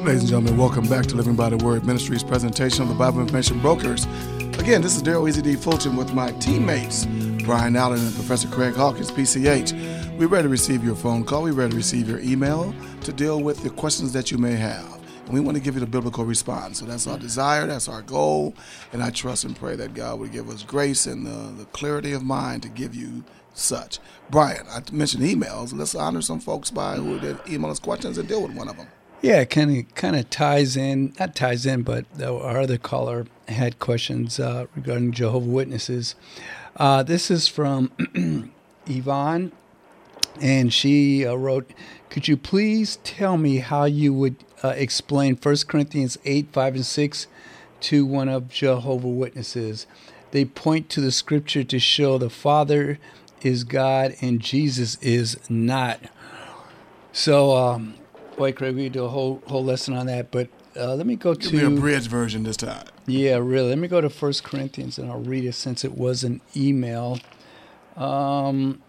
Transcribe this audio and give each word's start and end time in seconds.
Ladies 0.00 0.22
and 0.22 0.30
gentlemen, 0.30 0.56
welcome 0.56 0.88
back 0.88 1.04
to 1.06 1.14
Living 1.14 1.36
by 1.36 1.50
the 1.50 1.58
Word 1.58 1.84
Ministries 1.84 2.24
presentation 2.24 2.82
of 2.82 2.88
the 2.88 2.94
Bible 2.94 3.20
Information 3.20 3.60
Brokers. 3.60 4.06
Again, 4.58 4.80
this 4.80 4.96
is 4.96 5.02
Daryl 5.02 5.28
Easy 5.28 5.42
D. 5.42 5.56
Fulton 5.56 5.94
with 5.94 6.14
my 6.14 6.32
teammates, 6.32 7.04
Brian 7.44 7.76
Allen 7.76 8.00
and 8.00 8.14
Professor 8.14 8.48
Craig 8.48 8.74
Hawkins, 8.74 9.10
PCH. 9.10 10.18
We're 10.18 10.26
ready 10.26 10.44
to 10.44 10.48
receive 10.48 10.82
your 10.82 10.96
phone 10.96 11.22
call. 11.22 11.42
We're 11.42 11.52
ready 11.52 11.72
to 11.72 11.76
receive 11.76 12.08
your 12.08 12.18
email 12.20 12.74
to 13.02 13.12
deal 13.12 13.42
with 13.42 13.62
the 13.62 13.68
questions 13.68 14.14
that 14.14 14.30
you 14.30 14.38
may 14.38 14.54
have. 14.56 15.00
And 15.26 15.34
we 15.34 15.40
want 15.40 15.58
to 15.58 15.62
give 15.62 15.74
you 15.74 15.80
the 15.80 15.86
biblical 15.86 16.24
response. 16.24 16.80
So 16.80 16.86
that's 16.86 17.06
our 17.06 17.18
desire, 17.18 17.66
that's 17.66 17.86
our 17.86 18.00
goal. 18.00 18.54
And 18.94 19.02
I 19.02 19.10
trust 19.10 19.44
and 19.44 19.54
pray 19.54 19.76
that 19.76 19.92
God 19.92 20.18
would 20.18 20.32
give 20.32 20.48
us 20.48 20.62
grace 20.62 21.06
and 21.06 21.26
the, 21.26 21.52
the 21.58 21.66
clarity 21.72 22.12
of 22.12 22.22
mind 22.22 22.62
to 22.62 22.70
give 22.70 22.94
you 22.94 23.22
such. 23.52 23.98
Brian, 24.30 24.66
I 24.70 24.80
mentioned 24.92 25.24
emails. 25.24 25.76
Let's 25.76 25.94
honor 25.94 26.22
some 26.22 26.40
folks 26.40 26.70
by 26.70 26.96
who 26.96 27.20
did 27.20 27.38
email 27.46 27.70
us 27.70 27.78
questions 27.78 28.16
and 28.16 28.26
deal 28.26 28.42
with 28.42 28.56
one 28.56 28.68
of 28.68 28.78
them. 28.78 28.86
Yeah, 29.22 29.44
kind 29.44 29.76
of 29.76 29.94
kind 29.94 30.16
of 30.16 30.30
ties 30.30 30.78
in, 30.78 31.12
not 31.20 31.34
ties 31.34 31.66
in, 31.66 31.82
but 31.82 32.06
our 32.22 32.58
other 32.58 32.78
caller 32.78 33.26
had 33.48 33.78
questions 33.78 34.40
uh, 34.40 34.66
regarding 34.74 35.12
Jehovah 35.12 35.46
Witnesses. 35.46 36.14
Uh, 36.76 37.02
this 37.02 37.30
is 37.30 37.46
from 37.46 37.92
Yvonne, 38.86 39.52
and 40.40 40.72
she 40.72 41.26
uh, 41.26 41.34
wrote, 41.34 41.70
"Could 42.08 42.28
you 42.28 42.38
please 42.38 42.96
tell 43.04 43.36
me 43.36 43.58
how 43.58 43.84
you 43.84 44.14
would 44.14 44.36
uh, 44.64 44.68
explain 44.68 45.36
1 45.36 45.56
Corinthians 45.68 46.16
eight 46.24 46.48
five 46.50 46.74
and 46.74 46.86
six 46.86 47.26
to 47.80 48.06
one 48.06 48.30
of 48.30 48.48
Jehovah 48.48 49.06
Witnesses? 49.06 49.86
They 50.30 50.46
point 50.46 50.88
to 50.90 51.02
the 51.02 51.12
Scripture 51.12 51.64
to 51.64 51.78
show 51.78 52.16
the 52.16 52.30
Father 52.30 52.98
is 53.42 53.64
God 53.64 54.14
and 54.22 54.40
Jesus 54.40 54.96
is 55.02 55.38
not." 55.50 56.00
So. 57.12 57.54
Um, 57.54 57.99
boy, 58.36 58.52
Craig, 58.52 58.74
we 58.76 58.84
could 58.84 58.92
do 58.92 59.04
a 59.04 59.08
whole 59.08 59.42
whole 59.46 59.64
lesson 59.64 59.94
on 59.94 60.06
that. 60.06 60.30
But 60.30 60.48
uh, 60.76 60.94
let 60.94 61.06
me 61.06 61.16
go 61.16 61.34
Give 61.34 61.50
to 61.50 61.68
me 61.70 61.76
a 61.76 61.80
bridge 61.80 62.06
version 62.06 62.42
this 62.44 62.56
time. 62.56 62.86
yeah, 63.06 63.36
really. 63.36 63.70
Let 63.70 63.78
me 63.78 63.88
go 63.88 64.00
to 64.00 64.10
First 64.10 64.44
Corinthians 64.44 64.98
and 64.98 65.10
I'll 65.10 65.20
read 65.20 65.44
it 65.44 65.54
since 65.54 65.84
it 65.84 65.96
was 65.96 66.24
an 66.24 66.40
email. 66.56 67.18
Um, 67.96 68.80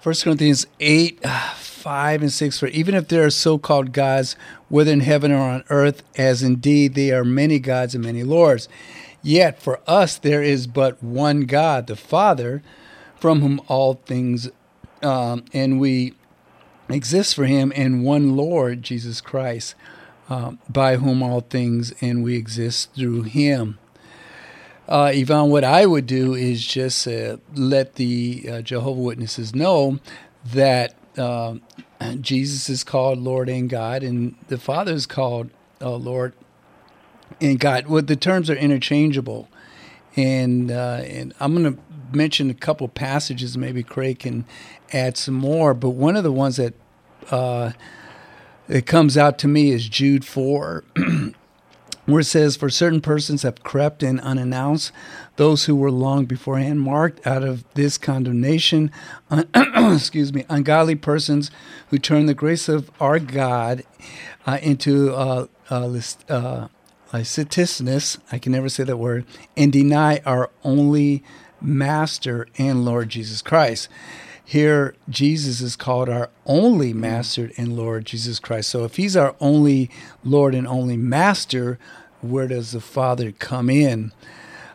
First 0.00 0.22
Corinthians 0.24 0.66
eight, 0.78 1.20
five 1.56 2.22
and 2.22 2.30
six. 2.30 2.60
For 2.60 2.68
even 2.68 2.94
if 2.94 3.08
there 3.08 3.24
are 3.24 3.30
so-called 3.30 3.92
gods, 3.92 4.36
whether 4.68 4.92
in 4.92 5.00
heaven 5.00 5.32
or 5.32 5.38
on 5.40 5.64
earth, 5.70 6.02
as 6.16 6.42
indeed 6.42 6.94
they 6.94 7.10
are 7.10 7.24
many 7.24 7.58
gods 7.58 7.94
and 7.94 8.04
many 8.04 8.22
lords, 8.22 8.68
yet 9.22 9.60
for 9.60 9.80
us 9.86 10.16
there 10.16 10.42
is 10.42 10.66
but 10.68 11.02
one 11.02 11.42
God, 11.42 11.86
the 11.88 11.96
Father, 11.96 12.62
from 13.18 13.40
whom 13.40 13.60
all 13.66 13.94
things, 13.94 14.48
um, 15.02 15.44
and 15.52 15.80
we 15.80 16.14
exist 16.88 17.34
for 17.34 17.44
Him, 17.44 17.72
and 17.74 18.04
one 18.04 18.36
Lord 18.36 18.82
Jesus 18.82 19.20
Christ, 19.20 19.74
um, 20.28 20.58
by 20.68 20.96
whom 20.96 21.22
all 21.22 21.40
things, 21.40 21.92
and 22.00 22.22
we 22.22 22.36
exist 22.36 22.92
through 22.94 23.22
Him. 23.22 23.78
Uh, 24.88 25.10
Yvonne, 25.12 25.50
what 25.50 25.64
I 25.64 25.84
would 25.84 26.06
do 26.06 26.34
is 26.34 26.64
just 26.64 27.08
uh, 27.08 27.38
let 27.54 27.96
the 27.96 28.46
uh, 28.48 28.62
Jehovah 28.62 29.00
Witnesses 29.00 29.54
know 29.54 29.98
that 30.44 30.94
uh, 31.18 31.56
Jesus 32.20 32.68
is 32.68 32.84
called 32.84 33.18
Lord 33.18 33.48
and 33.48 33.68
God, 33.68 34.02
and 34.02 34.36
the 34.48 34.58
Father 34.58 34.92
is 34.92 35.06
called 35.06 35.50
uh, 35.80 35.96
Lord 35.96 36.34
and 37.40 37.58
God. 37.58 37.86
Well, 37.86 38.02
the 38.02 38.16
terms 38.16 38.48
are 38.48 38.56
interchangeable, 38.56 39.48
and 40.14 40.70
uh, 40.70 41.02
and 41.04 41.34
I'm 41.40 41.60
going 41.60 41.74
to 41.74 41.80
mention 42.12 42.50
a 42.50 42.54
couple 42.54 42.88
passages. 42.88 43.56
Maybe 43.56 43.82
Craig 43.82 44.20
can 44.20 44.44
add 44.92 45.16
some 45.16 45.34
more, 45.34 45.74
but 45.74 45.90
one 45.90 46.16
of 46.16 46.24
the 46.24 46.32
ones 46.32 46.56
that 46.56 46.74
uh, 47.30 47.72
it 48.68 48.86
comes 48.86 49.16
out 49.16 49.38
to 49.40 49.48
me 49.48 49.70
is 49.70 49.88
Jude 49.88 50.24
four. 50.24 50.84
where 52.06 52.20
it 52.20 52.24
says, 52.24 52.56
For 52.56 52.70
certain 52.70 53.00
persons 53.00 53.42
have 53.42 53.62
crept 53.62 54.02
in 54.02 54.18
unannounced, 54.20 54.92
those 55.36 55.64
who 55.64 55.76
were 55.76 55.90
long 55.90 56.24
beforehand 56.24 56.80
marked 56.80 57.26
out 57.26 57.42
of 57.42 57.64
this 57.74 57.98
condemnation, 57.98 58.90
excuse 59.54 60.32
me, 60.32 60.44
ungodly 60.48 60.94
persons 60.94 61.50
who 61.88 61.98
turn 61.98 62.26
the 62.26 62.34
grace 62.34 62.68
of 62.68 62.90
our 63.00 63.18
God 63.18 63.84
uh, 64.46 64.58
into 64.62 65.12
uh, 65.14 65.46
uh, 65.70 65.86
lis- 65.86 66.18
uh, 66.28 66.68
licentiousness, 67.12 68.18
I 68.32 68.38
can 68.38 68.52
never 68.52 68.68
say 68.68 68.84
that 68.84 68.96
word, 68.96 69.26
and 69.56 69.72
deny 69.72 70.20
our 70.24 70.50
only 70.64 71.22
Master 71.60 72.46
and 72.58 72.84
Lord 72.84 73.08
Jesus 73.08 73.42
Christ. 73.42 73.88
Here, 74.44 74.94
Jesus 75.08 75.60
is 75.60 75.74
called 75.74 76.08
our 76.08 76.30
only 76.46 76.92
Master 76.92 77.50
and 77.56 77.76
Lord 77.76 78.06
Jesus 78.06 78.38
Christ. 78.38 78.68
So, 78.68 78.84
if 78.84 78.96
He's 78.96 79.16
our 79.16 79.34
only 79.40 79.90
Lord 80.22 80.54
and 80.54 80.68
only 80.68 80.96
Master, 80.96 81.78
where 82.22 82.46
does 82.46 82.70
the 82.72 82.80
Father 82.80 83.32
come 83.32 83.68
in? 83.68 84.12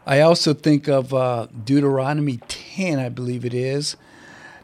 I 0.05 0.19
also 0.19 0.53
think 0.53 0.87
of 0.87 1.13
uh, 1.13 1.47
Deuteronomy 1.63 2.39
10, 2.47 2.99
I 2.99 3.09
believe 3.09 3.45
it 3.45 3.53
is. 3.53 3.95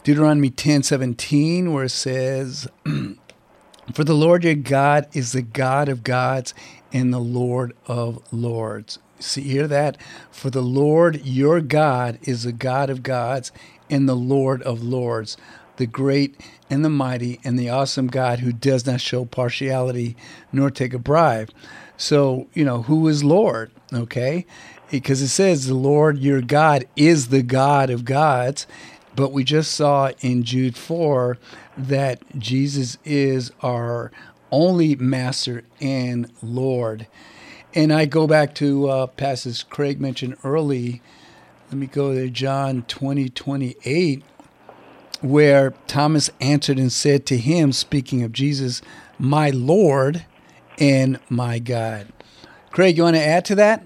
Deuteronomy 0.04 0.50
10 0.50 0.84
17, 0.84 1.74
where 1.74 1.86
it 1.86 1.90
says, 1.90 2.68
For 3.94 4.04
the 4.04 4.14
Lord 4.14 4.44
your 4.44 4.56
God 4.56 5.08
is 5.14 5.32
the 5.32 5.42
God 5.42 5.90
of 5.90 6.04
gods 6.04 6.54
and 6.92 7.14
the 7.14 7.20
Lord 7.20 7.74
of 7.88 8.22
lords. 8.34 9.00
See, 9.20 9.42
hear 9.42 9.68
that? 9.68 9.98
For 10.32 10.50
the 10.50 10.62
Lord 10.62 11.26
your 11.26 11.62
God 11.62 12.20
is 12.24 12.44
the 12.44 12.52
God 12.52 12.90
of 12.90 13.04
gods 13.04 13.52
and 13.90 14.08
the 14.08 14.16
Lord 14.16 14.62
of 14.64 14.84
lords, 14.84 15.38
the 15.78 15.88
great 15.88 16.40
and 16.70 16.84
the 16.86 16.90
mighty 16.90 17.40
and 17.44 17.58
the 17.58 17.70
awesome 17.70 18.08
God 18.08 18.40
who 18.40 18.52
does 18.52 18.86
not 18.86 19.02
show 19.02 19.26
partiality 19.26 20.16
nor 20.52 20.70
take 20.70 20.94
a 20.94 21.00
bribe. 21.00 21.52
So, 21.98 22.48
you 22.54 22.64
know, 22.64 22.84
who 22.84 23.08
is 23.08 23.24
Lord? 23.24 23.72
Okay? 23.92 24.46
Because 24.92 25.22
it 25.22 25.30
says 25.30 25.66
the 25.66 25.74
Lord 25.74 26.20
your 26.20 26.42
God 26.42 26.86
is 26.96 27.30
the 27.30 27.42
God 27.42 27.90
of 27.90 28.06
gods. 28.06 28.68
But 29.16 29.32
we 29.32 29.44
just 29.44 29.72
saw 29.72 30.12
in 30.22 30.44
Jude 30.44 30.78
4 30.78 31.40
that 31.76 32.22
Jesus 32.38 33.00
is 33.04 33.52
our 33.62 34.12
only 34.52 34.96
master 34.96 35.64
and 35.82 36.32
Lord. 36.42 37.08
And 37.78 37.94
I 37.94 38.06
go 38.06 38.26
back 38.26 38.56
to 38.56 38.90
uh, 38.90 39.06
passage 39.06 39.70
Craig 39.70 40.02
mentioned 40.02 40.36
early. 40.44 41.04
Let 41.70 41.78
me 41.78 41.86
go 41.86 42.12
to 42.12 42.28
John 42.28 42.82
20, 42.88 43.30
28, 43.30 44.24
where 45.22 45.76
Thomas 45.86 46.32
answered 46.42 46.80
and 46.80 46.92
said 46.92 47.28
to 47.28 47.38
him, 47.38 47.72
speaking 47.72 48.24
of 48.24 48.32
Jesus, 48.32 48.82
My 49.20 49.52
Lord 49.52 50.26
and 50.80 51.20
my 51.30 51.60
God. 51.60 52.08
Craig, 52.72 52.98
you 52.98 53.04
want 53.04 53.16
to 53.16 53.24
add 53.24 53.46
to 53.46 53.54
that? 53.54 53.86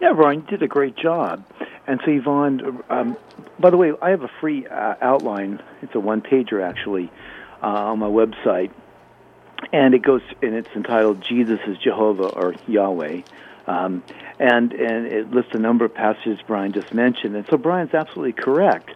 Yeah, 0.00 0.12
Brian, 0.12 0.42
you 0.42 0.46
did 0.46 0.62
a 0.62 0.68
great 0.68 0.94
job. 0.94 1.44
And 1.88 2.00
so, 2.04 2.12
Yvonne, 2.12 2.80
um, 2.90 3.16
by 3.58 3.70
the 3.70 3.76
way, 3.76 3.92
I 4.00 4.10
have 4.10 4.22
a 4.22 4.30
free 4.40 4.68
uh, 4.68 4.94
outline. 5.00 5.60
It's 5.82 5.96
a 5.96 6.00
one 6.00 6.20
pager, 6.20 6.62
actually, 6.62 7.10
uh, 7.60 7.90
on 7.90 7.98
my 7.98 8.06
website. 8.06 8.70
And 9.72 9.94
it 9.94 10.02
goes, 10.02 10.20
and 10.42 10.54
it's 10.54 10.68
entitled 10.76 11.24
Jesus 11.26 11.58
is 11.66 11.76
Jehovah 11.78 12.24
or 12.24 12.54
Yahweh. 12.66 13.22
Um, 13.66 14.04
and, 14.38 14.72
and 14.72 15.06
it 15.06 15.30
lists 15.30 15.50
a 15.54 15.58
number 15.58 15.84
of 15.84 15.94
passages 15.94 16.38
Brian 16.46 16.72
just 16.72 16.94
mentioned. 16.94 17.34
And 17.34 17.44
so, 17.50 17.56
Brian's 17.56 17.94
absolutely 17.94 18.32
correct. 18.32 18.90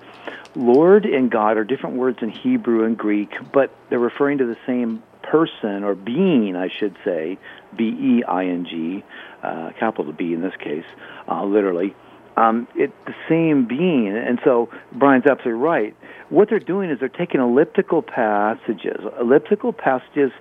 Lord 0.54 1.06
and 1.06 1.30
God 1.30 1.56
are 1.56 1.64
different 1.64 1.96
words 1.96 2.18
in 2.22 2.30
Hebrew 2.30 2.84
and 2.84 2.96
Greek, 2.96 3.30
but 3.52 3.74
they're 3.88 3.98
referring 3.98 4.38
to 4.38 4.46
the 4.46 4.56
same 4.66 5.02
person 5.22 5.84
or 5.84 5.94
being, 5.94 6.56
I 6.56 6.68
should 6.68 6.96
say, 7.04 7.38
B 7.76 7.84
E 7.84 8.24
I 8.26 8.44
N 8.46 8.66
G, 8.68 9.04
uh, 9.42 9.70
capital 9.78 10.12
B 10.12 10.34
in 10.34 10.42
this 10.42 10.54
case, 10.62 10.84
uh, 11.28 11.44
literally. 11.44 11.94
Um, 12.36 12.68
it's 12.74 12.94
the 13.06 13.14
same 13.28 13.66
being, 13.66 14.16
and 14.16 14.40
so 14.44 14.70
Brian's 14.92 15.26
absolutely 15.26 15.60
right. 15.60 15.94
What 16.28 16.48
they're 16.48 16.58
doing 16.58 16.90
is 16.90 17.00
they're 17.00 17.08
taking 17.08 17.40
elliptical 17.40 18.02
passages. 18.02 19.00
Elliptical 19.20 19.72
passages, 19.72 20.32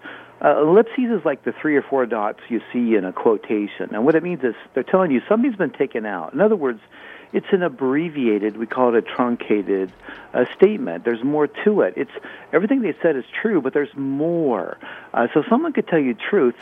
uh, 0.43 0.61
ellipses 0.61 1.11
is 1.19 1.25
like 1.25 1.43
the 1.43 1.51
three 1.51 1.75
or 1.75 1.81
four 1.81 2.05
dots 2.05 2.39
you 2.47 2.61
see 2.71 2.95
in 2.95 3.05
a 3.05 3.11
quotation, 3.11 3.93
and 3.93 4.05
what 4.05 4.15
it 4.15 4.23
means 4.23 4.43
is 4.43 4.55
they're 4.73 4.83
telling 4.83 5.11
you 5.11 5.21
something's 5.27 5.55
been 5.55 5.71
taken 5.71 6.05
out. 6.05 6.33
In 6.33 6.41
other 6.41 6.55
words, 6.55 6.79
it's 7.31 7.47
an 7.51 7.61
abbreviated, 7.61 8.57
we 8.57 8.65
call 8.65 8.95
it 8.95 8.97
a 8.97 9.01
truncated 9.01 9.91
uh, 10.33 10.45
statement. 10.55 11.03
There's 11.03 11.23
more 11.23 11.47
to 11.47 11.81
it. 11.81 11.93
It's 11.95 12.11
everything 12.51 12.81
they 12.81 12.95
said 13.01 13.15
is 13.15 13.25
true, 13.41 13.61
but 13.61 13.73
there's 13.73 13.95
more. 13.95 14.77
Uh, 15.13 15.27
so 15.33 15.43
someone 15.49 15.73
could 15.73 15.87
tell 15.87 15.99
you 15.99 16.15
truth 16.15 16.55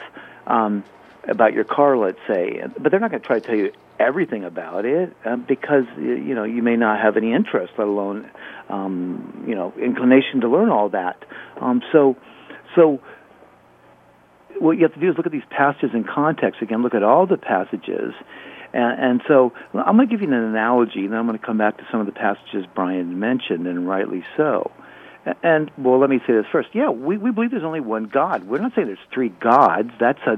um, 0.46 0.84
about 1.26 1.54
your 1.54 1.64
car, 1.64 1.98
let's 1.98 2.20
say, 2.28 2.64
but 2.78 2.92
they're 2.92 3.00
not 3.00 3.12
going 3.12 3.22
to 3.22 3.28
try 3.28 3.40
to 3.40 3.46
tell 3.46 3.56
you 3.56 3.72
everything 4.00 4.44
about 4.44 4.86
it 4.86 5.16
uh, 5.26 5.36
because 5.36 5.86
you 5.98 6.36
know 6.36 6.44
you 6.44 6.62
may 6.62 6.76
not 6.76 7.00
have 7.00 7.18
any 7.18 7.34
interest, 7.34 7.74
let 7.78 7.88
alone 7.88 8.30
um, 8.70 9.46
you 9.48 9.56
know 9.56 9.74
inclination 9.82 10.42
to 10.42 10.50
learn 10.50 10.70
all 10.70 10.90
that. 10.90 11.24
Um, 11.62 11.82
so, 11.92 12.16
so 12.76 13.02
what 14.60 14.78
you 14.78 14.84
have 14.84 14.94
to 14.94 15.00
do 15.00 15.10
is 15.10 15.18
look 15.18 15.26
at 15.26 15.32
these 15.32 15.48
passages 15.50 15.92
in 15.94 16.04
context 16.04 16.62
again. 16.62 16.84
Look 16.84 16.96
at 16.96 17.04
all 17.04 17.28
the 17.28 17.38
passages 17.38 18.14
and, 18.74 19.00
and 19.00 19.22
so 19.28 19.54
I'm 19.74 19.96
going 19.96 20.08
to 20.08 20.14
give 20.14 20.22
you 20.22 20.28
an 20.28 20.34
analogy, 20.34 21.00
and 21.00 21.12
then 21.12 21.20
I'm 21.20 21.28
going 21.28 21.40
to 21.40 21.46
come 21.46 21.58
back 21.58 21.78
to 21.78 21.88
some 21.92 22.00
of 22.00 22.06
the 22.06 22.12
passages 22.12 22.66
Brian 22.76 23.20
mentioned, 23.20 23.68
and 23.68 23.88
rightly 23.88 24.24
so. 24.36 24.72
And 25.44 25.70
well, 25.78 26.00
let 26.00 26.10
me 26.10 26.20
say 26.26 26.34
this 26.34 26.46
first. 26.52 26.70
Yeah, 26.74 26.90
we, 26.90 27.18
we 27.18 27.32
believe 27.32 27.52
there's 27.52 27.64
only 27.64 27.82
one 27.82 28.06
God. 28.06 28.48
We're 28.48 28.62
not 28.62 28.74
saying 28.76 28.88
there's 28.88 29.00
three 29.14 29.30
gods. 29.30 29.90
That's 30.00 30.22
a 30.26 30.38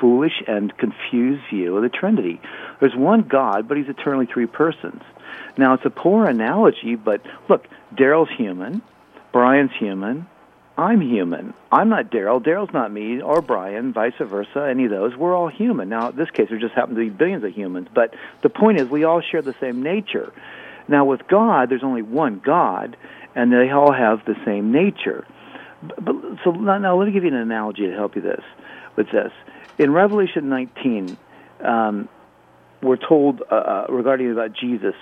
foolish 0.00 0.42
and 0.46 0.76
confused 0.76 1.42
view 1.50 1.76
of 1.76 1.82
the 1.82 1.88
Trinity. 1.88 2.40
There's 2.80 2.94
one 2.94 3.22
God, 3.22 3.68
but 3.68 3.76
he's 3.76 3.88
eternally 3.88 4.26
three 4.26 4.46
persons. 4.46 5.02
Now, 5.56 5.74
it's 5.74 5.84
a 5.84 5.90
poor 5.90 6.26
analogy, 6.26 6.94
but 6.94 7.20
look, 7.48 7.66
Daryl's 7.94 8.30
human, 8.36 8.82
Brian's 9.32 9.72
human, 9.78 10.26
I'm 10.78 11.00
human. 11.00 11.54
I'm 11.72 11.88
not 11.88 12.08
Daryl. 12.08 12.40
Daryl's 12.40 12.72
not 12.72 12.92
me 12.92 13.20
or 13.20 13.42
Brian, 13.42 13.92
vice 13.92 14.12
versa, 14.20 14.68
any 14.70 14.84
of 14.84 14.92
those. 14.92 15.16
We're 15.16 15.34
all 15.34 15.48
human. 15.48 15.88
Now, 15.88 16.10
in 16.10 16.16
this 16.16 16.30
case, 16.30 16.48
there 16.50 16.58
just 16.58 16.74
happen 16.74 16.94
to 16.94 17.00
be 17.00 17.10
billions 17.10 17.42
of 17.42 17.52
humans, 17.52 17.88
but 17.92 18.14
the 18.42 18.48
point 18.48 18.78
is 18.78 18.88
we 18.88 19.02
all 19.02 19.20
share 19.20 19.42
the 19.42 19.56
same 19.60 19.82
nature. 19.82 20.32
Now, 20.86 21.04
with 21.04 21.26
God, 21.26 21.68
there's 21.68 21.82
only 21.82 22.02
one 22.02 22.40
God, 22.42 22.96
and 23.34 23.52
they 23.52 23.70
all 23.70 23.92
have 23.92 24.24
the 24.24 24.36
same 24.44 24.70
nature. 24.70 25.26
But, 25.82 26.04
but 26.04 26.14
so 26.44 26.52
now, 26.52 26.78
now, 26.78 26.96
let 26.96 27.08
me 27.08 27.12
give 27.12 27.24
you 27.24 27.30
an 27.30 27.36
analogy 27.36 27.88
to 27.88 27.92
help 27.92 28.14
you 28.14 28.22
this 28.22 28.44
with 28.94 29.10
this. 29.10 29.32
In 29.78 29.92
Revelation 29.92 30.48
19, 30.48 31.16
um, 31.60 32.08
we're 32.82 32.96
told 32.96 33.42
uh, 33.42 33.54
uh, 33.54 33.86
regarding 33.88 34.32
about 34.32 34.52
Jesus. 34.52 34.94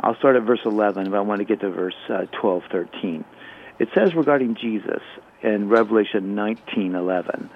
I'll 0.00 0.16
start 0.16 0.36
at 0.36 0.42
verse 0.42 0.60
11, 0.64 1.10
but 1.10 1.16
I 1.16 1.20
want 1.20 1.40
to 1.40 1.44
get 1.44 1.60
to 1.60 1.70
verse 1.70 1.94
uh, 2.08 2.24
12, 2.40 2.64
13. 2.70 3.24
It 3.78 3.88
says 3.94 4.14
regarding 4.14 4.54
Jesus 4.54 5.02
in 5.42 5.68
Revelation 5.68 6.34
19:11, 6.34 7.48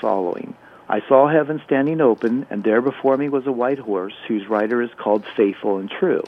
following. 0.00 0.54
I 0.88 1.00
saw 1.08 1.28
heaven 1.28 1.62
standing 1.64 2.00
open, 2.00 2.46
and 2.50 2.64
there 2.64 2.80
before 2.80 3.16
me 3.16 3.28
was 3.28 3.46
a 3.46 3.52
white 3.52 3.78
horse, 3.78 4.14
whose 4.28 4.48
rider 4.48 4.82
is 4.82 4.90
called 4.96 5.24
Faithful 5.36 5.78
and 5.78 5.90
True. 5.90 6.22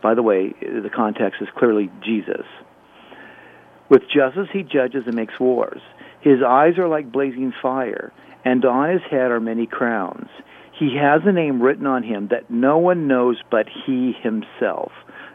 By 0.00 0.14
the 0.14 0.22
way, 0.22 0.50
the 0.60 0.90
context 0.94 1.42
is 1.42 1.48
clearly 1.56 1.90
Jesus. 2.00 2.46
With 3.88 4.08
justice 4.08 4.48
he 4.52 4.62
judges 4.62 5.04
and 5.06 5.14
makes 5.14 5.38
wars. 5.40 5.80
His 6.20 6.42
eyes 6.42 6.78
are 6.78 6.88
like 6.88 7.12
blazing 7.12 7.52
fire, 7.62 8.12
and 8.48 8.64
on 8.64 8.90
his 8.90 9.02
head 9.10 9.30
are 9.30 9.40
many 9.40 9.66
crowns. 9.66 10.30
He 10.78 10.96
has 10.96 11.20
a 11.26 11.32
name 11.32 11.60
written 11.60 11.86
on 11.86 12.02
him 12.02 12.28
that 12.28 12.50
no 12.50 12.78
one 12.78 13.06
knows 13.06 13.36
but 13.50 13.66
he 13.68 14.14
himself. 14.22 14.90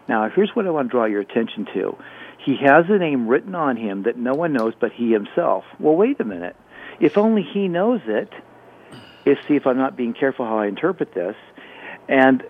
Now, 0.09 0.29
here's 0.29 0.49
what 0.55 0.65
I 0.65 0.71
want 0.71 0.87
to 0.87 0.91
draw 0.91 1.05
your 1.05 1.21
attention 1.21 1.67
to. 1.75 1.95
He 2.43 2.57
has 2.65 2.85
a 2.89 2.97
name 2.97 3.27
written 3.27 3.53
on 3.53 3.77
him 3.77 4.03
that 4.03 4.17
no 4.17 4.33
one 4.33 4.51
knows 4.51 4.73
but 4.79 4.91
he 4.93 5.11
himself. 5.11 5.63
Well, 5.79 5.95
wait 5.95 6.19
a 6.19 6.23
minute. 6.23 6.55
If 6.99 7.15
only 7.17 7.43
he 7.43 7.67
knows 7.67 8.01
it, 8.07 8.33
if 9.25 9.37
see 9.47 9.55
if 9.57 9.67
I'm 9.67 9.77
not 9.77 9.95
being 9.95 10.13
careful 10.13 10.45
how 10.45 10.57
I 10.57 10.65
interpret 10.67 11.13
this, 11.13 11.35
and 12.09 12.43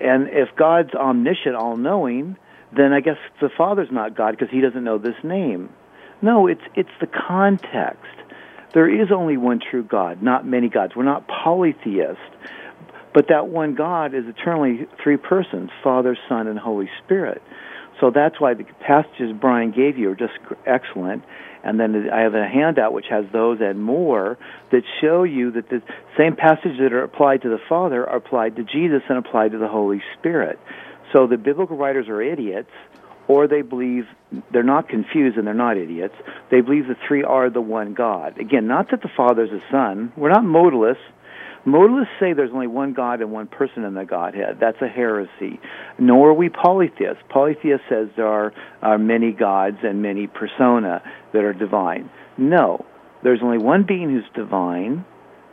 and 0.00 0.28
if 0.28 0.48
God's 0.56 0.94
omniscient, 0.94 1.54
all-knowing, 1.54 2.36
then 2.74 2.92
I 2.92 3.00
guess 3.00 3.18
the 3.40 3.50
Father's 3.56 3.92
not 3.92 4.16
God 4.16 4.32
because 4.32 4.50
he 4.50 4.60
doesn't 4.60 4.82
know 4.82 4.98
this 4.98 5.22
name. 5.22 5.68
No, 6.22 6.46
it's 6.46 6.64
it's 6.74 6.96
the 7.00 7.06
context. 7.06 8.16
There 8.74 8.88
is 8.88 9.12
only 9.12 9.36
one 9.36 9.60
true 9.60 9.84
God, 9.84 10.22
not 10.22 10.46
many 10.46 10.68
gods. 10.68 10.94
We're 10.96 11.04
not 11.04 11.26
polytheists. 11.28 12.22
But 13.14 13.28
that 13.28 13.46
one 13.46 13.76
God 13.76 14.12
is 14.12 14.24
eternally 14.26 14.88
three 15.02 15.16
persons, 15.16 15.70
Father, 15.84 16.18
Son, 16.28 16.48
and 16.48 16.58
Holy 16.58 16.90
Spirit. 17.04 17.40
So 18.00 18.10
that's 18.10 18.40
why 18.40 18.54
the 18.54 18.64
passages 18.80 19.32
Brian 19.40 19.70
gave 19.70 19.96
you 19.96 20.10
are 20.10 20.16
just 20.16 20.32
excellent. 20.66 21.22
And 21.62 21.78
then 21.78 22.10
I 22.10 22.22
have 22.22 22.34
a 22.34 22.46
handout 22.46 22.92
which 22.92 23.06
has 23.08 23.24
those 23.32 23.60
and 23.60 23.80
more 23.80 24.36
that 24.72 24.82
show 25.00 25.22
you 25.22 25.52
that 25.52 25.70
the 25.70 25.80
same 26.18 26.34
passages 26.34 26.78
that 26.80 26.92
are 26.92 27.04
applied 27.04 27.42
to 27.42 27.48
the 27.48 27.60
Father 27.68 28.04
are 28.06 28.16
applied 28.16 28.56
to 28.56 28.64
Jesus 28.64 29.02
and 29.08 29.16
applied 29.16 29.52
to 29.52 29.58
the 29.58 29.68
Holy 29.68 30.02
Spirit. 30.18 30.58
So 31.12 31.28
the 31.28 31.38
biblical 31.38 31.76
writers 31.76 32.08
are 32.08 32.20
idiots, 32.20 32.72
or 33.28 33.48
they 33.48 33.62
believe 33.62 34.04
they're 34.52 34.62
not 34.62 34.88
confused 34.88 35.36
and 35.36 35.46
they're 35.46 35.54
not 35.54 35.76
idiots. 35.76 36.14
They 36.50 36.60
believe 36.60 36.86
the 36.86 36.96
three 37.06 37.22
are 37.22 37.50
the 37.50 37.60
one 37.60 37.94
God. 37.94 38.38
Again, 38.38 38.66
not 38.66 38.90
that 38.90 39.02
the 39.02 39.10
Father 39.16 39.44
is 39.44 39.50
a 39.50 39.62
Son. 39.70 40.12
We're 40.16 40.30
not 40.30 40.44
modalists. 40.44 40.96
Modalists 41.66 42.20
say 42.20 42.34
there's 42.34 42.50
only 42.52 42.66
one 42.66 42.92
God 42.92 43.22
and 43.22 43.32
one 43.32 43.46
person 43.46 43.84
in 43.84 43.94
the 43.94 44.04
Godhead. 44.04 44.58
That's 44.60 44.80
a 44.82 44.88
heresy. 44.88 45.58
Nor 45.98 46.30
are 46.30 46.34
we 46.34 46.50
polytheists. 46.50 47.22
Polytheist 47.30 47.84
says 47.88 48.08
there 48.16 48.26
are, 48.26 48.52
are 48.82 48.98
many 48.98 49.32
gods 49.32 49.78
and 49.82 50.02
many 50.02 50.26
persona 50.26 51.02
that 51.32 51.42
are 51.42 51.54
divine. 51.54 52.10
No, 52.36 52.84
there's 53.22 53.40
only 53.42 53.58
one 53.58 53.84
being 53.84 54.10
who's 54.10 54.24
divine 54.34 55.06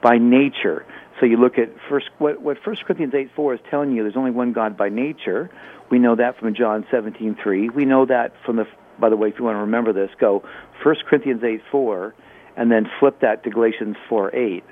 by 0.03 0.17
nature. 0.17 0.85
So 1.21 1.27
you 1.27 1.37
look 1.37 1.59
at 1.59 1.69
first 1.87 2.09
what 2.17 2.41
what 2.41 2.57
First 2.65 2.83
Corinthians 2.83 3.13
eight 3.13 3.29
four 3.35 3.53
is 3.53 3.59
telling 3.69 3.91
you. 3.91 4.01
There's 4.01 4.17
only 4.17 4.31
one 4.31 4.53
God 4.53 4.75
by 4.75 4.89
nature. 4.89 5.51
We 5.91 5.99
know 5.99 6.15
that 6.15 6.39
from 6.39 6.55
John 6.55 6.85
seventeen 6.89 7.37
three. 7.41 7.69
We 7.69 7.85
know 7.85 8.05
that 8.07 8.33
from 8.43 8.55
the. 8.55 8.65
By 8.99 9.09
the 9.09 9.15
way, 9.15 9.29
if 9.29 9.37
you 9.37 9.45
want 9.45 9.55
to 9.55 9.61
remember 9.61 9.93
this, 9.93 10.09
go 10.19 10.43
First 10.83 11.05
Corinthians 11.05 11.43
eight 11.43 11.61
four, 11.71 12.15
and 12.57 12.71
then 12.71 12.89
flip 12.99 13.19
that 13.21 13.43
to 13.43 13.51
Galatians 13.51 13.95
four 14.09 14.35
eight. 14.35 14.63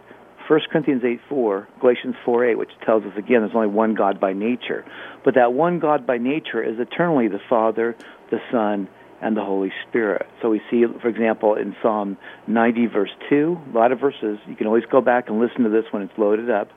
1 0.47 0.59
Corinthians 0.71 1.03
8 1.05 1.19
4, 1.29 1.67
Galatians 1.79 2.15
4 2.25 2.45
8, 2.45 2.55
which 2.57 2.71
tells 2.83 3.03
us 3.03 3.15
again 3.15 3.41
there's 3.41 3.53
only 3.53 3.67
one 3.67 3.93
God 3.93 4.19
by 4.19 4.33
nature. 4.33 4.83
But 5.23 5.35
that 5.35 5.53
one 5.53 5.77
God 5.77 6.07
by 6.07 6.17
nature 6.17 6.63
is 6.63 6.79
eternally 6.79 7.27
the 7.27 7.39
Father, 7.47 7.95
the 8.31 8.39
Son, 8.51 8.87
and 9.21 9.35
the 9.35 9.43
Holy 9.43 9.71
Spirit. 9.87 10.27
So 10.41 10.49
we 10.49 10.61
see, 10.69 10.85
for 11.01 11.07
example, 11.07 11.55
in 11.55 11.75
Psalm 11.81 12.17
90, 12.47 12.87
verse 12.87 13.09
2, 13.29 13.57
a 13.73 13.77
lot 13.77 13.91
of 13.91 13.99
verses. 13.99 14.37
You 14.47 14.55
can 14.55 14.67
always 14.67 14.85
go 14.91 15.01
back 15.01 15.29
and 15.29 15.39
listen 15.39 15.63
to 15.63 15.69
this 15.69 15.85
when 15.91 16.03
it's 16.03 16.17
loaded 16.17 16.49
up. 16.49 16.69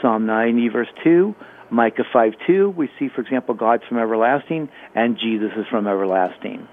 Psalm 0.00 0.26
90, 0.26 0.68
verse 0.68 0.88
2, 1.04 1.34
Micah 1.70 2.04
5 2.12 2.32
2, 2.46 2.70
we 2.70 2.88
see, 2.98 3.08
for 3.14 3.20
example, 3.20 3.54
God's 3.54 3.82
from 3.88 3.98
everlasting 3.98 4.68
and 4.94 5.18
Jesus 5.18 5.50
is 5.56 5.66
from 5.70 5.86
everlasting. 5.86 6.66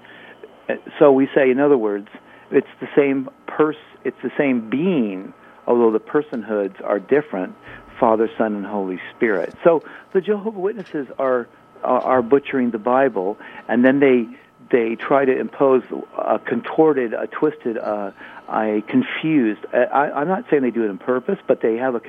Uh, 0.68 0.74
so 0.98 1.12
we 1.12 1.28
say, 1.34 1.50
in 1.50 1.60
other 1.60 1.78
words, 1.78 2.08
it's 2.50 2.66
the 2.80 2.88
same 2.96 3.28
person, 3.46 3.80
it's 4.04 4.16
the 4.22 4.30
same 4.38 4.70
being 4.70 5.34
although 5.68 5.92
the 5.92 6.00
personhoods 6.00 6.82
are 6.82 6.98
different 6.98 7.54
Father, 8.00 8.28
Son, 8.38 8.54
and 8.54 8.66
Holy 8.66 8.98
Spirit. 9.14 9.54
So 9.62 9.82
the 10.14 10.20
Jehovah 10.20 10.58
Witnesses 10.58 11.06
are 11.18 11.46
are 11.84 12.22
butchering 12.22 12.72
the 12.72 12.78
Bible, 12.78 13.36
and 13.68 13.84
then 13.84 14.00
they 14.00 14.26
they 14.70 14.96
try 14.96 15.24
to 15.24 15.38
impose 15.38 15.82
a 16.16 16.38
contorted, 16.38 17.14
a 17.14 17.26
twisted, 17.26 17.78
uh, 17.78 18.10
a 18.48 18.82
confused. 18.86 19.60
I, 19.72 20.10
I'm 20.10 20.28
not 20.28 20.44
saying 20.50 20.62
they 20.62 20.70
do 20.70 20.84
it 20.84 20.90
on 20.90 20.98
purpose, 20.98 21.38
but 21.46 21.60
they 21.60 21.76
have 21.76 21.94
a 21.94 22.00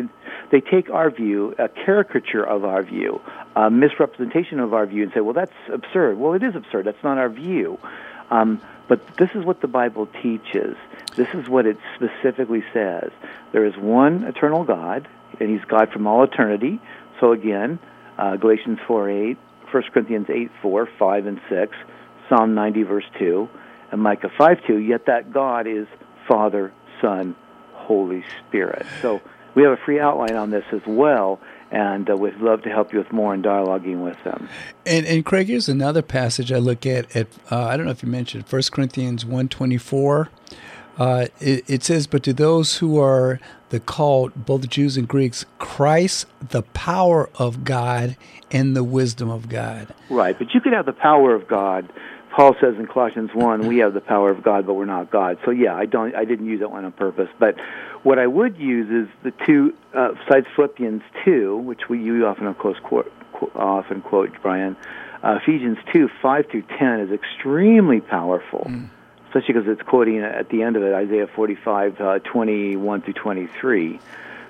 they 0.52 0.62
take 0.62 0.90
our 0.90 1.10
view, 1.10 1.56
a 1.58 1.70
caricature 1.70 2.44
of 2.44 2.66
our 2.66 2.84
view, 2.84 3.22
a 3.56 3.70
misrepresentation 3.70 4.60
of 4.60 4.74
our 4.74 4.86
view, 4.86 5.04
and 5.04 5.14
say, 5.14 5.22
well, 5.22 5.34
that's 5.34 5.54
absurd. 5.72 6.18
Well, 6.18 6.34
it 6.34 6.44
is 6.44 6.56
absurd. 6.56 6.86
That's 6.86 7.04
not 7.04 7.18
our 7.18 7.30
view. 7.30 7.80
Um, 8.30 8.62
but 8.88 9.18
this 9.18 9.30
is 9.36 9.46
what 9.46 9.62
the 9.62 9.68
Bible 9.68 10.08
teaches. 10.22 10.76
This 11.16 11.28
is 11.34 11.48
what 11.48 11.66
it 11.66 11.78
specifically 11.96 12.64
says. 12.74 13.12
There 13.52 13.66
is 13.66 13.78
one 13.78 14.24
eternal 14.24 14.64
God, 14.64 15.08
and 15.40 15.50
He's 15.50 15.64
God 15.66 15.92
from 15.92 16.08
all 16.08 16.24
eternity. 16.24 16.80
So 17.20 17.32
again, 17.32 17.80
uh, 18.18 18.36
Galatians 18.38 18.80
4 18.88 19.10
8, 19.10 19.38
1 19.72 19.84
Corinthians 19.94 20.28
8 20.30 20.52
4, 20.62 20.90
5 20.98 21.26
and 21.28 21.42
6, 21.50 21.78
Psalm 22.30 22.56
90 22.56 22.84
verse 22.84 23.06
2, 23.18 23.50
and 23.92 24.02
Micah 24.02 24.30
5 24.38 24.58
2, 24.68 24.78
yet 24.78 25.06
that 25.08 25.34
God 25.34 25.68
is 25.68 25.88
Father, 26.28 26.72
Son, 27.02 27.36
Holy 27.74 28.24
Spirit. 28.48 28.86
So 29.02 29.22
we 29.56 29.64
have 29.64 29.72
a 29.72 29.78
free 29.84 30.00
outline 30.00 30.36
on 30.36 30.52
this 30.52 30.66
as 30.72 30.82
well, 30.86 31.40
and 31.72 32.10
uh, 32.10 32.16
we'd 32.16 32.36
love 32.38 32.62
to 32.64 32.70
help 32.70 32.94
you 32.94 33.00
with 33.00 33.12
more 33.12 33.34
in 33.34 33.42
dialoguing 33.42 34.04
with 34.04 34.22
them. 34.24 34.48
And, 34.86 35.06
and 35.06 35.26
Craig, 35.26 35.48
here's 35.48 35.70
another 35.70 36.02
passage 36.02 36.52
I 36.52 36.58
look 36.58 36.86
at. 36.86 37.16
At 37.16 37.28
uh, 37.52 37.66
I 37.66 37.78
don't 37.78 37.86
know 37.86 37.92
if 37.92 38.04
you 38.04 38.10
mentioned 38.10 38.46
1 38.48 38.62
Corinthians 38.72 39.26
one 39.26 39.48
twenty 39.48 39.78
four. 39.78 40.30
Uh, 40.98 41.28
it, 41.40 41.64
it, 41.70 41.84
says, 41.84 42.08
"But 42.08 42.24
to 42.24 42.34
those 42.34 42.78
who 42.78 43.00
are 43.00 43.40
the 43.70 43.80
called, 43.80 44.46
both 44.46 44.68
Jews 44.68 44.98
and 44.98 45.08
Greeks, 45.08 45.46
Christ, 45.58 46.26
the 46.42 46.62
power 46.62 47.30
of 47.36 47.64
God 47.64 48.18
and 48.52 48.76
the 48.76 48.84
wisdom 48.84 49.30
of 49.30 49.48
God." 49.48 49.94
Right, 50.10 50.38
but 50.38 50.54
you 50.54 50.60
could 50.60 50.74
have 50.74 50.86
the 50.86 50.94
power 50.94 51.34
of 51.34 51.48
God. 51.48 51.90
Paul 52.40 52.56
says 52.62 52.76
in 52.80 52.88
Colossians 52.88 53.32
one, 53.34 53.68
"We 53.68 53.80
have 53.80 53.94
the 53.94 54.00
power 54.00 54.30
of 54.30 54.42
God, 54.42 54.66
but 54.66 54.76
we're 54.76 54.86
not 54.86 55.12
God." 55.12 55.40
So 55.44 55.52
yeah, 55.52 55.76
I 55.76 55.86
don't, 55.86 56.16
I 56.16 56.24
didn't 56.24 56.46
use 56.46 56.62
that 56.62 56.72
one 56.72 56.86
on 56.86 56.94
purpose, 56.94 57.28
but 57.38 57.56
what 58.04 58.18
I 58.18 58.28
would 58.28 58.56
use 58.56 58.90
is 58.90 59.14
the 59.24 59.32
two, 59.46 59.74
uh, 59.94 60.14
besides 60.14 60.48
Philippians 60.56 61.02
2, 61.26 61.58
which 61.58 61.90
we 61.90 62.02
you 62.02 62.26
often 62.26 62.48
of 62.48 62.58
course 62.58 62.78
quote, 62.82 63.12
often 63.56 64.00
quote 64.00 64.32
Brian, 64.42 64.78
uh, 65.22 65.40
Ephesians 65.42 65.80
2, 65.92 66.08
5 66.22 66.46
through 66.50 66.64
10 66.78 67.02
is 67.02 67.12
extremely 67.12 68.00
powerful, 68.00 68.66
mm. 68.70 68.88
especially 69.28 69.56
because 69.56 69.68
it's 69.68 69.82
quoting 69.82 70.20
at 70.20 70.48
the 70.48 70.64
end 70.64 70.78
of 70.78 70.84
it 70.84 70.94
Isaiah 70.94 71.28
45, 71.28 72.00
uh, 72.00 72.20
21 72.20 73.02
through 73.02 73.16
23. 73.16 74.00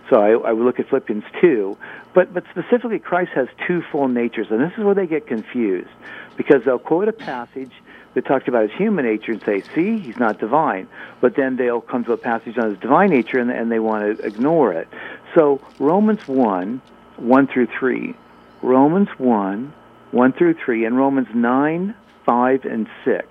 So 0.10 0.22
I, 0.22 0.50
I 0.50 0.54
would 0.54 0.66
look 0.66 0.80
at 0.80 0.90
Philippians 0.90 1.24
2. 1.42 1.78
But, 2.14 2.34
but 2.34 2.44
specifically, 2.50 3.00
Christ 3.00 3.32
has 3.36 3.48
two 3.68 3.84
full 3.92 4.08
natures, 4.08 4.48
and 4.50 4.60
this 4.60 4.72
is 4.78 4.84
where 4.84 4.96
they 4.96 5.08
get 5.08 5.28
confused 5.28 5.90
because 6.38 6.64
they'll 6.66 6.80
quote 6.80 7.08
a 7.08 7.14
passage 7.14 7.72
that 8.14 8.26
talks 8.26 8.48
about 8.48 8.70
his 8.70 8.78
human 8.78 9.06
nature 9.06 9.34
and 9.34 9.44
say, 9.44 9.62
see, 9.76 10.00
he's 10.00 10.18
not 10.18 10.40
divine. 10.40 10.88
But 11.22 11.36
then 11.36 11.58
they'll 11.58 11.82
come 11.82 12.04
to 12.06 12.14
a 12.14 12.18
passage 12.18 12.58
on 12.58 12.72
his 12.72 12.80
divine 12.80 13.10
nature 13.10 13.40
and, 13.40 13.52
and 13.52 13.72
they 13.72 13.80
want 13.80 14.18
to 14.18 14.26
ignore 14.26 14.74
it. 14.74 14.88
So 15.36 15.62
Romans 15.80 16.28
1, 16.28 16.82
1 17.18 17.48
through 17.48 17.68
3, 17.78 18.16
Romans 18.62 19.10
1, 19.18 19.74
1 20.12 20.34
through 20.34 20.56
3, 20.66 20.86
and 20.86 20.98
Romans 20.98 21.28
9, 21.34 21.96
5, 22.26 22.66
and 22.66 22.88
6. 23.06 23.28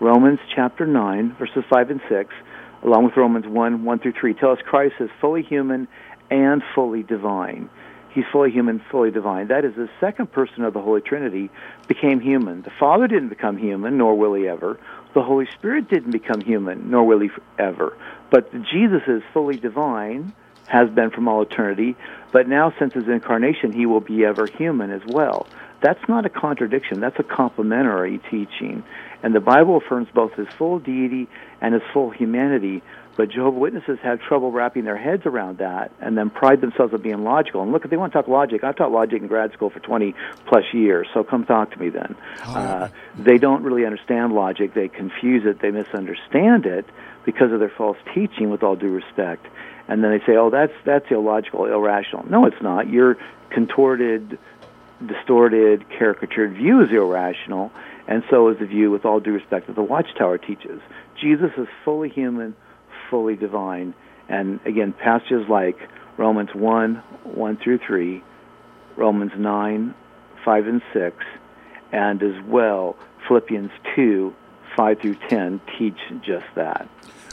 Romans 0.00 0.38
chapter 0.54 0.86
9, 0.86 1.36
verses 1.38 1.64
5 1.68 1.90
and 1.90 2.00
6, 2.08 2.34
along 2.82 3.04
with 3.04 3.16
Romans 3.16 3.46
1, 3.46 3.84
1 3.84 3.98
through 3.98 4.12
3, 4.12 4.34
tell 4.34 4.52
us 4.52 4.58
Christ 4.64 4.94
is 5.00 5.10
fully 5.20 5.42
human 5.42 5.88
and 6.30 6.62
fully 6.74 7.02
divine. 7.02 7.70
He's 8.10 8.24
fully 8.32 8.50
human, 8.50 8.80
fully 8.90 9.10
divine. 9.10 9.48
That 9.48 9.64
is, 9.64 9.74
the 9.74 9.88
second 10.00 10.32
person 10.32 10.64
of 10.64 10.74
the 10.74 10.80
Holy 10.80 11.00
Trinity 11.00 11.50
became 11.86 12.20
human. 12.20 12.62
The 12.62 12.72
Father 12.78 13.06
didn't 13.06 13.28
become 13.28 13.56
human, 13.58 13.98
nor 13.98 14.16
will 14.16 14.34
he 14.34 14.48
ever. 14.48 14.80
The 15.14 15.22
Holy 15.22 15.46
Spirit 15.54 15.88
didn't 15.88 16.10
become 16.10 16.40
human, 16.40 16.90
nor 16.90 17.04
will 17.04 17.20
he 17.20 17.30
ever. 17.58 17.96
But 18.30 18.50
Jesus 18.64 19.02
is 19.06 19.22
fully 19.32 19.56
divine, 19.56 20.32
has 20.66 20.90
been 20.90 21.10
from 21.10 21.28
all 21.28 21.42
eternity, 21.42 21.96
but 22.32 22.48
now 22.48 22.72
since 22.78 22.94
his 22.94 23.08
incarnation, 23.08 23.72
he 23.72 23.86
will 23.86 24.00
be 24.00 24.24
ever 24.24 24.46
human 24.46 24.90
as 24.90 25.02
well. 25.06 25.46
That's 25.80 26.00
not 26.08 26.26
a 26.26 26.28
contradiction. 26.28 27.00
That's 27.00 27.18
a 27.18 27.22
complementary 27.22 28.18
teaching. 28.30 28.82
And 29.22 29.34
the 29.34 29.40
Bible 29.40 29.76
affirms 29.76 30.08
both 30.12 30.34
his 30.34 30.48
full 30.56 30.78
deity 30.78 31.28
and 31.60 31.74
his 31.74 31.82
full 31.92 32.10
humanity. 32.10 32.82
But 33.16 33.30
Jehovah 33.30 33.58
Witnesses 33.58 33.98
have 34.04 34.20
trouble 34.20 34.52
wrapping 34.52 34.84
their 34.84 34.96
heads 34.96 35.26
around 35.26 35.58
that 35.58 35.90
and 36.00 36.16
then 36.16 36.30
pride 36.30 36.60
themselves 36.60 36.94
on 36.94 37.02
being 37.02 37.24
logical. 37.24 37.62
And 37.62 37.72
look, 37.72 37.84
if 37.84 37.90
they 37.90 37.96
want 37.96 38.12
to 38.12 38.18
talk 38.18 38.28
logic, 38.28 38.62
I've 38.62 38.76
taught 38.76 38.92
logic 38.92 39.20
in 39.20 39.26
grad 39.26 39.52
school 39.54 39.70
for 39.70 39.80
20 39.80 40.14
plus 40.46 40.62
years, 40.72 41.08
so 41.12 41.24
come 41.24 41.44
talk 41.44 41.72
to 41.72 41.80
me 41.80 41.88
then. 41.88 42.14
Oh, 42.46 42.54
uh, 42.54 42.88
they 43.18 43.38
don't 43.38 43.64
really 43.64 43.84
understand 43.84 44.34
logic. 44.34 44.72
They 44.72 44.86
confuse 44.86 45.44
it. 45.46 45.60
They 45.60 45.72
misunderstand 45.72 46.66
it 46.66 46.86
because 47.24 47.50
of 47.50 47.58
their 47.58 47.72
false 47.76 47.98
teaching, 48.14 48.50
with 48.50 48.62
all 48.62 48.76
due 48.76 48.90
respect. 48.90 49.46
And 49.88 50.04
then 50.04 50.12
they 50.12 50.24
say, 50.24 50.36
oh, 50.36 50.50
that's, 50.50 50.72
that's 50.84 51.10
illogical, 51.10 51.64
irrational. 51.64 52.24
No, 52.30 52.46
it's 52.46 52.62
not. 52.62 52.88
You're 52.88 53.16
contorted, 53.50 54.38
distorted, 55.06 55.84
caricatured 55.98 56.54
view 56.54 56.82
is 56.82 56.90
irrational, 56.90 57.70
and 58.06 58.22
so 58.30 58.48
is 58.48 58.58
the 58.58 58.66
view, 58.66 58.90
with 58.90 59.04
all 59.04 59.20
due 59.20 59.32
respect, 59.32 59.66
that 59.66 59.76
the 59.76 59.82
Watchtower 59.82 60.38
teaches. 60.38 60.80
Jesus 61.20 61.50
is 61.56 61.66
fully 61.84 62.08
human, 62.08 62.56
fully 63.10 63.36
divine. 63.36 63.94
And 64.28 64.60
again, 64.64 64.92
passages 64.92 65.48
like 65.48 65.76
Romans 66.16 66.50
1, 66.54 66.96
1 67.24 67.56
through 67.58 67.78
3, 67.86 68.22
Romans 68.96 69.32
9, 69.36 69.94
5 70.44 70.66
and 70.66 70.82
6, 70.92 71.16
and 71.92 72.22
as 72.22 72.42
well 72.46 72.96
Philippians 73.26 73.70
2, 73.94 74.34
5 74.76 75.00
through 75.00 75.16
10 75.28 75.60
teach 75.78 75.98
just 76.22 76.46
that. 76.54 76.88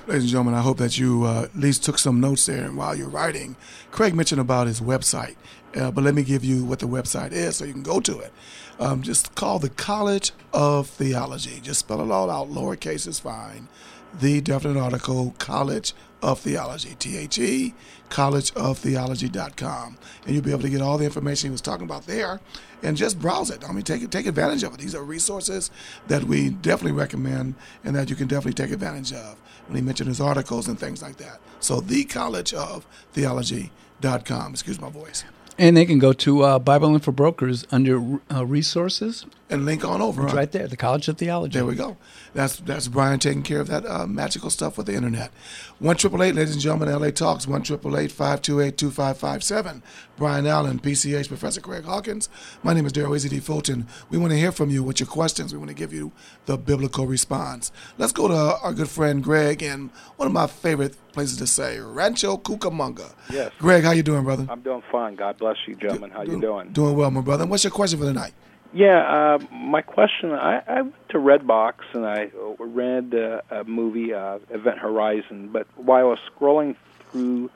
Ladies 0.07 0.25
and 0.25 0.31
gentlemen, 0.33 0.53
I 0.53 0.61
hope 0.61 0.77
that 0.77 0.99
you 0.99 1.23
uh, 1.23 1.45
at 1.45 1.55
least 1.55 1.83
took 1.83 1.97
some 1.97 2.21
notes 2.21 2.45
there 2.45 2.63
And 2.63 2.77
while 2.77 2.95
you're 2.95 3.09
writing. 3.09 3.55
Craig 3.89 4.13
mentioned 4.13 4.39
about 4.39 4.67
his 4.67 4.79
website, 4.79 5.35
uh, 5.75 5.89
but 5.89 6.03
let 6.03 6.13
me 6.13 6.21
give 6.21 6.43
you 6.43 6.63
what 6.63 6.77
the 6.77 6.85
website 6.85 7.31
is 7.31 7.55
so 7.55 7.65
you 7.65 7.73
can 7.73 7.81
go 7.81 7.99
to 7.99 8.19
it. 8.19 8.31
Um, 8.79 9.01
just 9.01 9.33
call 9.33 9.57
the 9.57 9.69
College 9.69 10.31
of 10.53 10.87
Theology. 10.87 11.59
Just 11.59 11.79
spell 11.79 12.01
it 12.01 12.11
all 12.11 12.29
out. 12.29 12.51
Lowercase 12.51 13.07
is 13.07 13.17
fine 13.19 13.67
the 14.19 14.41
definite 14.41 14.79
article, 14.79 15.35
College 15.37 15.93
of 16.21 16.39
Theology, 16.39 16.95
T 16.97 17.17
H 17.17 17.37
E, 17.37 17.73
collegeoftheology.com. 18.09 19.97
And 20.25 20.33
you'll 20.33 20.43
be 20.43 20.51
able 20.51 20.61
to 20.61 20.69
get 20.69 20.81
all 20.81 20.97
the 20.97 21.05
information 21.05 21.49
he 21.49 21.51
was 21.51 21.61
talking 21.61 21.85
about 21.85 22.07
there 22.07 22.39
and 22.81 22.97
just 22.97 23.19
browse 23.19 23.49
it. 23.49 23.63
I 23.67 23.71
mean, 23.71 23.83
take, 23.83 24.09
take 24.09 24.25
advantage 24.25 24.63
of 24.63 24.73
it. 24.73 24.79
These 24.79 24.95
are 24.95 25.03
resources 25.03 25.71
that 26.07 26.23
we 26.23 26.49
definitely 26.49 26.97
recommend 26.97 27.55
and 27.83 27.95
that 27.95 28.09
you 28.09 28.15
can 28.15 28.27
definitely 28.27 28.53
take 28.53 28.71
advantage 28.71 29.13
of 29.13 29.39
when 29.67 29.75
he 29.75 29.81
mentioned 29.81 30.07
his 30.07 30.21
articles 30.21 30.67
and 30.67 30.79
things 30.79 31.01
like 31.01 31.17
that. 31.17 31.39
So, 31.59 31.81
the 31.81 32.03
College 32.05 32.53
of 32.53 32.85
Theology.com. 33.13 34.51
Excuse 34.51 34.79
my 34.79 34.89
voice. 34.89 35.23
And 35.57 35.77
they 35.77 35.85
can 35.85 35.99
go 35.99 36.11
to 36.13 36.41
uh, 36.43 36.59
Bible 36.59 36.93
Info 36.93 37.11
Brokers 37.11 37.65
under 37.71 38.19
uh, 38.31 38.45
resources 38.45 39.25
and 39.49 39.65
link 39.65 39.85
on 39.85 40.01
over. 40.01 40.25
It's 40.25 40.33
right 40.33 40.51
there, 40.51 40.67
the 40.67 40.77
College 40.77 41.07
of 41.07 41.17
Theology. 41.17 41.53
There 41.53 41.65
we 41.65 41.75
go. 41.75 41.97
That's 42.33 42.57
that's 42.57 42.87
Brian 42.87 43.19
taking 43.19 43.43
care 43.43 43.59
of 43.59 43.67
that 43.67 43.85
uh, 43.85 44.07
magical 44.07 44.49
stuff 44.49 44.77
with 44.77 44.87
the 44.87 44.93
internet. 44.93 45.31
One 45.79 45.95
triple 45.95 46.23
eight, 46.23 46.35
ladies 46.35 46.53
and 46.53 46.61
gentlemen, 46.61 46.93
LA 46.99 47.11
Talks. 47.11 47.47
One 47.47 47.61
triple 47.61 47.97
eight 47.97 48.11
five 48.11 48.41
two 48.41 48.59
eight 48.59 48.77
two 48.77 48.91
five 48.91 49.17
five 49.17 49.43
seven. 49.43 49.83
Brian 50.17 50.47
Allen, 50.47 50.79
PCH, 50.79 51.27
Professor 51.27 51.61
Craig 51.61 51.83
Hawkins. 51.83 52.29
My 52.63 52.73
name 52.73 52.85
is 52.85 52.93
Daryl 52.93 53.15
Easy 53.15 53.29
D. 53.29 53.39
Fulton. 53.39 53.87
We 54.09 54.17
want 54.17 54.31
to 54.31 54.37
hear 54.37 54.51
from 54.51 54.69
you 54.69 54.81
with 54.83 54.99
your 54.99 55.07
questions. 55.07 55.53
We 55.53 55.59
want 55.59 55.69
to 55.69 55.75
give 55.75 55.93
you 55.93 56.11
the 56.45 56.57
biblical 56.57 57.05
response. 57.05 57.71
Let's 57.97 58.13
go 58.13 58.27
to 58.27 58.57
our 58.61 58.73
good 58.73 58.89
friend 58.89 59.23
Greg 59.23 59.61
and 59.61 59.91
one 60.15 60.27
of 60.27 60.33
my 60.33 60.47
favorite 60.47 60.95
places 61.11 61.37
to 61.37 61.47
say, 61.47 61.79
Rancho 61.79 62.37
Cucamonga. 62.37 63.13
Yes. 63.29 63.51
Greg, 63.59 63.83
how 63.83 63.91
you 63.91 64.03
doing, 64.03 64.23
brother? 64.23 64.45
I'm 64.49 64.61
doing 64.61 64.83
fine. 64.91 65.15
God 65.15 65.37
bless 65.37 65.57
you, 65.67 65.75
gentlemen. 65.75 66.11
How 66.11 66.23
do, 66.23 66.31
you 66.31 66.41
doing? 66.41 66.71
Doing 66.71 66.95
well, 66.95 67.11
my 67.11 67.21
brother. 67.21 67.45
What's 67.45 67.63
your 67.63 67.71
question 67.71 67.99
for 67.99 68.05
the 68.05 68.13
night? 68.13 68.33
Yeah, 68.75 69.37
uh, 69.39 69.39
my 69.53 69.81
question. 69.81 70.33
I, 70.33 70.61
I 70.67 70.81
went 70.81 71.09
to 71.11 71.17
Redbox 71.17 71.75
and 71.93 72.05
I 72.05 72.29
read 72.59 73.15
uh, 73.15 73.39
a 73.49 73.63
movie, 73.63 74.13
uh, 74.13 74.39
Event 74.49 74.79
Horizon. 74.79 75.47
But 75.47 75.67
while 75.77 76.01
I 76.01 76.03
was 76.03 76.19
scrolling 76.29 76.75
through, 77.09 77.51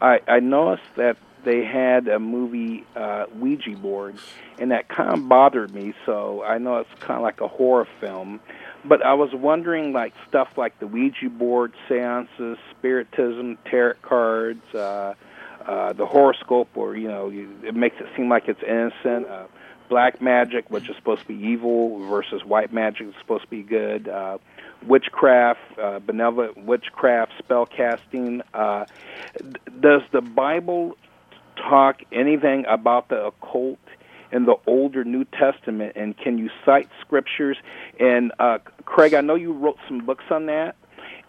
I, 0.00 0.18
I 0.26 0.40
noticed 0.40 0.82
that 0.96 1.16
they 1.44 1.64
had 1.64 2.08
a 2.08 2.18
movie 2.18 2.84
uh, 2.96 3.26
Ouija 3.38 3.76
board, 3.76 4.16
and 4.58 4.72
that 4.72 4.88
kind 4.88 5.10
of 5.10 5.28
bothered 5.28 5.72
me. 5.72 5.94
So 6.06 6.42
I 6.42 6.58
know 6.58 6.78
it's 6.78 6.90
kind 6.98 7.18
of 7.18 7.22
like 7.22 7.40
a 7.40 7.46
horror 7.46 7.86
film, 8.00 8.40
but 8.84 9.00
I 9.00 9.14
was 9.14 9.32
wondering, 9.32 9.92
like 9.92 10.12
stuff 10.28 10.48
like 10.56 10.80
the 10.80 10.88
Ouija 10.88 11.30
board, 11.30 11.72
seances, 11.88 12.58
spiritism, 12.72 13.58
tarot 13.70 13.94
cards, 14.02 14.74
uh, 14.74 15.14
uh, 15.64 15.92
the 15.92 16.06
horoscope, 16.06 16.70
or 16.74 16.96
you 16.96 17.06
know, 17.06 17.28
you, 17.28 17.48
it 17.62 17.76
makes 17.76 18.00
it 18.00 18.06
seem 18.16 18.28
like 18.28 18.48
it's 18.48 18.62
innocent. 18.62 19.28
Uh, 19.28 19.46
black 19.88 20.20
magic, 20.20 20.70
which 20.70 20.88
is 20.88 20.96
supposed 20.96 21.22
to 21.22 21.28
be 21.28 21.34
evil, 21.34 21.98
versus 22.08 22.44
white 22.44 22.72
magic, 22.72 23.08
is 23.08 23.14
supposed 23.20 23.44
to 23.44 23.50
be 23.50 23.62
good. 23.62 24.08
Uh, 24.08 24.38
witchcraft, 24.86 25.60
uh, 25.78 25.98
benevolent 26.00 26.64
witchcraft, 26.64 27.32
spell 27.38 27.66
casting. 27.66 28.42
Uh, 28.52 28.84
does 29.80 30.02
the 30.12 30.20
Bible 30.20 30.96
talk 31.56 32.02
anything 32.12 32.64
about 32.68 33.08
the 33.08 33.26
occult 33.26 33.78
in 34.32 34.44
the 34.44 34.56
older 34.66 35.04
New 35.04 35.24
Testament? 35.24 35.92
And 35.96 36.16
can 36.16 36.38
you 36.38 36.50
cite 36.64 36.88
scriptures? 37.00 37.56
And 37.98 38.32
uh, 38.38 38.58
Craig, 38.84 39.14
I 39.14 39.20
know 39.20 39.34
you 39.34 39.52
wrote 39.52 39.78
some 39.88 40.00
books 40.00 40.24
on 40.30 40.46
that, 40.46 40.76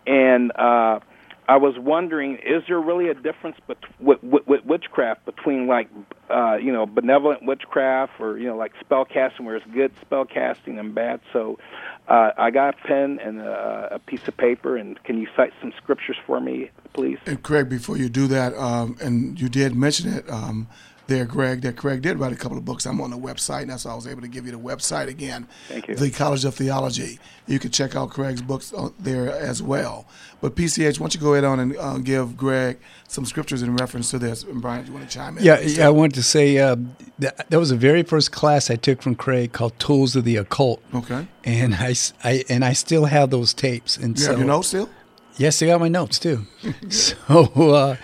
and 0.05 0.51
uh, 0.55 0.99
I 1.47 1.57
was 1.57 1.77
wondering, 1.77 2.37
is 2.37 2.63
there 2.67 2.79
really 2.79 3.09
a 3.09 3.13
difference 3.13 3.57
bet- 3.67 3.77
with, 3.99 4.23
with, 4.23 4.47
with 4.47 4.65
witchcraft 4.65 5.25
between 5.25 5.67
like, 5.67 5.89
uh, 6.29 6.55
you 6.55 6.71
know, 6.71 6.85
benevolent 6.85 7.45
witchcraft 7.45 8.13
or 8.19 8.37
you 8.37 8.47
know, 8.47 8.57
like 8.57 8.73
spell 8.79 9.05
casting, 9.05 9.45
where 9.45 9.55
it's 9.55 9.65
good 9.67 9.91
spell 10.01 10.25
casting 10.25 10.79
and 10.79 10.95
bad? 10.95 11.19
So, 11.33 11.59
uh, 12.07 12.31
I 12.37 12.51
got 12.51 12.75
a 12.75 12.87
pen 12.87 13.19
and 13.19 13.41
a, 13.41 13.95
a, 13.95 13.99
piece 13.99 14.27
of 14.27 14.37
paper, 14.37 14.77
and 14.77 15.01
can 15.03 15.19
you 15.19 15.27
cite 15.35 15.53
some 15.59 15.73
scriptures 15.77 16.17
for 16.25 16.39
me, 16.39 16.69
please? 16.93 17.17
And 17.25 17.41
Craig, 17.41 17.67
before 17.67 17.97
you 17.97 18.09
do 18.09 18.27
that, 18.27 18.53
um, 18.55 18.95
and 19.01 19.39
you 19.39 19.49
did 19.49 19.75
mention 19.75 20.13
it. 20.13 20.29
Um, 20.29 20.67
there, 21.07 21.25
Greg, 21.25 21.61
that 21.61 21.75
Craig 21.75 22.01
did 22.01 22.19
write 22.19 22.33
a 22.33 22.35
couple 22.35 22.57
of 22.57 22.65
books. 22.65 22.85
I'm 22.85 22.99
on 23.01 23.11
the 23.11 23.17
website, 23.17 23.63
and 23.63 23.69
that's 23.69 23.85
why 23.85 23.91
I 23.91 23.95
was 23.95 24.07
able 24.07 24.21
to 24.21 24.27
give 24.27 24.45
you 24.45 24.51
the 24.51 24.59
website 24.59 25.07
again. 25.07 25.47
Thank 25.67 25.87
you. 25.87 25.95
The 25.95 26.09
College 26.09 26.45
of 26.45 26.55
Theology. 26.55 27.19
You 27.47 27.59
can 27.59 27.71
check 27.71 27.95
out 27.95 28.09
Craig's 28.09 28.41
books 28.41 28.73
there 28.99 29.29
as 29.29 29.61
well. 29.61 30.07
But 30.41 30.55
PCH, 30.55 30.99
why 30.99 31.05
don't 31.05 31.13
you 31.13 31.19
go 31.19 31.33
ahead 31.33 31.43
on 31.43 31.59
and 31.59 31.77
uh, 31.77 31.97
give 31.99 32.35
Greg 32.35 32.79
some 33.07 33.25
scriptures 33.25 33.61
in 33.61 33.75
reference 33.75 34.09
to 34.11 34.19
this? 34.19 34.43
And 34.43 34.61
Brian, 34.61 34.83
do 34.83 34.91
you 34.91 34.97
want 34.97 35.09
to 35.09 35.15
chime 35.15 35.37
in? 35.37 35.43
Yeah, 35.43 35.59
yeah 35.59 35.87
I 35.87 35.91
wanted 35.91 36.15
to 36.15 36.23
say 36.23 36.57
uh, 36.57 36.75
that, 37.19 37.49
that 37.49 37.59
was 37.59 37.69
the 37.69 37.77
very 37.77 38.03
first 38.03 38.31
class 38.31 38.71
I 38.71 38.75
took 38.75 39.01
from 39.01 39.15
Craig 39.15 39.53
called 39.53 39.77
Tools 39.79 40.15
of 40.15 40.23
the 40.23 40.37
Occult. 40.37 40.81
Okay. 40.93 41.27
And 41.43 41.75
I, 41.75 41.93
I 42.23 42.43
and 42.49 42.65
I 42.65 42.73
still 42.73 43.05
have 43.05 43.29
those 43.29 43.53
tapes. 43.53 43.97
And 43.97 44.17
you 44.17 44.25
so, 44.25 44.31
have 44.31 44.39
your 44.39 44.47
notes 44.47 44.69
still? 44.69 44.89
Yes, 45.37 45.61
I 45.61 45.67
got 45.67 45.81
my 45.81 45.89
notes 45.89 46.17
too. 46.17 46.45
so 46.89 47.15
uh, 47.53 47.95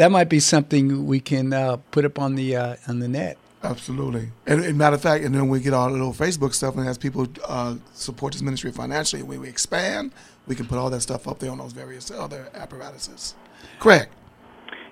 that 0.00 0.10
might 0.10 0.30
be 0.30 0.40
something 0.40 1.04
we 1.04 1.20
can 1.20 1.52
uh, 1.52 1.76
put 1.90 2.06
up 2.06 2.18
on 2.18 2.34
the 2.34 2.56
uh, 2.56 2.76
on 2.88 3.00
the 3.00 3.08
net. 3.08 3.36
Absolutely. 3.62 4.30
And, 4.46 4.64
and, 4.64 4.78
matter 4.78 4.96
of 4.96 5.02
fact, 5.02 5.22
and 5.22 5.34
then 5.34 5.50
we 5.50 5.60
get 5.60 5.74
all 5.74 5.88
the 5.88 5.92
little 5.92 6.14
Facebook 6.14 6.54
stuff, 6.54 6.74
and 6.78 6.88
as 6.88 6.96
people 6.96 7.28
uh, 7.46 7.76
support 7.92 8.32
this 8.32 8.40
ministry 8.40 8.72
financially, 8.72 9.22
when 9.22 9.40
we 9.40 9.48
expand, 9.50 10.12
we 10.46 10.54
can 10.54 10.64
put 10.64 10.78
all 10.78 10.88
that 10.88 11.02
stuff 11.02 11.28
up 11.28 11.38
there 11.38 11.50
on 11.50 11.58
those 11.58 11.72
various 11.72 12.10
other 12.10 12.48
apparatuses. 12.54 13.34
Craig. 13.78 14.08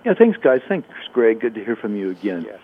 Yeah, 0.04 0.12
thanks, 0.12 0.36
guys. 0.42 0.60
Thanks, 0.68 0.86
Greg. 1.14 1.40
Good 1.40 1.54
to 1.54 1.64
hear 1.64 1.76
from 1.76 1.96
you 1.96 2.10
again. 2.10 2.44
Yes. 2.46 2.60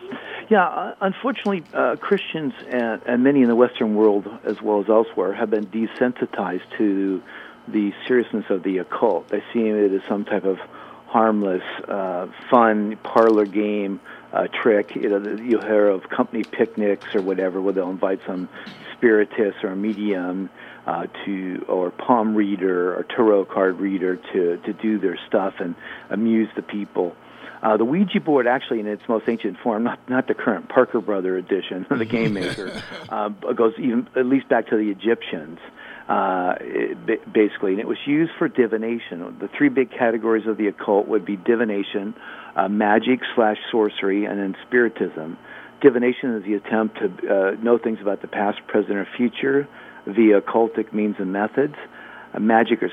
Yeah, 0.50 0.66
uh, 0.66 0.94
unfortunately, 1.00 1.64
uh, 1.72 1.96
Christians 1.96 2.52
and, 2.68 3.00
and 3.06 3.24
many 3.24 3.40
in 3.40 3.48
the 3.48 3.56
Western 3.56 3.94
world, 3.94 4.28
as 4.44 4.60
well 4.60 4.82
as 4.82 4.90
elsewhere, 4.90 5.32
have 5.32 5.48
been 5.48 5.66
desensitized 5.68 6.76
to 6.76 7.22
the 7.66 7.94
seriousness 8.06 8.44
of 8.50 8.62
the 8.62 8.76
occult. 8.78 9.28
They 9.28 9.42
see 9.54 9.60
it 9.60 9.92
as 9.92 10.02
some 10.06 10.26
type 10.26 10.44
of 10.44 10.58
harmless, 11.14 11.62
uh, 11.86 12.26
fun 12.50 12.96
parlor 13.04 13.46
game 13.46 14.00
uh, 14.32 14.48
trick. 14.48 14.96
You 14.96 15.10
know, 15.10 15.36
you'll 15.40 15.62
hear 15.62 15.86
of 15.86 16.08
company 16.08 16.42
picnics 16.42 17.14
or 17.14 17.22
whatever, 17.22 17.62
where 17.62 17.72
they'll 17.72 17.88
invite 17.88 18.18
some 18.26 18.48
spiritist 18.92 19.62
or 19.62 19.68
a 19.68 19.76
medium 19.76 20.50
uh, 20.88 21.06
to, 21.24 21.64
or 21.68 21.92
palm 21.92 22.34
reader 22.34 22.96
or 22.96 23.04
tarot 23.04 23.44
card 23.44 23.78
reader 23.78 24.16
to 24.32 24.56
to 24.56 24.72
do 24.72 24.98
their 24.98 25.16
stuff 25.28 25.54
and 25.60 25.76
amuse 26.10 26.48
the 26.56 26.62
people. 26.62 27.14
Uh, 27.62 27.76
the 27.76 27.84
Ouija 27.84 28.20
board, 28.20 28.48
actually, 28.48 28.80
in 28.80 28.88
its 28.88 29.08
most 29.08 29.28
ancient 29.28 29.56
form, 29.60 29.84
not 29.84 30.00
not 30.10 30.26
the 30.26 30.34
current 30.34 30.68
Parker 30.68 31.00
Brother 31.00 31.36
edition, 31.36 31.86
the 31.88 32.04
game 32.16 32.34
maker, 32.34 32.82
uh, 33.08 33.28
goes 33.28 33.74
even 33.78 34.08
at 34.16 34.26
least 34.26 34.48
back 34.48 34.66
to 34.70 34.76
the 34.76 34.90
Egyptians. 34.90 35.60
Uh, 36.08 36.56
basically, 37.32 37.72
and 37.72 37.80
it 37.80 37.86
was 37.86 37.98
used 38.06 38.32
for 38.38 38.48
divination. 38.48 39.38
The 39.38 39.48
three 39.48 39.70
big 39.70 39.90
categories 39.90 40.46
of 40.46 40.56
the 40.56 40.68
occult 40.68 41.08
would 41.08 41.24
be 41.24 41.36
divination, 41.36 42.14
uh, 42.54 42.68
magic 42.68 43.20
slash 43.34 43.56
sorcery, 43.70 44.26
and 44.26 44.38
then 44.38 44.56
spiritism. 44.66 45.38
Divination 45.80 46.36
is 46.36 46.44
the 46.44 46.54
attempt 46.54 46.98
to 46.98 47.06
uh, 47.06 47.56
know 47.62 47.78
things 47.78 48.00
about 48.00 48.20
the 48.20 48.28
past, 48.28 48.66
present, 48.66 48.96
or 48.96 49.06
future 49.16 49.66
via 50.06 50.40
occultic 50.40 50.92
means 50.92 51.16
and 51.18 51.32
methods. 51.32 51.76
Uh, 52.34 52.40
magic 52.40 52.82
or 52.82 52.90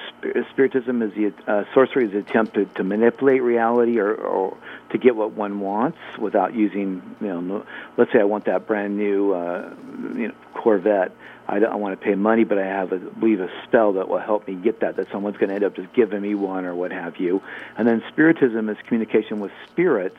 spiritism 0.52 1.02
is 1.02 1.14
the 1.14 1.34
uh, 1.48 1.66
sorcery 1.74 2.06
is 2.06 2.12
the 2.12 2.20
attempt 2.20 2.54
to, 2.54 2.66
to 2.66 2.84
manipulate 2.84 3.42
reality 3.42 4.00
or, 4.00 4.14
or 4.14 4.58
to 4.92 4.98
get 4.98 5.16
what 5.16 5.32
one 5.32 5.60
wants 5.60 5.98
without 6.20 6.54
using 6.54 7.02
you 7.20 7.28
know 7.28 7.66
let's 7.98 8.12
say 8.12 8.20
I 8.20 8.26
want 8.26 8.46
that 8.46 8.68
brand 8.68 8.98
new 8.98 9.32
uh, 9.32 9.74
you 10.16 10.28
know 10.28 10.34
Corvette 10.54 11.12
I 11.48 11.60
don't 11.60 11.80
want 11.80 12.00
to 12.00 12.06
pay 12.06 12.16
money 12.16 12.44
but 12.44 12.58
I 12.58 12.66
have 12.66 12.92
a 12.92 12.98
believe 12.98 13.42
a 13.42 13.50
spell 13.64 13.94
that 13.94 14.08
will 14.08 14.20
help 14.20 14.48
me 14.48 14.56
get 14.56 14.82
that 14.82 14.96
that 14.98 15.12
someone's 15.12 15.38
going 15.38 15.50
to 15.50 15.56
end 15.56 15.64
up 15.64 15.76
just 15.76 15.94
giving 15.94 16.22
me 16.22 16.36
one 16.36 16.66
or 16.66 16.76
what 16.76 16.92
have 16.92 17.18
you 17.18 17.42
and 17.78 17.88
then 17.88 18.04
spiritism 18.10 18.70
is 18.70 18.78
communication 18.88 19.40
with 19.40 19.52
spirits 19.70 20.18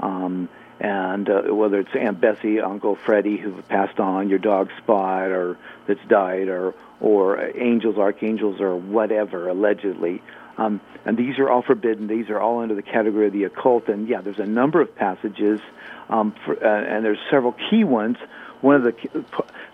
um, 0.00 0.48
and 0.80 1.28
uh, 1.30 1.42
whether 1.54 1.80
it's 1.80 1.94
Aunt 1.94 2.20
Bessie, 2.20 2.60
Uncle 2.60 2.96
Freddie 2.96 3.36
who 3.36 3.62
passed 3.62 4.00
on, 4.00 4.28
your 4.28 4.38
dog 4.38 4.70
Spot 4.78 5.30
or 5.30 5.56
that's 5.86 6.04
died, 6.08 6.48
or 6.48 6.74
or 7.00 7.40
angels, 7.56 7.98
archangels, 7.98 8.60
or 8.60 8.76
whatever 8.76 9.48
allegedly. 9.48 10.22
Um, 10.56 10.80
and 11.04 11.16
these 11.16 11.38
are 11.38 11.50
all 11.50 11.62
forbidden. 11.62 12.06
These 12.06 12.30
are 12.30 12.40
all 12.40 12.60
under 12.60 12.74
the 12.74 12.82
category 12.82 13.26
of 13.26 13.32
the 13.32 13.44
occult. 13.44 13.88
And 13.88 14.08
yeah, 14.08 14.20
there's 14.20 14.38
a 14.38 14.46
number 14.46 14.80
of 14.80 14.94
passages, 14.94 15.60
um, 16.08 16.34
for, 16.44 16.54
uh, 16.64 16.84
and 16.84 17.04
there's 17.04 17.18
several 17.30 17.54
key 17.70 17.84
ones. 17.84 18.16
One 18.64 18.76
of 18.76 18.82
the 18.82 19.24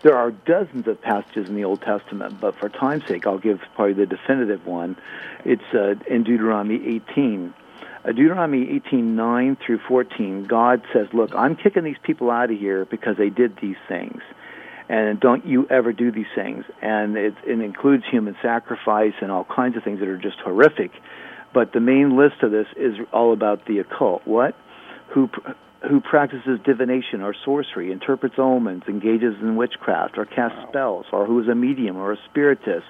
there 0.02 0.16
are 0.16 0.32
dozens 0.32 0.88
of 0.88 1.00
passages 1.00 1.48
in 1.48 1.54
the 1.54 1.64
Old 1.64 1.80
Testament, 1.80 2.40
but 2.40 2.56
for 2.56 2.68
time's 2.68 3.06
sake, 3.06 3.24
I'll 3.24 3.38
give 3.38 3.60
probably 3.76 3.92
the 3.92 4.06
definitive 4.06 4.66
one. 4.66 4.96
It's 5.44 5.62
uh, 5.72 5.94
in 6.08 6.24
Deuteronomy 6.24 6.96
18. 6.96 7.54
Uh, 8.04 8.08
Deuteronomy 8.08 8.66
18:9 8.80 9.58
through 9.64 9.78
14, 9.86 10.46
God 10.46 10.82
says, 10.92 11.06
"Look, 11.12 11.32
I'm 11.36 11.54
kicking 11.54 11.84
these 11.84 11.98
people 12.02 12.32
out 12.32 12.50
of 12.50 12.58
here 12.58 12.84
because 12.84 13.16
they 13.16 13.30
did 13.30 13.56
these 13.58 13.78
things." 13.86 14.22
and 14.88 15.20
don't 15.20 15.46
you 15.46 15.68
ever 15.70 15.92
do 15.92 16.10
these 16.10 16.26
things. 16.34 16.64
And 16.82 17.16
it, 17.16 17.34
it 17.46 17.60
includes 17.60 18.02
human 18.10 18.36
sacrifice 18.42 19.12
and 19.20 19.30
all 19.30 19.44
kinds 19.44 19.76
of 19.76 19.84
things 19.84 20.00
that 20.00 20.08
are 20.08 20.18
just 20.18 20.38
horrific. 20.40 20.90
But 21.52 21.72
the 21.72 21.78
main 21.78 22.16
list 22.16 22.42
of 22.42 22.50
this 22.50 22.66
is 22.76 22.96
all 23.12 23.32
about 23.32 23.66
the 23.66 23.78
occult. 23.78 24.22
What? 24.24 24.56
Who 25.10 25.30
who 25.88 26.00
practices 26.00 26.60
divination 26.64 27.22
or 27.22 27.34
sorcery, 27.44 27.90
interprets 27.90 28.34
omens, 28.38 28.82
engages 28.88 29.34
in 29.40 29.56
witchcraft, 29.56 30.18
or 30.18 30.26
casts 30.26 30.58
spells, 30.68 31.06
or 31.12 31.26
who 31.26 31.40
is 31.40 31.48
a 31.48 31.54
medium 31.54 31.96
or 31.96 32.12
a 32.12 32.18
spiritist, 32.28 32.86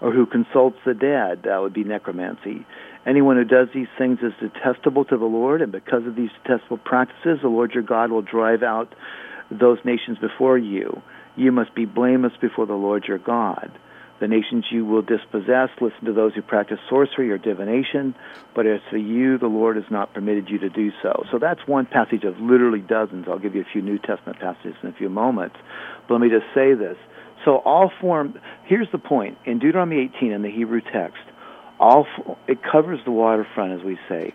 or 0.00 0.12
who 0.12 0.26
consults 0.26 0.78
the 0.86 0.94
dead. 0.94 1.42
That 1.44 1.60
would 1.60 1.72
be 1.72 1.84
necromancy. 1.84 2.64
Anyone 3.06 3.36
who 3.36 3.44
does 3.44 3.68
these 3.74 3.88
things 3.96 4.18
is 4.22 4.32
detestable 4.40 5.04
to 5.06 5.16
the 5.16 5.24
Lord, 5.24 5.62
and 5.62 5.72
because 5.72 6.06
of 6.06 6.14
these 6.14 6.30
detestable 6.42 6.78
practices, 6.78 7.40
the 7.42 7.48
Lord 7.48 7.72
your 7.72 7.82
God 7.82 8.10
will 8.10 8.22
drive 8.22 8.62
out 8.62 8.94
those 9.50 9.78
nations 9.84 10.18
before 10.18 10.58
you. 10.58 11.02
You 11.36 11.52
must 11.52 11.74
be 11.74 11.86
blameless 11.86 12.34
before 12.40 12.66
the 12.66 12.74
Lord 12.74 13.04
your 13.08 13.18
God. 13.18 13.70
The 14.20 14.26
nations 14.26 14.64
you 14.70 14.84
will 14.84 15.02
dispossess, 15.02 15.70
listen 15.80 16.04
to 16.06 16.12
those 16.12 16.34
who 16.34 16.42
practice 16.42 16.78
sorcery 16.88 17.30
or 17.30 17.38
divination, 17.38 18.16
but 18.54 18.66
as 18.66 18.80
for 18.90 18.96
you, 18.96 19.38
the 19.38 19.46
Lord 19.46 19.76
has 19.76 19.84
not 19.90 20.12
permitted 20.12 20.48
you 20.50 20.58
to 20.58 20.68
do 20.68 20.90
so. 21.02 21.24
So 21.30 21.38
that's 21.38 21.60
one 21.66 21.86
passage 21.86 22.24
of 22.24 22.40
literally 22.40 22.80
dozens. 22.80 23.26
I'll 23.28 23.38
give 23.38 23.54
you 23.54 23.60
a 23.60 23.72
few 23.72 23.80
New 23.80 23.98
Testament 23.98 24.40
passages 24.40 24.74
in 24.82 24.88
a 24.88 24.92
few 24.92 25.08
moments. 25.08 25.56
But 26.08 26.14
let 26.14 26.20
me 26.20 26.30
just 26.30 26.46
say 26.52 26.74
this. 26.74 26.96
So 27.44 27.58
all 27.58 27.92
form, 28.00 28.40
here's 28.64 28.90
the 28.90 28.98
point. 28.98 29.38
In 29.44 29.60
Deuteronomy 29.60 30.10
18 30.16 30.32
in 30.32 30.42
the 30.42 30.50
Hebrew 30.50 30.80
text, 30.80 31.22
all 31.78 32.06
it 32.48 32.58
covers 32.62 32.98
the 33.04 33.12
waterfront, 33.12 33.78
as 33.78 33.84
we 33.84 33.98
say. 34.08 34.34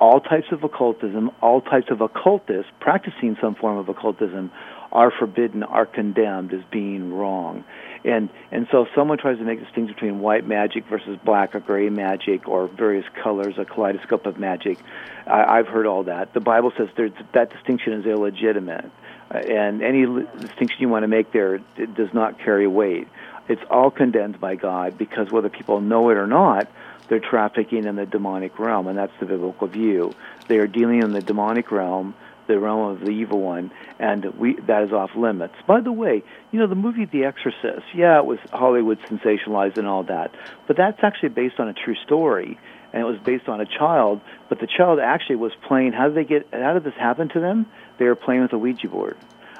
All 0.00 0.20
types 0.20 0.46
of 0.52 0.62
occultism, 0.62 1.30
all 1.40 1.60
types 1.60 1.86
of 1.90 2.00
occultists 2.00 2.70
practicing 2.80 3.36
some 3.40 3.54
form 3.54 3.78
of 3.78 3.88
occultism 3.88 4.52
are 4.94 5.10
forbidden, 5.10 5.64
are 5.64 5.86
condemned 5.86 6.54
as 6.54 6.62
being 6.70 7.12
wrong. 7.12 7.64
And 8.04 8.28
and 8.52 8.68
so 8.70 8.82
if 8.82 8.88
someone 8.94 9.18
tries 9.18 9.38
to 9.38 9.44
make 9.44 9.60
a 9.60 9.64
distinction 9.64 9.94
between 9.94 10.20
white 10.20 10.46
magic 10.46 10.86
versus 10.86 11.18
black 11.24 11.54
or 11.54 11.60
gray 11.60 11.88
magic 11.88 12.46
or 12.48 12.68
various 12.68 13.06
colors, 13.22 13.56
a 13.58 13.64
kaleidoscope 13.64 14.26
of 14.26 14.38
magic, 14.38 14.78
I, 15.26 15.58
I've 15.58 15.68
heard 15.68 15.86
all 15.86 16.04
that. 16.04 16.32
The 16.34 16.40
Bible 16.40 16.72
says 16.76 16.88
that 17.32 17.50
distinction 17.50 17.94
is 17.94 18.06
illegitimate, 18.06 18.90
uh, 19.34 19.38
and 19.38 19.82
any 19.82 20.04
distinction 20.38 20.76
you 20.80 20.88
want 20.88 21.02
to 21.02 21.08
make 21.08 21.32
there 21.32 21.54
it 21.54 21.94
does 21.94 22.12
not 22.12 22.38
carry 22.38 22.66
weight. 22.66 23.08
It's 23.48 23.62
all 23.70 23.90
condemned 23.90 24.40
by 24.40 24.54
God 24.54 24.96
because 24.96 25.30
whether 25.30 25.48
people 25.48 25.80
know 25.80 26.10
it 26.10 26.16
or 26.16 26.26
not, 26.26 26.68
they're 27.08 27.20
trafficking 27.20 27.84
in 27.84 27.96
the 27.96 28.06
demonic 28.06 28.58
realm, 28.58 28.86
and 28.86 28.96
that's 28.96 29.12
the 29.20 29.26
biblical 29.26 29.66
view. 29.66 30.14
They 30.48 30.58
are 30.58 30.66
dealing 30.66 31.02
in 31.02 31.12
the 31.12 31.20
demonic 31.20 31.70
realm 31.70 32.14
the 32.46 32.58
realm 32.58 32.92
of 32.92 33.00
the 33.00 33.10
evil 33.10 33.40
one, 33.40 33.70
and 33.98 34.24
we 34.38 34.54
that 34.66 34.84
is 34.84 34.92
off 34.92 35.10
limits. 35.16 35.54
By 35.66 35.80
the 35.80 35.92
way, 35.92 36.22
you 36.52 36.58
know 36.58 36.66
the 36.66 36.74
movie 36.74 37.04
The 37.04 37.24
Exorcist. 37.24 37.86
Yeah, 37.94 38.18
it 38.18 38.26
was 38.26 38.38
Hollywood 38.52 38.98
sensationalized 39.02 39.78
and 39.78 39.86
all 39.86 40.04
that, 40.04 40.34
but 40.66 40.76
that's 40.76 40.98
actually 41.02 41.30
based 41.30 41.58
on 41.58 41.68
a 41.68 41.74
true 41.74 41.96
story, 42.04 42.58
and 42.92 43.02
it 43.02 43.06
was 43.06 43.18
based 43.24 43.48
on 43.48 43.60
a 43.60 43.66
child. 43.66 44.20
But 44.48 44.60
the 44.60 44.66
child 44.66 44.98
actually 45.00 45.36
was 45.36 45.52
playing. 45.66 45.92
How 45.92 46.08
did 46.08 46.16
they 46.16 46.24
get? 46.24 46.48
How 46.52 46.74
did 46.74 46.84
this 46.84 46.94
happen 46.94 47.28
to 47.30 47.40
them? 47.40 47.66
They 47.98 48.06
were 48.06 48.16
playing 48.16 48.42
with 48.42 48.52
a 48.52 48.58
Ouija 48.58 48.88
board. 48.88 49.16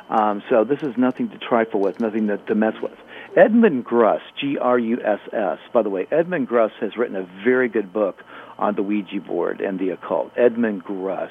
Um, 0.09 0.42
so 0.51 0.64
this 0.64 0.83
is 0.83 0.97
nothing 0.97 1.31
to 1.31 1.38
trifle 1.38 1.81
with, 1.81 1.99
nothing 1.99 2.27
to, 2.27 2.37
to 2.37 2.55
mess 2.55 2.75
with. 2.83 2.92
Edmund 3.37 3.85
Gruss, 3.85 4.20
G-R-U-S-S. 4.38 5.59
By 5.73 5.83
the 5.83 5.90
way, 5.90 6.07
Edmund 6.11 6.49
Gruss 6.49 6.73
has 6.81 6.97
written 6.97 7.16
a 7.16 7.27
very 7.42 7.68
good 7.68 7.92
book 7.92 8.23
on 8.59 8.75
the 8.75 8.83
Ouija 8.83 9.21
board 9.21 9.61
and 9.61 9.79
the 9.79 9.90
occult. 9.90 10.33
Edmund 10.37 10.85
Gruss. 10.85 11.31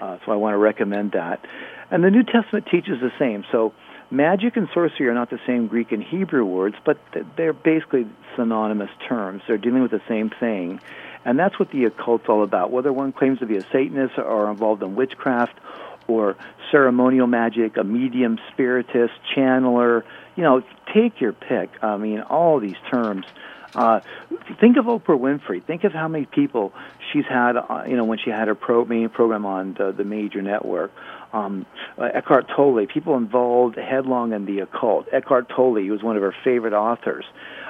Uh, 0.00 0.18
so 0.24 0.32
I 0.32 0.36
want 0.36 0.54
to 0.54 0.58
recommend 0.58 1.12
that. 1.12 1.44
And 1.90 2.02
the 2.02 2.10
New 2.10 2.24
Testament 2.24 2.66
teaches 2.70 3.00
the 3.00 3.12
same. 3.18 3.44
So 3.52 3.72
magic 4.10 4.56
and 4.56 4.68
sorcery 4.74 5.08
are 5.08 5.14
not 5.14 5.30
the 5.30 5.40
same 5.46 5.68
Greek 5.68 5.92
and 5.92 6.02
Hebrew 6.02 6.44
words, 6.44 6.76
but 6.84 6.98
they're 7.36 7.52
basically 7.52 8.06
synonymous 8.36 8.90
terms. 9.08 9.42
They're 9.46 9.58
dealing 9.58 9.82
with 9.82 9.92
the 9.92 10.02
same 10.08 10.30
thing. 10.30 10.80
And 11.24 11.38
that's 11.38 11.58
what 11.58 11.70
the 11.70 11.84
occult's 11.86 12.28
all 12.28 12.42
about. 12.42 12.70
Whether 12.70 12.92
one 12.92 13.12
claims 13.12 13.40
to 13.40 13.46
be 13.46 13.56
a 13.56 13.62
Satanist 13.72 14.18
or 14.18 14.50
involved 14.50 14.82
in 14.82 14.94
witchcraft 14.94 15.58
or 16.06 16.36
ceremonial 16.70 17.26
magic, 17.26 17.76
a 17.76 17.84
medium, 17.84 18.38
spiritist, 18.52 19.12
channeler, 19.34 20.04
you 20.36 20.42
know, 20.42 20.62
take 20.94 21.20
your 21.20 21.32
pick. 21.32 21.70
I 21.82 21.96
mean, 21.96 22.20
all 22.20 22.60
these 22.60 22.76
terms 22.90 23.26
uh, 23.74 24.00
think 24.60 24.76
of 24.76 24.86
Oprah 24.86 25.18
Winfrey. 25.18 25.62
Think 25.62 25.84
of 25.84 25.92
how 25.92 26.08
many 26.08 26.26
people 26.26 26.72
she's 27.12 27.26
had, 27.26 27.56
uh, 27.56 27.84
you 27.86 27.96
know, 27.96 28.04
when 28.04 28.18
she 28.18 28.30
had 28.30 28.48
her 28.48 28.54
pro- 28.54 28.84
main 28.84 29.08
program 29.08 29.46
on 29.46 29.74
the, 29.74 29.92
the 29.92 30.04
major 30.04 30.42
network. 30.42 30.92
Um, 31.32 31.66
uh, 31.98 32.04
Eckhart 32.14 32.48
Tolle, 32.48 32.86
people 32.86 33.16
involved 33.16 33.76
headlong 33.76 34.32
in 34.32 34.46
the 34.46 34.60
occult. 34.60 35.06
Eckhart 35.12 35.48
Tolle 35.48 35.76
he 35.76 35.90
was 35.90 36.02
one 36.02 36.16
of 36.16 36.22
her 36.22 36.34
favorite 36.44 36.72
authors. 36.72 37.24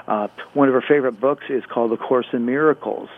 Uh, 0.07 0.29
one 0.55 0.69
of 0.69 0.75
her 0.75 0.85
favorite 0.87 1.21
books 1.21 1.45
is 1.49 1.65
called 1.67 1.91
The 1.91 1.97
Course 1.97 2.27
in 2.33 2.47
Miracles, 2.47 3.09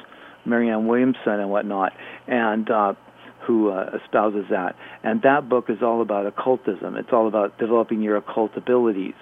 Marianne 0.46 0.86
Williamson 0.86 1.40
and 1.40 1.50
whatnot, 1.50 1.92
and 2.26 2.70
uh, 2.70 2.94
who 3.40 3.70
uh, 3.70 3.98
espouses 4.02 4.46
that. 4.50 4.76
And 5.02 5.22
that 5.22 5.48
book 5.48 5.68
is 5.68 5.82
all 5.82 6.00
about 6.00 6.26
occultism. 6.26 6.96
It's 6.96 7.12
all 7.12 7.28
about 7.28 7.58
developing 7.58 8.00
your 8.00 8.16
occult 8.16 8.56
abilities 8.56 9.14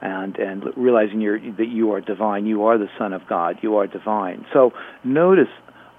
and 0.00 0.36
and 0.36 0.64
realizing 0.76 1.20
you're, 1.20 1.38
that 1.38 1.68
you 1.68 1.92
are 1.92 2.00
divine. 2.00 2.46
You 2.46 2.64
are 2.64 2.78
the 2.78 2.88
Son 2.98 3.12
of 3.12 3.26
God. 3.26 3.58
You 3.62 3.76
are 3.76 3.86
divine. 3.86 4.46
So 4.52 4.72
notice 5.04 5.48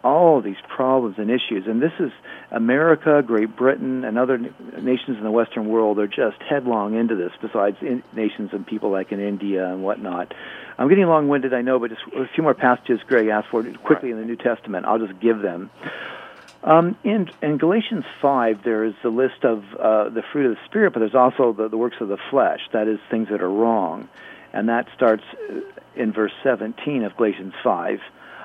all 0.01 0.41
these 0.41 0.55
problems 0.73 1.15
and 1.17 1.29
issues, 1.29 1.67
and 1.67 1.81
this 1.81 1.91
is 1.99 2.11
America, 2.51 3.21
Great 3.25 3.55
Britain, 3.57 4.05
and 4.05 4.17
other 4.17 4.37
nations 4.37 5.17
in 5.17 5.23
the 5.23 5.31
Western 5.31 5.67
world 5.67 5.99
are 5.99 6.07
just 6.07 6.41
headlong 6.49 6.95
into 6.95 7.15
this. 7.15 7.31
Besides 7.41 7.77
in, 7.81 8.01
nations 8.13 8.51
and 8.53 8.65
people 8.65 8.91
like 8.91 9.11
in 9.11 9.19
India 9.19 9.69
and 9.69 9.83
whatnot. 9.83 10.33
I'm 10.77 10.87
getting 10.87 11.05
long-winded, 11.05 11.53
I 11.53 11.61
know, 11.61 11.79
but 11.79 11.89
just 11.89 12.01
a 12.15 12.25
few 12.33 12.43
more 12.43 12.53
passages 12.53 13.01
Greg 13.05 13.27
asked 13.27 13.49
for 13.51 13.61
quickly 13.83 14.11
in 14.11 14.17
the 14.17 14.23
New 14.23 14.37
Testament. 14.37 14.85
I'll 14.85 15.05
just 15.05 15.19
give 15.19 15.41
them. 15.41 15.69
Um, 16.63 16.97
in, 17.03 17.29
in 17.41 17.57
Galatians 17.57 18.03
5, 18.21 18.63
there 18.63 18.83
is 18.83 18.93
a 19.03 19.09
list 19.09 19.43
of 19.43 19.63
uh, 19.79 20.09
the 20.09 20.23
fruit 20.31 20.51
of 20.51 20.55
the 20.55 20.61
Spirit, 20.65 20.93
but 20.93 20.99
there's 20.99 21.15
also 21.15 21.53
the, 21.53 21.69
the 21.69 21.77
works 21.77 21.97
of 22.01 22.09
the 22.09 22.17
flesh, 22.29 22.59
that 22.73 22.87
is, 22.87 22.99
things 23.09 23.29
that 23.29 23.41
are 23.41 23.49
wrong. 23.49 24.09
And 24.51 24.67
that 24.67 24.87
starts 24.95 25.23
uh, 25.49 25.61
in 25.95 26.11
verse 26.11 26.33
17 26.43 27.03
of 27.03 27.15
Galatians 27.15 27.53
5. 27.63 27.99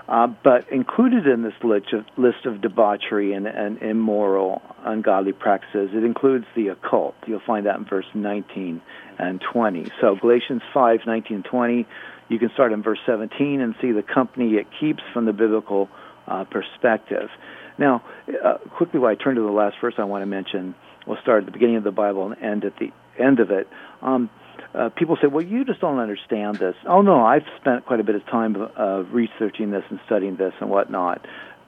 Uh, 0.07 0.27
but 0.27 0.68
included 0.70 1.27
in 1.27 1.42
this 1.42 1.55
list 1.62 1.92
of, 1.94 2.05
list 2.18 2.44
of 2.44 2.61
debauchery 2.61 3.33
and, 3.33 3.46
and 3.46 3.81
immoral, 3.81 4.61
ungodly 4.85 5.33
practices, 5.33 5.90
it 5.94 6.05
includes 6.05 6.44
the 6.55 6.68
occult. 6.68 7.14
You'll 7.27 7.40
find 7.40 7.64
that 7.64 7.79
in 7.79 7.87
verse 7.87 8.07
19 8.12 8.83
and 9.18 9.40
20. 9.40 9.90
So 10.03 10.14
Galatians 10.14 10.61
5, 10.74 11.00
19 11.07 11.37
and 11.37 11.44
20, 11.44 11.87
you 12.29 12.38
can 12.38 12.50
start 12.50 12.72
in 12.72 12.83
verse 12.83 12.98
17 13.07 13.62
and 13.62 13.74
see 13.81 13.92
the 13.92 14.03
company 14.03 14.57
it 14.57 14.66
keeps 14.79 15.03
from 15.14 15.24
the 15.24 15.33
biblical 15.33 15.88
uh, 16.29 16.44
perspective. 16.44 17.31
Now, 17.78 18.02
uh, 18.42 18.58
quickly, 18.76 19.00
while 19.00 19.10
I 19.10 19.14
turn 19.14 19.37
to 19.37 19.40
the 19.40 19.48
last 19.48 19.76
verse 19.80 19.94
I 19.98 20.04
want 20.04 20.22
to 20.22 20.26
mention, 20.26 20.74
we'll 21.06 21.20
start 21.22 21.40
at 21.40 21.46
the 21.46 21.52
beginning 21.52 21.76
of 21.76 21.84
the 21.84 21.90
Bible 21.90 22.30
and 22.30 22.42
end 22.42 22.64
at 22.64 22.76
the 22.78 22.92
end 23.18 23.40
of 23.40 23.50
it. 23.50 23.68
Um, 24.02 24.30
uh, 24.74 24.88
people 24.90 25.16
say, 25.20 25.28
"Well, 25.28 25.44
you 25.44 25.64
just 25.64 25.80
don't 25.80 25.98
understand 25.98 26.56
this." 26.56 26.76
Oh 26.87 27.02
no, 27.02 27.24
I've 27.24 27.46
spent 27.60 27.87
quite 27.87 28.00
a 28.00 28.04
bit 28.04 28.14
of 28.14 28.26
time 28.26 28.56
uh, 28.76 29.04
researching 29.10 29.70
this 29.70 29.84
and 29.90 30.00
studying 30.06 30.37
this 30.37 30.54
and 30.60 30.70
whatnot. 30.70 31.26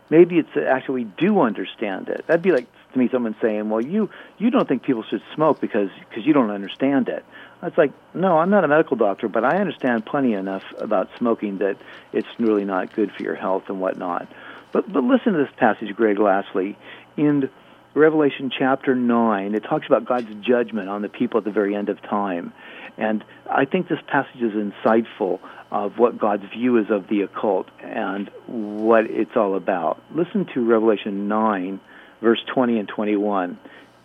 Maybe 0.09 0.39
it's 0.39 0.57
actually 0.57 1.05
we 1.05 1.11
do 1.17 1.41
understand 1.41 2.09
it. 2.09 2.25
That'd 2.27 2.43
be 2.43 2.53
like 2.53 2.67
to 2.93 2.99
me 2.99 3.09
someone 3.11 3.37
saying, 3.41 3.69
"Well, 3.69 3.81
you 3.81 4.11
you 4.39 4.51
don't 4.51 4.69
think 4.69 4.83
people 4.83 5.05
should 5.05 5.23
smoke 5.35 5.61
because 5.61 5.91
because 6.09 6.25
you 6.27 6.33
don't 6.33 6.51
understand 6.51 7.09
it." 7.09 7.25
It's 7.63 7.79
like, 7.79 7.93
no, 8.15 8.39
I'm 8.39 8.51
not 8.51 8.65
a 8.65 8.69
medical 8.69 8.97
doctor, 8.97 9.29
but 9.29 9.45
I 9.45 9.59
understand 9.59 10.05
plenty 10.05 10.35
enough 10.35 10.63
about 10.79 11.09
smoking 11.19 11.59
that 11.59 11.77
it's 12.13 12.29
really 12.39 12.65
not 12.65 12.95
good 12.95 13.11
for 13.13 13.23
your 13.23 13.35
health 13.35 13.65
and 13.69 13.81
whatnot. 13.81 14.29
But 14.77 14.93
but 14.93 15.05
listen 15.05 15.33
to 15.33 15.39
this 15.39 15.55
passage, 15.57 15.97
Greg. 15.97 16.19
Lastly, 16.19 16.77
in 17.17 17.49
Revelation 17.95 18.51
chapter 18.51 18.95
nine, 18.95 19.55
it 19.55 19.61
talks 19.61 19.87
about 19.87 20.05
God's 20.05 20.29
judgment 20.47 20.91
on 20.91 21.01
the 21.01 21.09
people 21.09 21.39
at 21.39 21.45
the 21.45 21.51
very 21.51 21.75
end 21.75 21.89
of 21.89 22.03
time, 22.03 22.53
and 22.99 23.25
I 23.51 23.65
think 23.65 23.89
this 23.89 24.01
passage 24.07 24.43
is 24.43 24.53
insightful 24.53 25.41
of 25.71 25.97
what 25.97 26.19
God's 26.19 26.45
view 26.55 26.77
is 26.77 26.91
of 26.91 27.09
the 27.09 27.23
occult 27.23 27.71
and 27.83 28.31
what 28.47 29.07
it's 29.07 29.35
all 29.35 29.57
about. 29.57 29.99
Listen 30.15 30.45
to 30.53 30.63
Revelation 30.63 31.27
nine, 31.27 31.81
verse 32.21 32.45
twenty 32.53 32.79
and 32.79 32.87
twenty-one 32.87 33.59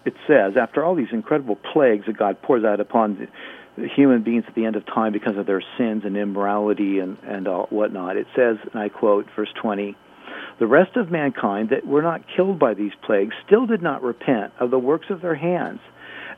it 0.05 0.15
says, 0.25 0.53
after 0.59 0.83
all 0.83 0.95
these 0.95 1.11
incredible 1.11 1.57
plagues 1.73 2.05
that 2.07 2.17
God 2.17 2.41
pours 2.41 2.63
out 2.63 2.79
upon 2.79 3.27
the 3.77 3.87
human 3.87 4.23
beings 4.23 4.45
at 4.47 4.55
the 4.55 4.65
end 4.65 4.75
of 4.75 4.85
time 4.85 5.13
because 5.13 5.37
of 5.37 5.45
their 5.45 5.61
sins 5.77 6.03
and 6.05 6.17
immorality 6.17 6.99
and, 6.99 7.17
and 7.23 7.47
all, 7.47 7.67
whatnot, 7.69 8.17
it 8.17 8.25
says, 8.35 8.57
and 8.71 8.81
I 8.81 8.89
quote, 8.89 9.27
verse 9.35 9.53
20, 9.61 9.95
the 10.59 10.67
rest 10.67 10.95
of 10.95 11.11
mankind 11.11 11.69
that 11.69 11.85
were 11.85 12.01
not 12.01 12.21
killed 12.35 12.59
by 12.59 12.73
these 12.73 12.91
plagues 13.03 13.33
still 13.45 13.65
did 13.65 13.81
not 13.81 14.03
repent 14.03 14.53
of 14.59 14.71
the 14.71 14.79
works 14.79 15.07
of 15.09 15.21
their 15.21 15.35
hands. 15.35 15.79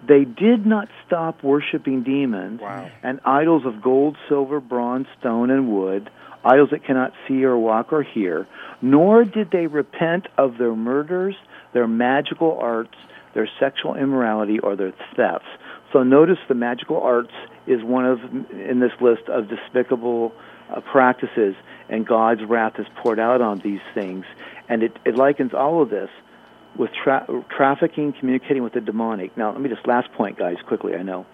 They 0.08 0.26
did 0.26 0.66
not 0.66 0.90
stop 1.06 1.44
worshiping 1.44 2.04
demons 2.04 2.60
wow. 2.62 2.90
and 3.02 3.20
idols 3.26 3.64
of 3.66 3.82
gold, 3.82 4.18
silver, 4.28 4.60
bronze, 4.60 5.08
stone, 5.20 5.50
and 5.50 5.70
wood, 5.70 6.10
idols 6.44 6.70
that 6.72 6.86
cannot 6.86 7.14
see 7.28 7.44
or 7.44 7.58
walk 7.58 7.94
or 7.94 8.04
hear, 8.04 8.48
nor 8.82 9.24
did 9.24 9.52
they 9.52 9.68
repent 9.68 10.28
of 10.38 10.58
their 10.58 10.76
murders, 10.76 11.36
their 11.74 11.88
magical 11.88 12.58
arts, 12.60 12.96
their 13.34 13.50
sexual 13.60 13.96
immorality, 13.96 14.60
or 14.60 14.76
their 14.76 14.94
thefts. 15.16 15.48
So 15.94 16.04
notice 16.04 16.38
the 16.48 16.56
magical 16.56 17.00
arts 17.02 17.32
is 17.66 17.82
one 17.84 18.06
of 18.06 18.20
in 18.52 18.80
this 18.80 18.92
list 19.00 19.30
of 19.30 19.48
despicable 19.48 20.34
uh, 20.70 20.82
practices, 20.82 21.56
and 21.90 22.06
God's 22.06 22.44
wrath 22.44 22.80
is 22.80 22.88
poured 22.96 23.20
out 23.20 23.42
on 23.42 23.60
these 23.60 23.82
things. 23.94 24.26
And 24.70 24.84
it, 24.84 24.98
it 25.06 25.16
likens 25.16 25.54
all 25.54 25.82
of 25.82 25.90
this 25.90 26.10
with 26.76 26.92
tra- 27.04 27.28
trafficking, 27.56 28.14
communicating 28.20 28.64
with 28.64 28.74
the 28.74 28.82
demonic. 28.82 29.38
Now, 29.38 29.52
let 29.52 29.62
me 29.62 29.70
just 29.70 29.88
last 29.88 30.12
point, 30.14 30.38
guys, 30.38 30.58
quickly. 30.66 30.96
I 30.96 31.04
know 31.04 31.26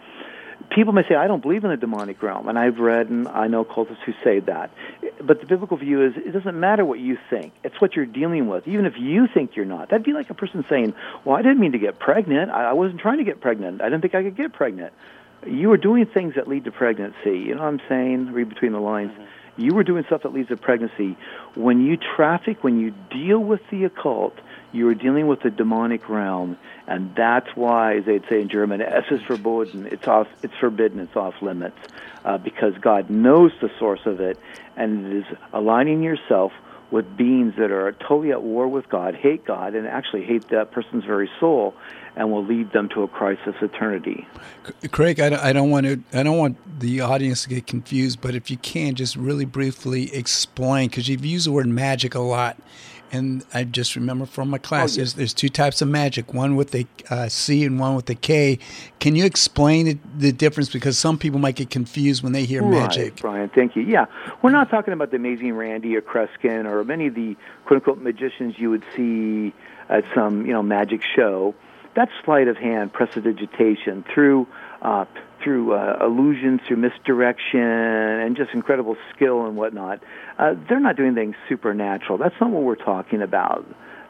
people 0.69 0.93
may 0.93 1.03
say, 1.07 1.15
I 1.15 1.27
don't 1.27 1.41
believe 1.41 1.63
in 1.63 1.69
the 1.69 1.77
demonic 1.77 2.21
realm, 2.21 2.47
and 2.47 2.57
I've 2.57 2.79
read 2.79 3.09
and 3.09 3.27
I 3.27 3.47
know 3.47 3.63
cultists 3.63 4.01
who 4.05 4.13
say 4.23 4.39
that. 4.41 4.71
But 5.21 5.39
the 5.39 5.45
biblical 5.45 5.77
view 5.77 6.05
is 6.05 6.13
it 6.17 6.31
doesn't 6.31 6.59
matter 6.59 6.85
what 6.85 6.99
you 6.99 7.17
think, 7.29 7.53
it's 7.63 7.79
what 7.79 7.95
you're 7.95 8.05
dealing 8.05 8.47
with, 8.47 8.67
even 8.67 8.85
if 8.85 8.93
you 8.97 9.27
think 9.33 9.55
you're 9.55 9.65
not. 9.65 9.89
That'd 9.89 10.05
be 10.05 10.13
like 10.13 10.29
a 10.29 10.33
person 10.33 10.63
saying, 10.69 10.93
Well, 11.25 11.35
I 11.35 11.41
didn't 11.41 11.59
mean 11.59 11.71
to 11.73 11.79
get 11.79 11.99
pregnant. 11.99 12.51
I 12.51 12.73
wasn't 12.73 12.99
trying 12.99 13.17
to 13.19 13.23
get 13.23 13.41
pregnant. 13.41 13.81
I 13.81 13.85
didn't 13.85 14.01
think 14.01 14.15
I 14.15 14.23
could 14.23 14.37
get 14.37 14.53
pregnant. 14.53 14.93
You 15.45 15.71
are 15.71 15.77
doing 15.77 16.05
things 16.05 16.35
that 16.35 16.47
lead 16.47 16.65
to 16.65 16.71
pregnancy. 16.71 17.39
You 17.39 17.55
know 17.55 17.61
what 17.61 17.67
I'm 17.67 17.81
saying? 17.87 18.31
Read 18.33 18.49
between 18.49 18.73
the 18.73 18.79
lines. 18.79 19.11
Mm-hmm. 19.11 19.23
You 19.61 19.73
were 19.73 19.83
doing 19.83 20.05
stuff 20.05 20.23
that 20.23 20.33
leads 20.33 20.47
to 20.49 20.57
pregnancy. 20.57 21.17
When 21.55 21.85
you 21.85 21.97
traffic, 21.97 22.63
when 22.63 22.79
you 22.79 22.93
deal 23.11 23.39
with 23.39 23.61
the 23.69 23.83
occult, 23.83 24.37
you 24.71 24.87
are 24.87 24.93
dealing 24.93 25.27
with 25.27 25.41
the 25.41 25.49
demonic 25.49 26.07
realm, 26.07 26.57
and 26.87 27.13
that's 27.15 27.49
why, 27.55 27.97
as 27.97 28.05
they'd 28.05 28.23
say 28.29 28.41
in 28.41 28.49
German, 28.49 28.81
"Es 28.81 29.05
ist 29.11 29.25
verboten." 29.25 29.87
It's 29.91 30.07
off. 30.07 30.27
It's 30.43 30.55
forbidden. 30.55 30.99
It's 30.99 31.15
off 31.15 31.41
limits, 31.41 31.77
uh, 32.23 32.37
because 32.37 32.77
God 32.77 33.09
knows 33.09 33.51
the 33.59 33.69
source 33.79 34.05
of 34.05 34.21
it, 34.21 34.37
and 34.77 35.05
it 35.07 35.13
is 35.17 35.25
aligning 35.51 36.03
yourself 36.03 36.53
with 36.91 37.17
beings 37.17 37.55
that 37.57 37.71
are 37.71 37.91
totally 37.91 38.31
at 38.31 38.41
war 38.41 38.67
with 38.67 38.89
God, 38.89 39.13
hate 39.15 39.43
God, 39.45 39.75
and 39.75 39.87
actually 39.87 40.23
hate 40.23 40.47
that 40.49 40.71
person's 40.71 41.03
very 41.03 41.29
soul, 41.39 41.73
and 42.15 42.31
will 42.31 42.45
lead 42.45 42.71
them 42.71 42.89
to 42.89 43.03
a 43.03 43.07
crisis 43.07 43.55
eternity. 43.61 44.27
Craig, 44.91 45.19
I 45.19 45.53
don't 45.53 45.69
want 45.69 45.85
to. 45.85 46.03
I 46.13 46.23
don't 46.23 46.37
want 46.37 46.79
the 46.79 47.01
audience 47.01 47.43
to 47.43 47.49
get 47.49 47.67
confused, 47.67 48.21
but 48.21 48.35
if 48.35 48.49
you 48.49 48.57
can, 48.57 48.95
just 48.95 49.15
really 49.15 49.45
briefly 49.45 50.13
explain, 50.15 50.89
because 50.89 51.07
you've 51.07 51.25
used 51.25 51.47
the 51.47 51.51
word 51.51 51.67
magic 51.67 52.15
a 52.15 52.19
lot 52.19 52.57
and 53.11 53.43
I 53.53 53.63
just 53.63 53.95
remember 53.95 54.25
from 54.25 54.49
my 54.49 54.57
class, 54.57 54.93
oh, 54.93 54.97
there's, 54.97 55.13
there's, 55.13 55.33
two 55.33 55.49
types 55.49 55.81
of 55.81 55.87
magic, 55.87 56.33
one 56.33 56.55
with 56.55 56.73
a 56.75 56.85
uh, 57.09 57.27
C 57.27 57.65
and 57.65 57.79
one 57.79 57.95
with 57.95 58.09
a 58.09 58.15
K. 58.15 58.59
Can 58.99 59.15
you 59.15 59.25
explain 59.25 59.87
it, 59.87 60.19
the 60.19 60.31
difference? 60.31 60.69
Because 60.69 60.97
some 60.97 61.17
people 61.17 61.39
might 61.39 61.55
get 61.55 61.69
confused 61.69 62.23
when 62.23 62.33
they 62.33 62.45
hear 62.45 62.61
right, 62.61 62.71
magic. 62.71 63.15
Brian, 63.17 63.49
thank 63.49 63.75
you. 63.75 63.83
Yeah, 63.83 64.05
we're 64.41 64.51
not 64.51 64.69
talking 64.69 64.93
about 64.93 65.11
the 65.11 65.17
amazing 65.17 65.53
Randi 65.53 65.95
or 65.95 66.01
Kreskin 66.01 66.65
or 66.65 66.83
many 66.83 67.07
of 67.07 67.15
the 67.15 67.35
quote-unquote 67.65 67.99
magicians 67.99 68.55
you 68.57 68.69
would 68.69 68.83
see 68.95 69.53
at 69.89 70.03
some, 70.13 70.45
you 70.45 70.53
know, 70.53 70.61
magic 70.61 71.01
show. 71.15 71.55
That's 71.95 72.11
sleight 72.23 72.47
of 72.47 72.57
hand, 72.57 72.93
prestidigitation 72.93 74.05
through 74.13 74.47
uh, 74.81 75.05
through 75.43 75.73
uh, 75.73 75.97
illusion, 76.01 76.59
through 76.67 76.77
misdirection, 76.77 77.59
and 77.59 78.35
just 78.35 78.51
incredible 78.53 78.97
skill 79.15 79.45
and 79.45 79.55
whatnot. 79.55 80.01
Uh, 80.37 80.55
they're 80.67 80.79
not 80.79 80.95
doing 80.95 81.17
anything 81.17 81.35
supernatural. 81.47 82.17
That's 82.17 82.35
not 82.41 82.49
what 82.51 82.63
we're 82.63 82.75
talking 82.75 83.21
about. 83.21 83.65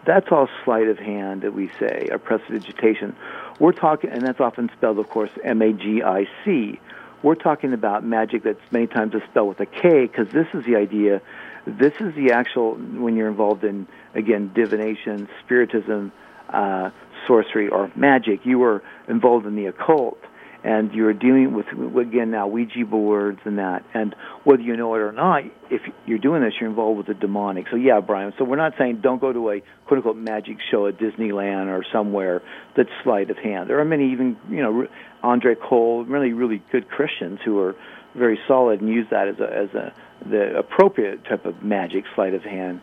That's 0.05 0.27
all 0.31 0.47
sleight 0.63 0.87
of 0.87 0.97
hand 0.97 1.41
that 1.41 1.53
we 1.53 1.69
say, 1.79 2.07
or 2.11 2.17
prestidigitation. 2.17 3.15
We're 3.59 3.73
talking, 3.73 4.09
and 4.09 4.21
that's 4.21 4.39
often 4.39 4.71
spelled, 4.75 4.97
of 4.97 5.09
course, 5.09 5.29
M-A-G-I-C. 5.43 6.79
We're 7.21 7.35
talking 7.35 7.73
about 7.73 8.03
magic 8.03 8.43
that's 8.43 8.59
many 8.71 8.87
times 8.87 9.13
is 9.13 9.21
spelled 9.29 9.49
with 9.49 9.59
a 9.59 9.65
K, 9.65 10.07
because 10.07 10.29
this 10.29 10.47
is 10.53 10.65
the 10.65 10.77
idea. 10.77 11.21
This 11.67 11.93
is 11.99 12.15
the 12.15 12.31
actual 12.31 12.75
when 12.75 13.17
you're 13.17 13.27
involved 13.27 13.63
in 13.63 13.87
again 14.15 14.51
divination, 14.53 15.27
spiritism, 15.43 16.11
uh, 16.49 16.91
sorcery, 17.27 17.69
or 17.69 17.91
magic. 17.95 18.45
You 18.45 18.63
are 18.63 18.83
involved 19.07 19.45
in 19.45 19.55
the 19.55 19.67
occult 19.67 20.19
and 20.63 20.93
you're 20.93 21.13
dealing 21.13 21.53
with 21.53 21.67
again 21.97 22.31
now 22.31 22.47
Ouija 22.47 22.85
boards 22.85 23.39
and 23.45 23.59
that, 23.59 23.83
and 23.93 24.13
whether 24.43 24.61
you 24.61 24.75
know 24.75 24.93
it 24.95 24.99
or 24.99 25.11
not, 25.11 25.43
if 25.69 25.81
you're 26.05 26.17
doing 26.17 26.41
this, 26.41 26.53
you're 26.59 26.69
involved 26.69 26.97
with 26.97 27.07
the 27.07 27.13
demonic. 27.13 27.67
So 27.69 27.77
yeah, 27.77 28.01
Brian. 28.01 28.33
So 28.37 28.43
we're 28.43 28.57
not 28.57 28.73
saying 28.77 28.99
don't 29.01 29.21
go 29.21 29.31
to 29.31 29.51
a 29.51 29.61
quote 29.85 29.99
unquote 29.99 30.17
magic 30.17 30.57
show 30.69 30.87
at 30.87 30.97
Disneyland 30.97 31.67
or 31.67 31.85
somewhere 31.93 32.41
that's 32.75 32.89
sleight 33.03 33.29
of 33.29 33.37
hand. 33.37 33.69
There 33.69 33.79
are 33.79 33.85
many, 33.85 34.11
even 34.11 34.37
you 34.49 34.61
know, 34.61 34.87
Andre 35.23 35.55
Kole, 35.55 36.03
really 36.07 36.33
really 36.33 36.61
good 36.71 36.89
Christians 36.89 37.39
who 37.43 37.59
are 37.59 37.75
very 38.15 38.39
solid 38.47 38.81
and 38.81 38.89
use 38.89 39.07
that 39.11 39.29
as 39.29 39.39
a 39.39 39.55
as 39.55 39.69
a 39.73 39.93
the 40.27 40.57
appropriate 40.57 41.23
type 41.23 41.45
of 41.45 41.63
magic, 41.63 42.03
sleight 42.15 42.33
of 42.33 42.43
hand, 42.43 42.81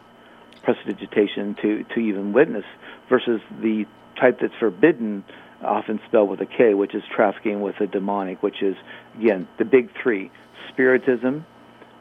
prestidigitation 0.62 1.54
to 1.60 1.84
to 1.94 2.00
even 2.00 2.32
witness, 2.32 2.64
versus 3.10 3.42
the 3.60 3.84
type 4.20 4.38
that's 4.40 4.54
forbidden 4.58 5.24
often 5.62 6.00
spelled 6.06 6.28
with 6.28 6.40
a 6.40 6.46
K, 6.46 6.74
which 6.74 6.94
is 6.94 7.02
trafficking 7.14 7.60
with 7.60 7.76
the 7.78 7.86
demonic, 7.86 8.42
which 8.42 8.62
is, 8.62 8.76
again, 9.18 9.48
the 9.58 9.64
big 9.64 9.90
three 10.02 10.30
spiritism, 10.68 11.46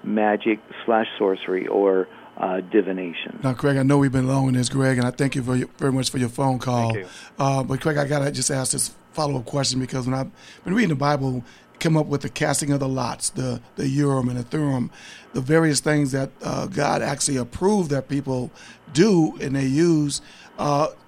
magic 0.04 0.60
slash 0.86 1.08
sorcery, 1.18 1.68
or 1.68 2.08
uh, 2.38 2.60
divination. 2.62 3.40
Now, 3.44 3.54
Craig, 3.54 3.78
I 3.78 3.84
know 3.84 3.98
we've 3.98 4.12
been 4.12 4.28
long 4.28 4.50
in 4.50 4.56
this, 4.56 4.70
Greg, 4.70 4.98
and 4.98 5.08
I 5.08 5.12
thank 5.12 5.36
you 5.36 5.42
very, 5.42 5.64
very 5.78 5.92
much 5.92 6.10
for 6.10 6.18
your 6.18 6.30
phone 6.30 6.60
call. 6.60 6.94
Thank 6.94 7.06
you. 7.06 7.12
Uh, 7.40 7.64
but, 7.64 7.80
Craig, 7.82 7.98
I 7.98 8.06
got 8.06 8.20
to 8.20 8.32
just 8.32 8.52
ask 8.52 8.74
this 8.74 8.94
follow 9.14 9.40
up 9.40 9.46
question 9.46 9.80
because 9.80 10.06
when 10.06 10.14
I've 10.14 10.30
been 10.66 10.74
reading 10.74 10.90
the 10.90 10.96
Bible, 10.96 11.44
come 11.80 11.96
up 11.96 12.08
with 12.08 12.22
the 12.22 12.30
casting 12.30 12.72
of 12.72 12.80
the 12.80 12.88
lots, 12.88 13.30
the 13.30 13.62
the 13.76 13.88
Urim 13.88 14.30
and 14.30 14.38
the 14.38 14.44
Thummim, 14.44 14.92
the 15.34 15.42
various 15.42 15.80
things 15.80 16.12
that 16.12 16.30
uh, 16.42 16.68
God 16.68 17.02
actually 17.02 17.38
approved 17.38 17.92
that 17.92 18.10
people 18.10 18.52
do 18.94 19.38
and 19.40 19.56
they 19.56 19.66
use. 19.66 20.22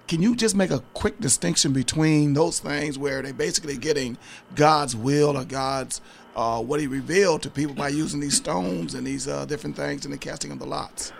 Can 0.07 0.21
you 0.21 0.35
just 0.35 0.55
make 0.55 0.71
a 0.71 0.79
quick 0.93 1.19
distinction 1.19 1.73
between 1.73 2.33
those 2.33 2.59
things 2.59 2.97
where 2.97 3.21
they're 3.21 3.33
basically 3.33 3.77
getting 3.77 4.17
God's 4.55 4.95
will 4.95 5.37
or 5.37 5.43
God's 5.43 5.99
uh, 6.35 6.61
what 6.61 6.79
He 6.79 6.87
revealed 6.87 7.41
to 7.43 7.49
people 7.49 7.75
by 7.75 7.89
using 7.89 8.19
these 8.19 8.37
stones 8.37 8.93
and 8.93 9.05
these 9.05 9.27
uh, 9.27 9.45
different 9.45 9.75
things 9.75 10.05
and 10.05 10.13
the 10.13 10.17
casting 10.17 10.51
of 10.51 10.59
the 10.59 10.65
lots? 10.65 11.11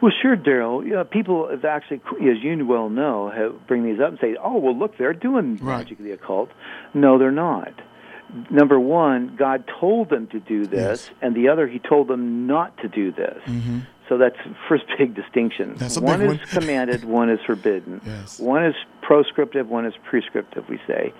Well, 0.00 0.12
sure, 0.22 0.36
Daryl. 0.36 0.88
Yeah, 0.88 1.02
people 1.02 1.48
have 1.50 1.64
actually, 1.64 2.00
as 2.20 2.42
you 2.42 2.64
well 2.64 2.88
know, 2.88 3.30
have 3.30 3.66
bring 3.66 3.84
these 3.84 3.98
up 3.98 4.10
and 4.10 4.18
say, 4.20 4.36
"Oh, 4.40 4.56
well, 4.56 4.76
look, 4.76 4.96
they're 4.96 5.12
doing 5.12 5.56
right. 5.56 5.78
magic 5.78 5.98
of 5.98 6.04
the 6.04 6.12
occult." 6.12 6.50
No, 6.94 7.18
they're 7.18 7.32
not. 7.32 7.72
Number 8.50 8.78
one, 8.78 9.34
God 9.36 9.64
told 9.80 10.10
them 10.10 10.26
to 10.28 10.38
do 10.38 10.66
this, 10.66 11.06
yes. 11.06 11.10
and 11.22 11.34
the 11.34 11.48
other, 11.48 11.66
He 11.66 11.78
told 11.80 12.06
them 12.08 12.46
not 12.46 12.76
to 12.78 12.88
do 12.88 13.10
this. 13.10 13.42
Mm-hmm. 13.46 13.80
So 14.08 14.18
that's 14.18 14.36
first 14.68 14.84
big 14.98 15.14
distinction. 15.14 15.76
one 16.00 16.22
is 16.22 16.40
commanded, 16.50 17.04
one 17.04 17.30
is 17.30 17.40
forbidden. 17.46 18.00
Yes. 18.04 18.38
One 18.38 18.64
is 18.64 18.74
proscriptive, 19.02 19.68
one 19.68 19.86
is 19.86 19.94
prescriptive. 20.08 20.68
We 20.68 20.80
say. 20.86 21.12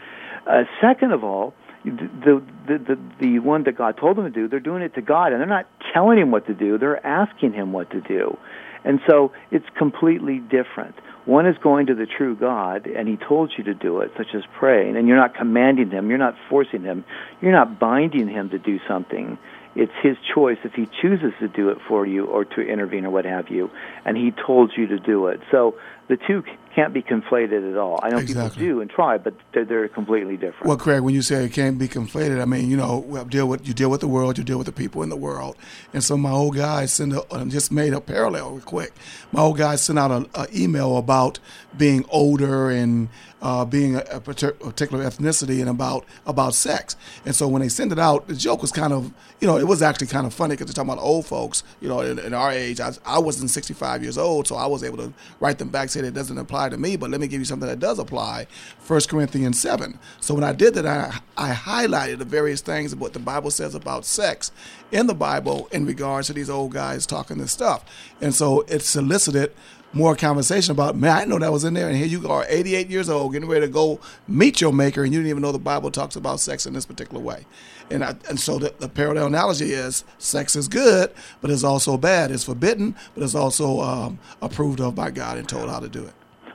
Uh, 0.47 0.65
second 0.81 1.13
of 1.13 1.25
all, 1.25 1.55
the, 1.85 2.43
the 2.67 2.79
the 2.79 2.99
the 3.21 3.39
one 3.39 3.65
that 3.65 3.77
God 3.77 3.97
told 3.99 4.17
them 4.17 4.25
to 4.25 4.31
do, 4.31 4.49
they're 4.49 4.61
doing 4.61 4.83
it 4.83 4.95
to 4.95 5.03
God, 5.03 5.33
and 5.33 5.41
they're 5.41 5.49
not 5.49 5.67
telling 5.93 6.19
him 6.19 6.31
what 6.31 6.47
to 6.47 6.55
do; 6.55 6.79
they're 6.79 7.05
asking 7.07 7.53
him 7.53 7.73
what 7.73 7.91
to 7.91 8.01
do, 8.01 8.37
and 8.85 9.01
so 9.07 9.33
it's 9.51 9.67
completely 9.77 10.39
different. 10.39 10.95
One 11.29 11.47
is 11.47 11.57
going 11.63 11.85
to 11.89 11.95
the 11.95 12.07
true 12.07 12.35
God, 12.35 12.87
and 12.87 13.07
He 13.07 13.19
told 13.19 13.53
you 13.59 13.65
to 13.65 13.75
do 13.75 14.01
it, 14.01 14.13
such 14.17 14.29
as 14.35 14.45
praying, 14.59 14.97
and 14.97 15.07
you're 15.07 15.19
not 15.19 15.35
commanding 15.35 15.91
Him, 15.91 16.09
you're 16.09 16.17
not 16.17 16.35
forcing 16.49 16.83
Him, 16.83 17.05
you're 17.43 17.53
not 17.53 17.79
binding 17.79 18.29
Him 18.29 18.49
to 18.49 18.59
do 18.59 18.79
something. 18.89 19.37
It's 19.79 19.93
His 20.03 20.17
choice 20.35 20.59
if 20.65 20.75
He 20.75 20.89
chooses 21.01 21.33
to 21.39 21.47
do 21.47 21.69
it 21.69 21.79
for 21.87 22.05
you 22.05 22.27
or 22.27 22.45
to 22.45 22.61
intervene 22.61 23.07
or 23.07 23.11
what 23.11 23.25
have 23.25 23.49
you, 23.49 23.71
and 24.05 24.17
He 24.17 24.33
told 24.33 24.73
you 24.77 24.89
to 24.89 24.99
do 24.99 25.29
it. 25.29 25.41
So 25.53 25.77
the 26.09 26.17
two 26.17 26.43
can't 26.75 26.93
be 26.95 27.03
conflated 27.03 27.71
at 27.71 27.77
all. 27.79 27.99
I 28.03 28.11
know 28.11 28.19
Exactly. 28.19 28.61
people 28.61 28.75
do 28.77 28.81
and 28.81 28.91
try, 28.91 29.19
but 29.19 29.35
they're, 29.53 29.65
they're 29.65 29.89
completely 29.89 30.37
different. 30.37 30.67
Well, 30.67 30.77
Craig, 30.77 31.03
when 31.03 31.15
you 31.15 31.23
say 31.23 31.45
it 31.45 31.53
can't 31.53 31.79
be 31.79 31.89
conflated, 31.89 32.41
I 32.41 32.45
mean, 32.45 32.71
you 32.71 32.77
know, 32.77 33.25
deal 33.29 33.49
with 33.49 33.67
you 33.67 33.75
deal 33.75 33.91
with 33.91 34.01
the 34.01 34.09
world, 34.09 34.39
you 34.39 34.45
deal 34.45 34.59
with 34.59 34.67
the 34.67 34.73
people 34.73 35.03
in 35.03 35.09
the 35.09 35.17
world, 35.17 35.57
and 35.93 36.03
so 36.05 36.17
my 36.17 36.31
old 36.31 36.57
guy 36.57 36.87
sent 36.87 37.13
a, 37.13 37.45
just 37.49 37.71
made 37.73 37.93
a 37.93 38.01
parallel 38.01 38.51
real 38.53 38.61
quick. 38.61 38.93
My 39.33 39.41
old 39.43 39.59
guy 39.59 39.77
sent 39.77 39.99
out 39.99 40.11
an 40.11 40.27
email 40.55 40.97
about 40.97 41.39
being 41.77 42.05
older 42.11 42.71
and 42.71 43.09
uh, 43.41 43.65
being 43.65 43.95
a, 43.95 44.01
a 44.11 44.21
particular 44.21 45.05
ethnicity 45.05 45.61
and 45.61 45.69
about 45.69 46.05
about 46.27 46.55
sex, 46.55 46.97
and 47.25 47.35
so 47.35 47.47
when 47.47 47.63
they 47.63 47.69
sent 47.69 47.93
it 47.93 47.99
out, 47.99 48.27
the 48.27 48.35
joke 48.35 48.63
was 48.63 48.73
kind 48.73 48.93
of, 48.93 49.13
you 49.41 49.47
know, 49.47 49.57
it 49.57 49.67
was 49.67 49.81
actually 49.83 50.09
kind 50.09 50.27
of 50.27 50.35
funny 50.35 50.55
because 50.55 50.67
they're 50.67 50.75
talking 50.75 50.93
about 50.93 51.03
old 51.03 51.25
folks, 51.27 51.63
you 51.81 51.89
know, 51.89 52.01
in, 52.01 52.19
in 52.19 52.35
our 52.35 52.51
age. 52.51 52.81
I, 52.81 52.93
I 53.07 53.19
wasn't 53.21 53.51
65 53.51 54.03
years 54.03 54.19
old, 54.19 54.49
so 54.49 54.57
I 54.57 54.67
was 54.67 54.83
able 54.83 54.97
to 54.99 55.13
write 55.41 55.59
them 55.59 55.69
back, 55.69 55.89
say 55.91 56.01
that 56.01 56.09
it 56.09 56.15
doesn't 56.15 56.37
apply 56.37 56.58
to 56.67 56.79
me, 56.79 56.97
but 56.97 57.11
let 57.11 57.21
me 57.21 57.29
give 57.29 57.41
you 57.41 57.45
something 57.45 57.69
that 57.69 57.79
does 57.79 57.99
apply. 57.99 58.47
1 58.87 59.01
Corinthians 59.09 59.61
7. 59.61 59.99
So 60.19 60.35
when 60.35 60.43
I 60.43 60.53
did 60.53 60.75
that, 60.75 60.87
I, 60.87 61.21
I 61.37 61.53
highlighted 61.53 62.19
the 62.19 62.25
various 62.25 62.63
things 62.63 62.93
of 62.93 63.01
what 63.01 63.13
the 63.13 63.19
Bible 63.21 63.51
says 63.51 63.77
about 63.77 64.05
sex 64.05 64.51
in 64.91 65.07
the 65.07 65.15
Bible 65.15 65.69
in 65.71 65.87
regards 65.87 66.27
to 66.27 66.33
these 66.33 66.51
old 66.51 66.73
guys 66.73 67.07
talking 67.07 67.39
this 67.39 67.53
stuff. 67.53 67.85
And 68.21 68.35
so 68.35 68.63
it 68.63 68.83
solicited 68.83 69.53
more 69.93 70.15
conversation 70.15 70.73
about, 70.73 70.97
man, 70.97 71.11
I 71.11 71.19
didn't 71.21 71.31
know 71.31 71.39
that 71.39 71.53
was 71.53 71.65
in 71.65 71.75
there. 71.75 71.89
And 71.89 71.97
here 71.97 72.07
you 72.07 72.29
are, 72.29 72.45
88 72.49 72.91
years 72.91 73.09
old, 73.09 73.33
getting 73.33 73.49
ready 73.49 73.67
to 73.67 73.73
go 73.73 74.01
meet 74.27 74.61
your 74.61 74.73
maker, 74.73 75.03
and 75.03 75.13
you 75.13 75.21
didn't 75.21 75.31
even 75.31 75.43
know 75.43 75.53
the 75.53 75.59
Bible 75.59 75.91
talks 75.91 76.17
about 76.17 76.41
sex 76.41 76.67
in 76.67 76.75
this 76.75 76.87
particular 76.87 77.21
way. 77.23 77.47
And, 77.91 78.05
I, 78.05 78.15
and 78.29 78.39
so 78.39 78.59
the, 78.59 78.75
the 78.79 78.89
parallel 78.89 79.27
analogy 79.27 79.73
is 79.73 80.05
sex 80.19 80.57
is 80.57 80.69
good, 80.69 81.13
but 81.41 81.51
it's 81.51 81.65
also 81.65 81.97
bad. 81.97 82.31
It's 82.31 82.45
forbidden, 82.45 82.97
but 83.15 83.25
it's 83.25 83.35
also 83.35 83.81
um, 83.81 84.19
approved 84.43 84.81
of 84.81 84.95
by 84.95 85.11
God 85.11 85.39
and 85.39 85.49
told 85.49 85.71
how 85.71 85.81
to 85.81 85.89
do 85.89 86.05
it. 86.05 86.13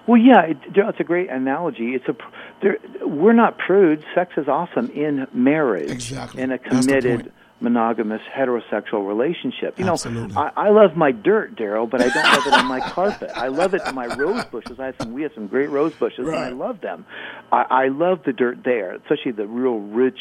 Well, 0.08 0.20
yeah, 0.20 0.42
it, 0.42 0.58
it's 0.76 1.00
a 1.00 1.04
great 1.04 1.30
analogy. 1.30 1.96
It's 1.96 2.08
a 2.08 2.16
there, 2.62 2.78
we're 3.02 3.34
not 3.34 3.58
prudes. 3.58 4.04
Sex 4.14 4.34
is 4.38 4.48
awesome 4.48 4.90
in 4.92 5.28
marriage, 5.34 5.90
Exactly. 5.92 6.42
in 6.42 6.52
a 6.52 6.58
committed 6.58 7.32
monogamous 7.62 8.22
heterosexual 8.36 9.08
relationship. 9.08 9.80
You 9.80 9.86
Absolutely. 9.86 10.34
know, 10.34 10.42
I, 10.42 10.68
I 10.68 10.70
love 10.72 10.98
my 10.98 11.12
dirt, 11.12 11.56
Daryl, 11.56 11.90
but 11.90 12.02
I 12.02 12.10
don't 12.10 12.34
love 12.34 12.48
it 12.48 12.54
on 12.54 12.66
my 12.66 12.80
carpet. 12.90 13.32
I 13.34 13.48
love 13.48 13.74
it 13.74 13.82
in 13.88 13.96
my 13.96 14.08
rose 14.16 14.44
bushes. 14.46 14.78
I 14.80 14.88
have 14.88 14.96
some. 15.00 15.14
We 15.14 15.22
have 15.24 15.32
some 15.34 15.48
great 15.48 15.70
rose 15.70 15.94
bushes, 15.94 16.28
and 16.28 16.36
I 16.36 16.50
love 16.50 16.82
them. 16.82 17.06
I, 17.54 17.66
I 17.70 17.88
love 17.88 18.20
the 18.26 18.34
dirt 18.34 18.60
there, 18.66 18.96
especially 18.96 19.32
the 19.32 19.48
real 19.48 19.78
rich. 19.80 20.20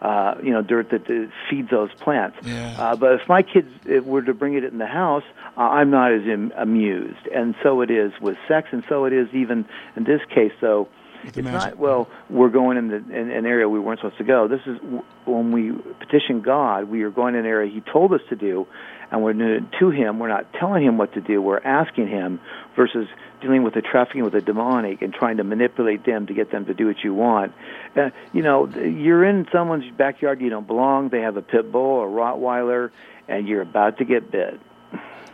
Uh, 0.00 0.34
you 0.42 0.50
know, 0.50 0.62
dirt 0.62 0.88
that 0.90 1.02
uh, 1.10 1.30
feeds 1.50 1.68
those 1.70 1.90
plants. 2.00 2.34
Yeah. 2.42 2.74
Uh, 2.78 2.96
but 2.96 3.20
if 3.20 3.28
my 3.28 3.42
kids 3.42 3.68
uh, 3.84 4.00
were 4.02 4.22
to 4.22 4.32
bring 4.32 4.54
it 4.54 4.64
in 4.64 4.78
the 4.78 4.86
house, 4.86 5.24
uh, 5.58 5.60
I'm 5.60 5.90
not 5.90 6.10
as 6.12 6.22
Im- 6.22 6.52
amused. 6.56 7.26
And 7.34 7.54
so 7.62 7.82
it 7.82 7.90
is 7.90 8.10
with 8.18 8.38
sex, 8.48 8.68
and 8.72 8.82
so 8.88 9.04
it 9.04 9.12
is 9.12 9.28
even 9.34 9.66
in 9.96 10.04
this 10.04 10.22
case. 10.34 10.52
So 10.58 10.88
it's 11.22 11.36
not 11.36 11.76
well. 11.76 12.08
We're 12.30 12.48
going 12.48 12.78
in, 12.78 12.88
the, 12.88 12.96
in 12.96 13.30
an 13.30 13.44
area 13.44 13.68
we 13.68 13.78
weren't 13.78 13.98
supposed 14.00 14.16
to 14.16 14.24
go. 14.24 14.48
This 14.48 14.62
is 14.66 14.78
w- 14.78 15.02
when 15.26 15.52
we 15.52 15.72
petition 15.98 16.40
God. 16.40 16.84
We 16.84 17.02
are 17.02 17.10
going 17.10 17.34
in 17.34 17.40
an 17.40 17.46
area 17.46 17.70
He 17.70 17.82
told 17.82 18.14
us 18.14 18.22
to 18.30 18.36
do, 18.36 18.66
and 19.10 19.22
we're 19.22 19.34
doing 19.34 19.68
to 19.80 19.90
Him. 19.90 20.18
We're 20.18 20.28
not 20.28 20.50
telling 20.54 20.82
Him 20.82 20.96
what 20.96 21.12
to 21.12 21.20
do. 21.20 21.42
We're 21.42 21.60
asking 21.62 22.08
Him 22.08 22.40
versus 22.74 23.06
dealing 23.40 23.62
with 23.62 23.74
the 23.74 23.82
trafficking 23.82 24.22
with 24.24 24.32
the 24.32 24.40
demonic 24.40 25.02
and 25.02 25.12
trying 25.12 25.36
to 25.38 25.44
manipulate 25.44 26.04
them 26.04 26.26
to 26.26 26.34
get 26.34 26.50
them 26.50 26.66
to 26.66 26.74
do 26.74 26.86
what 26.86 27.02
you 27.02 27.14
want. 27.14 27.52
Uh, 27.96 28.10
you 28.32 28.42
know, 28.42 28.66
you're 28.68 29.24
in 29.24 29.46
someone's 29.52 29.90
backyard 29.96 30.40
you 30.40 30.50
don't 30.50 30.66
belong. 30.66 31.08
They 31.08 31.20
have 31.20 31.36
a 31.36 31.42
pit 31.42 31.70
bull, 31.72 32.02
a 32.02 32.06
Rottweiler, 32.06 32.90
and 33.28 33.48
you're 33.48 33.62
about 33.62 33.98
to 33.98 34.04
get 34.04 34.30
bit. 34.30 34.60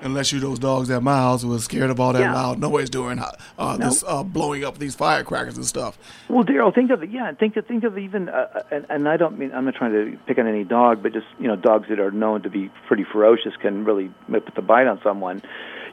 Unless 0.02 0.30
you 0.30 0.40
those 0.40 0.58
dogs 0.58 0.90
at 0.90 1.02
my 1.02 1.16
house 1.16 1.42
was 1.42 1.64
scared 1.64 1.88
of 1.88 1.98
all 1.98 2.12
that 2.12 2.20
Yeah. 2.20 2.34
loud 2.34 2.60
noise 2.60 2.90
during 2.90 3.18
uh, 3.18 3.76
this 3.78 4.04
uh, 4.06 4.22
blowing 4.22 4.62
up 4.62 4.76
these 4.76 4.94
firecrackers 4.94 5.56
and 5.56 5.64
stuff. 5.64 5.98
Well, 6.28 6.44
Daryl, 6.44 6.74
think 6.74 6.90
of 6.90 7.02
it. 7.02 7.10
Yeah, 7.10 7.32
think 7.32 7.56
of 7.56 7.66
think 7.66 7.82
of 7.82 7.96
even, 7.96 8.28
uh, 8.28 8.62
and, 8.70 8.84
and 8.90 9.08
I 9.08 9.16
don't 9.16 9.38
mean 9.38 9.52
I'm 9.54 9.64
not 9.64 9.74
trying 9.74 9.92
to 9.92 10.18
pick 10.26 10.38
on 10.38 10.46
any 10.46 10.64
dog, 10.64 11.02
but 11.02 11.14
just 11.14 11.26
you 11.40 11.48
know, 11.48 11.56
dogs 11.56 11.88
that 11.88 11.98
are 11.98 12.10
known 12.10 12.42
to 12.42 12.50
be 12.50 12.70
pretty 12.86 13.04
ferocious 13.10 13.54
can 13.60 13.84
really 13.86 14.12
put 14.30 14.54
the 14.54 14.60
bite 14.60 14.86
on 14.86 15.00
someone. 15.02 15.40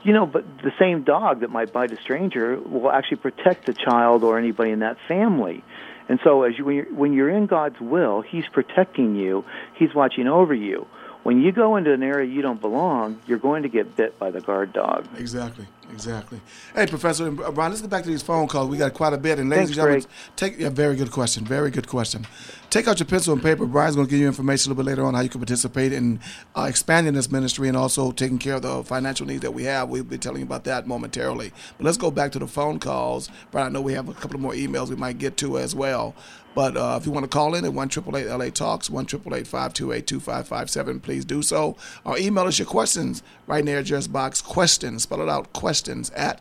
You 0.04 0.14
know, 0.14 0.26
but 0.26 0.44
the 0.60 0.74
same 0.78 1.04
dog 1.04 1.42
that 1.42 1.50
might 1.50 1.72
bite 1.72 1.92
a 1.92 2.02
stranger 2.02 2.60
will 2.60 2.92
actually 2.92 3.18
protect 3.18 3.66
the 3.66 3.74
child 3.74 4.24
or 4.24 4.38
anybody 4.38 4.72
in 4.72 4.80
that 4.80 4.98
family. 5.08 5.64
And 6.10 6.20
so, 6.24 6.44
as 6.44 6.58
you 6.58 6.66
when 6.66 6.76
you're, 6.76 6.94
when 6.94 7.14
you're 7.14 7.30
in 7.30 7.46
God's 7.46 7.80
will, 7.80 8.22
He's 8.22 8.46
protecting 8.52 9.16
you. 9.16 9.46
He's 9.76 9.94
watching 9.94 10.28
over 10.28 10.54
you. 10.54 10.88
When 11.24 11.42
you 11.42 11.54
go 11.54 11.78
into 11.78 11.94
an 11.94 12.04
area 12.04 12.30
you 12.30 12.42
don't 12.42 12.60
belong, 12.60 13.22
you're 13.26 13.38
going 13.38 13.64
to 13.64 13.70
get 13.70 13.96
bit 13.96 14.20
by 14.20 14.30
the 14.30 14.42
guard 14.42 14.74
dog. 14.74 15.08
Exactly, 15.18 15.68
exactly. 15.92 16.42
Hey, 16.76 16.88
Professor 16.88 17.28
uh, 17.28 17.52
Brian, 17.52 17.72
let's 17.72 17.82
get 17.82 17.90
back 17.90 18.04
to 18.04 18.10
these 18.10 18.22
phone 18.22 18.48
calls. 18.48 18.70
We 18.70 18.78
got 18.78 18.94
quite 18.94 19.14
a 19.14 19.18
bit, 19.18 19.40
and 19.40 19.50
ladies 19.50 19.70
Thanks, 19.70 19.70
and 19.72 19.76
gentlemen, 19.76 20.02
Greg. 20.02 20.36
take 20.36 20.60
yeah, 20.60 20.70
very 20.70 20.96
good 20.96 21.12
question, 21.12 21.46
very 21.46 21.72
good 21.72 21.88
question. 21.88 22.26
Take 22.70 22.88
out 22.88 23.00
your 23.00 23.06
pencil 23.06 23.34
and 23.34 23.42
paper. 23.42 23.66
Brian's 23.66 23.96
going 23.96 24.08
to 24.08 24.10
give 24.10 24.20
you 24.20 24.28
information 24.28 24.70
a 24.70 24.74
little 24.74 24.84
bit 24.84 24.90
later 24.90 25.06
on 25.06 25.14
how 25.14 25.22
you 25.22 25.30
can 25.30 25.40
participate 25.40 25.94
in 25.94 26.20
uh, 26.56 26.66
expanding 26.68 27.14
this 27.14 27.32
ministry 27.32 27.68
and 27.68 27.78
also 27.78 28.12
taking 28.12 28.40
care 28.40 28.56
of 28.56 28.64
the 28.64 28.84
financial 28.84 29.28
needs 29.28 29.42
that 29.42 29.52
we 29.52 29.64
have. 29.66 29.90
We'll 29.90 30.04
be 30.04 30.18
telling 30.18 30.40
you 30.40 30.46
about 30.46 30.64
that 30.64 30.88
momentarily. 30.88 31.52
But 31.78 31.86
let's 31.86 31.98
go 31.98 32.10
back 32.10 32.32
to 32.32 32.40
the 32.40 32.48
phone 32.48 32.80
calls. 32.80 33.30
Brian, 33.52 33.68
I 33.68 33.70
know 33.70 33.82
we 33.82 33.94
have 33.94 34.10
a 34.10 34.14
couple 34.14 34.36
of 34.36 34.42
more 34.42 34.54
emails 34.54 34.90
we 34.90 34.96
might 34.96 35.20
get 35.20 35.38
to 35.38 35.60
as 35.60 35.76
well. 35.76 36.16
But 36.56 36.78
uh, 36.78 36.98
if 37.00 37.06
you 37.08 37.12
want 37.12 37.24
to 37.24 37.28
call 37.28 37.56
in 37.56 37.66
at 37.66 37.74
one 37.74 37.90
triple 37.90 38.16
eight 38.16 38.28
LA 38.28 38.50
Talks, 38.50 38.88
one 38.88 39.08
triple 39.08 39.34
eight 39.34 39.48
five 39.48 39.74
two 39.74 39.92
eight 39.92 40.06
two 40.06 40.20
five 40.20 40.48
five 40.48 40.70
seven, 40.70 41.00
please 41.00 41.26
do 41.26 41.42
so. 41.42 41.76
Or 42.06 42.18
email 42.18 42.46
us 42.46 42.60
your 42.60 42.68
questions 42.68 43.24
right 43.48 43.60
in 43.60 43.66
the 43.66 43.74
address 43.74 44.06
box. 44.06 44.40
Questions, 44.40 45.04
spell 45.04 45.22
it 45.22 45.30
out. 45.30 45.52
Questions 45.54 45.73
at 46.16 46.40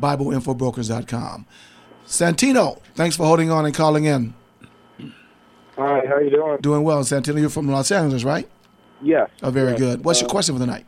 BibleInfoBrokers.com. 0.00 1.46
Santino, 2.06 2.80
thanks 2.94 3.16
for 3.16 3.24
holding 3.24 3.50
on 3.50 3.64
and 3.64 3.74
calling 3.74 4.04
in. 4.04 4.34
Hi, 5.76 6.02
how 6.06 6.18
you 6.18 6.30
doing? 6.30 6.58
Doing 6.60 6.82
well, 6.84 7.02
Santino. 7.02 7.40
You're 7.40 7.50
from 7.50 7.68
Los 7.68 7.90
Angeles, 7.90 8.24
right? 8.24 8.48
Yes. 9.02 9.28
Oh, 9.42 9.50
very 9.50 9.70
yes. 9.72 9.78
good. 9.80 10.04
What's 10.04 10.20
your 10.20 10.28
Uh, 10.28 10.32
question 10.32 10.54
for 10.54 10.58
the 10.58 10.66
night? 10.66 10.86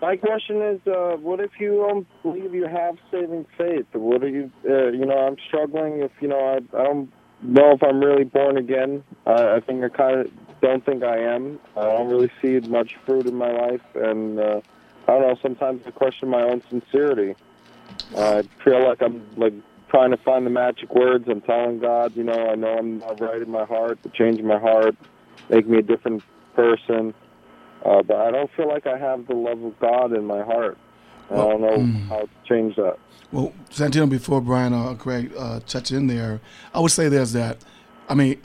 My 0.00 0.16
question 0.16 0.62
is, 0.62 0.80
uh, 0.86 1.16
what 1.16 1.40
if 1.40 1.50
you 1.58 1.84
don't 1.88 2.06
believe 2.22 2.54
you 2.54 2.66
have 2.66 2.96
saving 3.10 3.44
faith? 3.58 3.86
What 3.92 4.22
are 4.22 4.28
you, 4.28 4.50
uh, 4.68 4.88
you 4.88 5.04
know, 5.04 5.16
I'm 5.18 5.36
struggling 5.46 6.00
if, 6.00 6.10
you 6.20 6.28
know, 6.28 6.38
I, 6.38 6.78
I 6.78 6.84
don't 6.84 7.12
know 7.42 7.72
if 7.72 7.82
I'm 7.82 8.00
really 8.00 8.24
born 8.24 8.56
again. 8.56 9.02
I, 9.26 9.56
I 9.56 9.60
think 9.60 9.84
I 9.84 9.88
kind 9.88 10.20
of 10.20 10.30
don't 10.62 10.84
think 10.86 11.02
I 11.02 11.18
am. 11.18 11.58
I 11.76 11.82
don't 11.82 12.08
really 12.08 12.30
see 12.40 12.60
much 12.68 12.96
fruit 13.04 13.26
in 13.26 13.34
my 13.34 13.50
life, 13.50 13.82
and 13.94 14.38
uh, 14.38 14.60
I 15.10 15.18
don't 15.18 15.22
know, 15.22 15.36
sometimes 15.42 15.82
I 15.86 15.90
question 15.90 16.28
my 16.28 16.42
own 16.42 16.62
sincerity. 16.70 17.34
I 18.16 18.42
feel 18.62 18.84
like 18.84 19.02
I'm, 19.02 19.26
like, 19.36 19.54
trying 19.88 20.12
to 20.12 20.16
find 20.18 20.46
the 20.46 20.50
magic 20.50 20.94
words. 20.94 21.28
I'm 21.28 21.40
telling 21.40 21.80
God, 21.80 22.16
you 22.16 22.22
know, 22.22 22.48
I 22.48 22.54
know 22.54 22.78
I'm 22.78 22.98
not 22.98 23.20
right 23.20 23.42
in 23.42 23.50
my 23.50 23.64
heart, 23.64 24.00
to 24.04 24.08
change 24.10 24.40
my 24.40 24.58
heart, 24.58 24.94
make 25.48 25.66
me 25.66 25.78
a 25.78 25.82
different 25.82 26.22
person. 26.54 27.12
Uh, 27.84 28.02
but 28.02 28.16
I 28.18 28.30
don't 28.30 28.50
feel 28.56 28.68
like 28.68 28.86
I 28.86 28.96
have 28.98 29.26
the 29.26 29.34
love 29.34 29.62
of 29.64 29.78
God 29.80 30.12
in 30.12 30.24
my 30.26 30.42
heart. 30.44 30.78
I 31.30 31.36
don't 31.36 31.60
know 31.60 31.78
mm. 31.78 32.08
how 32.08 32.20
to 32.20 32.28
change 32.44 32.76
that. 32.76 32.96
Well, 33.32 33.52
Santino, 33.70 34.08
before 34.08 34.40
Brian 34.40 34.72
or 34.72 34.94
Craig 34.96 35.32
uh, 35.36 35.60
touch 35.60 35.92
in 35.92 36.06
there, 36.06 36.40
I 36.74 36.80
would 36.80 36.90
say 36.90 37.08
there's 37.08 37.32
that. 37.32 37.58
I 38.08 38.14
mean, 38.14 38.40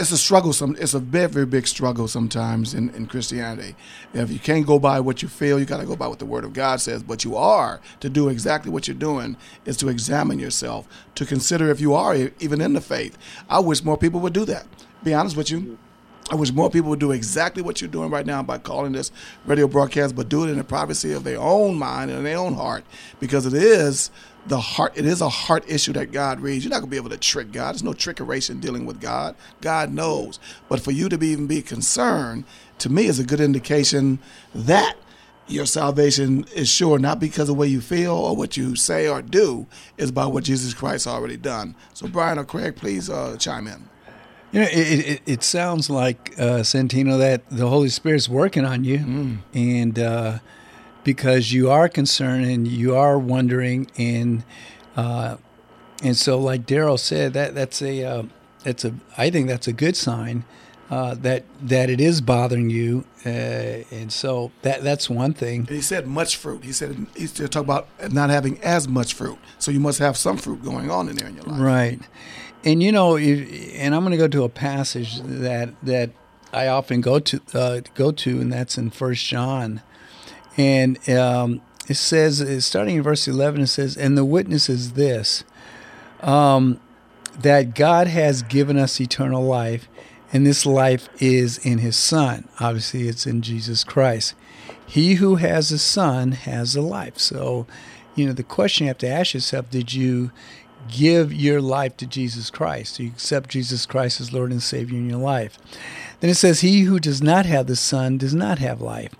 it's 0.00 0.10
a 0.10 0.16
struggle. 0.16 0.52
Some 0.52 0.76
it's 0.78 0.94
a 0.94 0.98
very 0.98 1.28
very 1.28 1.46
big 1.46 1.68
struggle 1.68 2.08
sometimes 2.08 2.74
in, 2.74 2.88
in 2.90 3.06
Christianity. 3.06 3.76
If 4.14 4.30
you 4.32 4.38
can't 4.38 4.66
go 4.66 4.78
by 4.78 4.98
what 4.98 5.22
you 5.22 5.28
feel, 5.28 5.60
you 5.60 5.66
got 5.66 5.80
to 5.80 5.86
go 5.86 5.94
by 5.94 6.08
what 6.08 6.18
the 6.18 6.26
Word 6.26 6.44
of 6.44 6.54
God 6.54 6.80
says. 6.80 7.02
But 7.02 7.24
you 7.24 7.36
are 7.36 7.80
to 8.00 8.08
do 8.08 8.28
exactly 8.28 8.72
what 8.72 8.88
you're 8.88 8.96
doing 8.96 9.36
is 9.66 9.76
to 9.76 9.88
examine 9.88 10.38
yourself, 10.38 10.88
to 11.16 11.26
consider 11.26 11.68
if 11.70 11.80
you 11.80 11.94
are 11.94 12.16
even 12.40 12.60
in 12.60 12.72
the 12.72 12.80
faith. 12.80 13.18
I 13.48 13.60
wish 13.60 13.84
more 13.84 13.98
people 13.98 14.20
would 14.20 14.32
do 14.32 14.46
that. 14.46 14.66
Be 15.04 15.14
honest 15.14 15.36
with 15.36 15.50
you. 15.50 15.78
I 16.30 16.36
wish 16.36 16.52
more 16.52 16.70
people 16.70 16.90
would 16.90 17.00
do 17.00 17.10
exactly 17.10 17.60
what 17.60 17.80
you're 17.80 17.90
doing 17.90 18.08
right 18.08 18.24
now 18.24 18.40
by 18.42 18.58
calling 18.58 18.92
this 18.92 19.10
radio 19.46 19.66
broadcast, 19.66 20.14
but 20.14 20.28
do 20.28 20.44
it 20.44 20.50
in 20.50 20.58
the 20.58 20.64
privacy 20.64 21.12
of 21.12 21.24
their 21.24 21.40
own 21.40 21.76
mind 21.76 22.10
and 22.10 22.24
their 22.24 22.38
own 22.38 22.54
heart, 22.54 22.84
because 23.18 23.46
it 23.46 23.54
is 23.54 24.12
the 24.46 24.60
heart. 24.60 24.92
It 24.96 25.06
is 25.06 25.20
a 25.20 25.28
heart 25.28 25.64
issue 25.68 25.92
that 25.94 26.12
God 26.12 26.40
reads. 26.40 26.64
You're 26.64 26.70
not 26.70 26.80
gonna 26.80 26.90
be 26.90 26.96
able 26.96 27.10
to 27.10 27.16
trick 27.16 27.52
God. 27.52 27.72
There's 27.72 27.82
no 27.82 27.92
trickery 27.92 28.40
in 28.48 28.60
dealing 28.60 28.86
with 28.86 29.00
God. 29.00 29.36
God 29.60 29.92
knows. 29.92 30.38
But 30.68 30.80
for 30.80 30.92
you 30.92 31.08
to 31.08 31.18
be 31.18 31.28
even 31.28 31.46
be 31.46 31.62
concerned, 31.62 32.44
to 32.78 32.88
me, 32.88 33.06
is 33.06 33.18
a 33.18 33.24
good 33.24 33.40
indication 33.40 34.18
that 34.54 34.96
your 35.46 35.66
salvation 35.66 36.46
is 36.54 36.68
sure 36.68 36.98
not 36.98 37.18
because 37.18 37.42
of 37.42 37.48
the 37.48 37.54
way 37.54 37.66
you 37.66 37.80
feel 37.80 38.12
or 38.12 38.36
what 38.36 38.56
you 38.56 38.76
say 38.76 39.08
or 39.08 39.20
do, 39.20 39.66
is 39.98 40.12
by 40.12 40.26
what 40.26 40.44
Jesus 40.44 40.72
Christ 40.74 41.06
already 41.06 41.36
done. 41.36 41.74
So, 41.92 42.06
Brian 42.06 42.38
or 42.38 42.44
Craig, 42.44 42.76
please 42.76 43.10
uh, 43.10 43.36
chime 43.36 43.66
in. 43.66 43.88
You 44.52 44.60
know, 44.60 44.66
it, 44.66 45.06
it, 45.06 45.22
it 45.26 45.42
sounds 45.42 45.90
like 45.90 46.34
uh, 46.38 46.60
Santino 46.60 47.18
that 47.18 47.48
the 47.50 47.68
Holy 47.68 47.88
Spirit's 47.88 48.28
working 48.28 48.64
on 48.64 48.84
you, 48.84 48.98
mm. 48.98 49.38
and 49.54 49.98
uh, 49.98 50.38
because 51.04 51.52
you 51.52 51.70
are 51.70 51.88
concerned 51.88 52.46
and 52.46 52.66
you 52.66 52.96
are 52.96 53.18
wondering, 53.18 53.90
and 53.96 54.44
uh, 54.96 55.36
and 56.02 56.16
so 56.16 56.38
like 56.38 56.66
Daryl 56.66 56.98
said, 56.98 57.32
that 57.34 57.54
that's 57.54 57.82
a 57.82 58.04
uh, 58.04 58.22
that's 58.64 58.84
a 58.84 58.94
I 59.16 59.30
think 59.30 59.48
that's 59.48 59.68
a 59.68 59.72
good 59.72 59.96
sign 59.96 60.44
uh, 60.90 61.14
that 61.14 61.44
that 61.62 61.88
it 61.88 62.00
is 62.00 62.20
bothering 62.20 62.68
you, 62.68 63.04
uh, 63.24 63.28
and 63.28 64.12
so 64.12 64.50
that 64.62 64.82
that's 64.82 65.08
one 65.08 65.32
thing. 65.32 65.66
He 65.66 65.80
said 65.80 66.06
much 66.06 66.36
fruit. 66.36 66.64
He 66.64 66.72
said 66.72 67.06
he's 67.16 67.32
talk 67.32 67.62
about 67.62 67.88
not 68.12 68.30
having 68.30 68.60
as 68.62 68.88
much 68.88 69.14
fruit. 69.14 69.38
So 69.58 69.70
you 69.70 69.80
must 69.80 70.00
have 70.00 70.16
some 70.16 70.36
fruit 70.36 70.62
going 70.64 70.90
on 70.90 71.08
in 71.08 71.16
there 71.16 71.28
in 71.28 71.36
your 71.36 71.44
life, 71.44 71.60
right? 71.60 72.00
And 72.64 72.82
you 72.82 72.90
know, 72.90 73.16
if, 73.16 73.74
and 73.76 73.94
I'm 73.94 74.02
going 74.02 74.10
to 74.12 74.16
go 74.18 74.28
to 74.28 74.42
a 74.42 74.48
passage 74.48 75.20
that 75.22 75.74
that 75.84 76.10
I 76.52 76.66
often 76.66 77.00
go 77.00 77.20
to 77.20 77.40
uh, 77.54 77.80
go 77.94 78.10
to, 78.10 78.40
and 78.40 78.52
that's 78.52 78.76
in 78.76 78.90
First 78.90 79.24
John, 79.26 79.82
and 80.60 81.08
um, 81.08 81.62
it 81.88 81.94
says, 81.94 82.64
starting 82.64 82.96
in 82.96 83.02
verse 83.02 83.26
11, 83.26 83.62
it 83.62 83.66
says, 83.68 83.96
"And 83.96 84.16
the 84.16 84.24
witness 84.24 84.68
is 84.68 84.92
this." 84.92 85.42
Um, 86.20 86.78
that 87.38 87.74
God 87.74 88.08
has 88.08 88.42
given 88.42 88.76
us 88.76 89.00
eternal 89.00 89.42
life, 89.42 89.88
and 90.32 90.46
this 90.46 90.66
life 90.66 91.08
is 91.18 91.56
in 91.64 91.78
his 91.78 91.96
Son. 91.96 92.46
Obviously, 92.58 93.08
it's 93.08 93.26
in 93.26 93.40
Jesus 93.40 93.84
Christ. 93.84 94.34
He 94.86 95.14
who 95.14 95.36
has 95.36 95.72
a 95.72 95.78
Son 95.78 96.32
has 96.32 96.76
a 96.76 96.82
life. 96.82 97.16
So, 97.18 97.66
you 98.14 98.26
know, 98.26 98.32
the 98.32 98.42
question 98.42 98.84
you 98.84 98.88
have 98.88 98.98
to 98.98 99.08
ask 99.08 99.32
yourself 99.32 99.70
did 99.70 99.94
you 99.94 100.30
give 100.88 101.32
your 101.32 101.62
life 101.62 101.96
to 101.98 102.06
Jesus 102.06 102.50
Christ? 102.50 102.96
Do 102.96 103.04
you 103.04 103.10
accept 103.10 103.50
Jesus 103.50 103.86
Christ 103.86 104.20
as 104.20 104.32
Lord 104.32 104.50
and 104.50 104.62
Savior 104.62 104.98
in 104.98 105.08
your 105.08 105.20
life? 105.20 105.58
Then 106.20 106.28
it 106.28 106.34
says, 106.34 106.60
He 106.60 106.82
who 106.82 107.00
does 107.00 107.22
not 107.22 107.46
have 107.46 107.66
the 107.66 107.76
Son 107.76 108.18
does 108.18 108.34
not 108.34 108.58
have 108.58 108.82
life. 108.82 109.14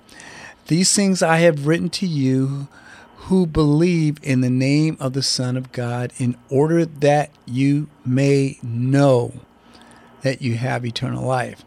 These 0.71 0.95
things 0.95 1.21
I 1.21 1.39
have 1.39 1.67
written 1.67 1.91
to 1.91 2.07
you 2.07 2.69
who 3.23 3.45
believe 3.45 4.19
in 4.23 4.41
the 4.41 4.49
name 4.49 4.97
of 5.01 5.15
the 5.15 5.23
Son 5.23 5.57
of 5.57 5.73
God 5.73 6.13
in 6.17 6.37
order 6.49 6.87
that 6.87 7.33
you 7.45 7.89
may 8.07 8.57
know 8.63 9.33
that 10.23 10.43
you 10.43 10.55
have 10.55 10.87
eternal 10.87 11.27
life. 11.27 11.65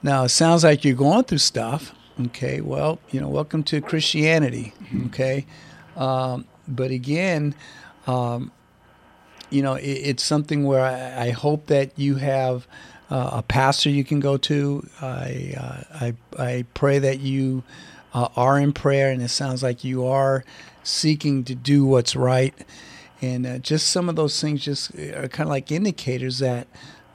Now, 0.00 0.22
it 0.22 0.28
sounds 0.28 0.62
like 0.62 0.84
you're 0.84 0.94
going 0.94 1.24
through 1.24 1.38
stuff. 1.38 1.92
Okay, 2.26 2.60
well, 2.60 3.00
you 3.10 3.20
know, 3.20 3.28
welcome 3.28 3.64
to 3.64 3.80
Christianity. 3.80 4.72
Okay, 5.06 5.44
um, 5.96 6.44
but 6.68 6.92
again, 6.92 7.52
um, 8.06 8.52
you 9.50 9.60
know, 9.60 9.74
it, 9.74 9.82
it's 9.82 10.22
something 10.22 10.62
where 10.62 10.84
I, 10.84 11.26
I, 11.26 11.30
hope 11.30 11.66
that 11.66 11.98
you 11.98 12.14
have 12.14 12.68
uh, 13.10 13.30
a 13.32 13.42
pastor 13.42 13.90
you 13.90 14.04
can 14.04 14.20
go 14.20 14.36
to. 14.36 14.88
I 15.02 15.54
uh, 15.58 15.82
I, 16.00 16.14
I 16.38 16.64
pray 16.74 17.00
that 17.00 17.18
you 17.18 17.64
uh, 18.16 18.28
are 18.34 18.58
in 18.58 18.72
prayer, 18.72 19.10
and 19.12 19.20
it 19.22 19.28
sounds 19.28 19.62
like 19.62 19.84
you 19.84 20.06
are 20.06 20.42
seeking 20.82 21.44
to 21.44 21.54
do 21.54 21.84
what's 21.84 22.16
right. 22.16 22.54
And 23.20 23.46
uh, 23.46 23.58
just 23.58 23.88
some 23.90 24.08
of 24.08 24.16
those 24.16 24.40
things 24.40 24.64
just 24.64 24.94
are 24.94 25.28
kind 25.28 25.46
of 25.46 25.50
like 25.50 25.70
indicators 25.70 26.38
that 26.38 26.66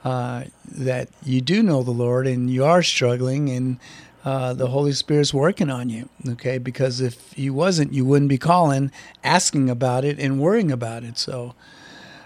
uh, 0.04 0.44
that 0.64 1.08
you 1.24 1.40
do 1.40 1.62
know 1.62 1.82
the 1.82 1.90
Lord 1.90 2.26
and 2.26 2.48
you 2.48 2.64
are 2.64 2.82
struggling 2.82 3.50
and 3.50 3.78
uh, 4.24 4.54
the 4.54 4.68
Holy 4.68 4.92
Spirit's 4.92 5.34
working 5.34 5.70
on 5.70 5.88
you. 5.90 6.08
Okay, 6.28 6.58
because 6.58 7.00
if 7.00 7.32
He 7.32 7.50
wasn't, 7.50 7.92
you 7.92 8.04
wouldn't 8.04 8.28
be 8.28 8.38
calling, 8.38 8.92
asking 9.24 9.68
about 9.68 10.04
it, 10.04 10.20
and 10.20 10.40
worrying 10.40 10.70
about 10.70 11.02
it. 11.02 11.18
So, 11.18 11.56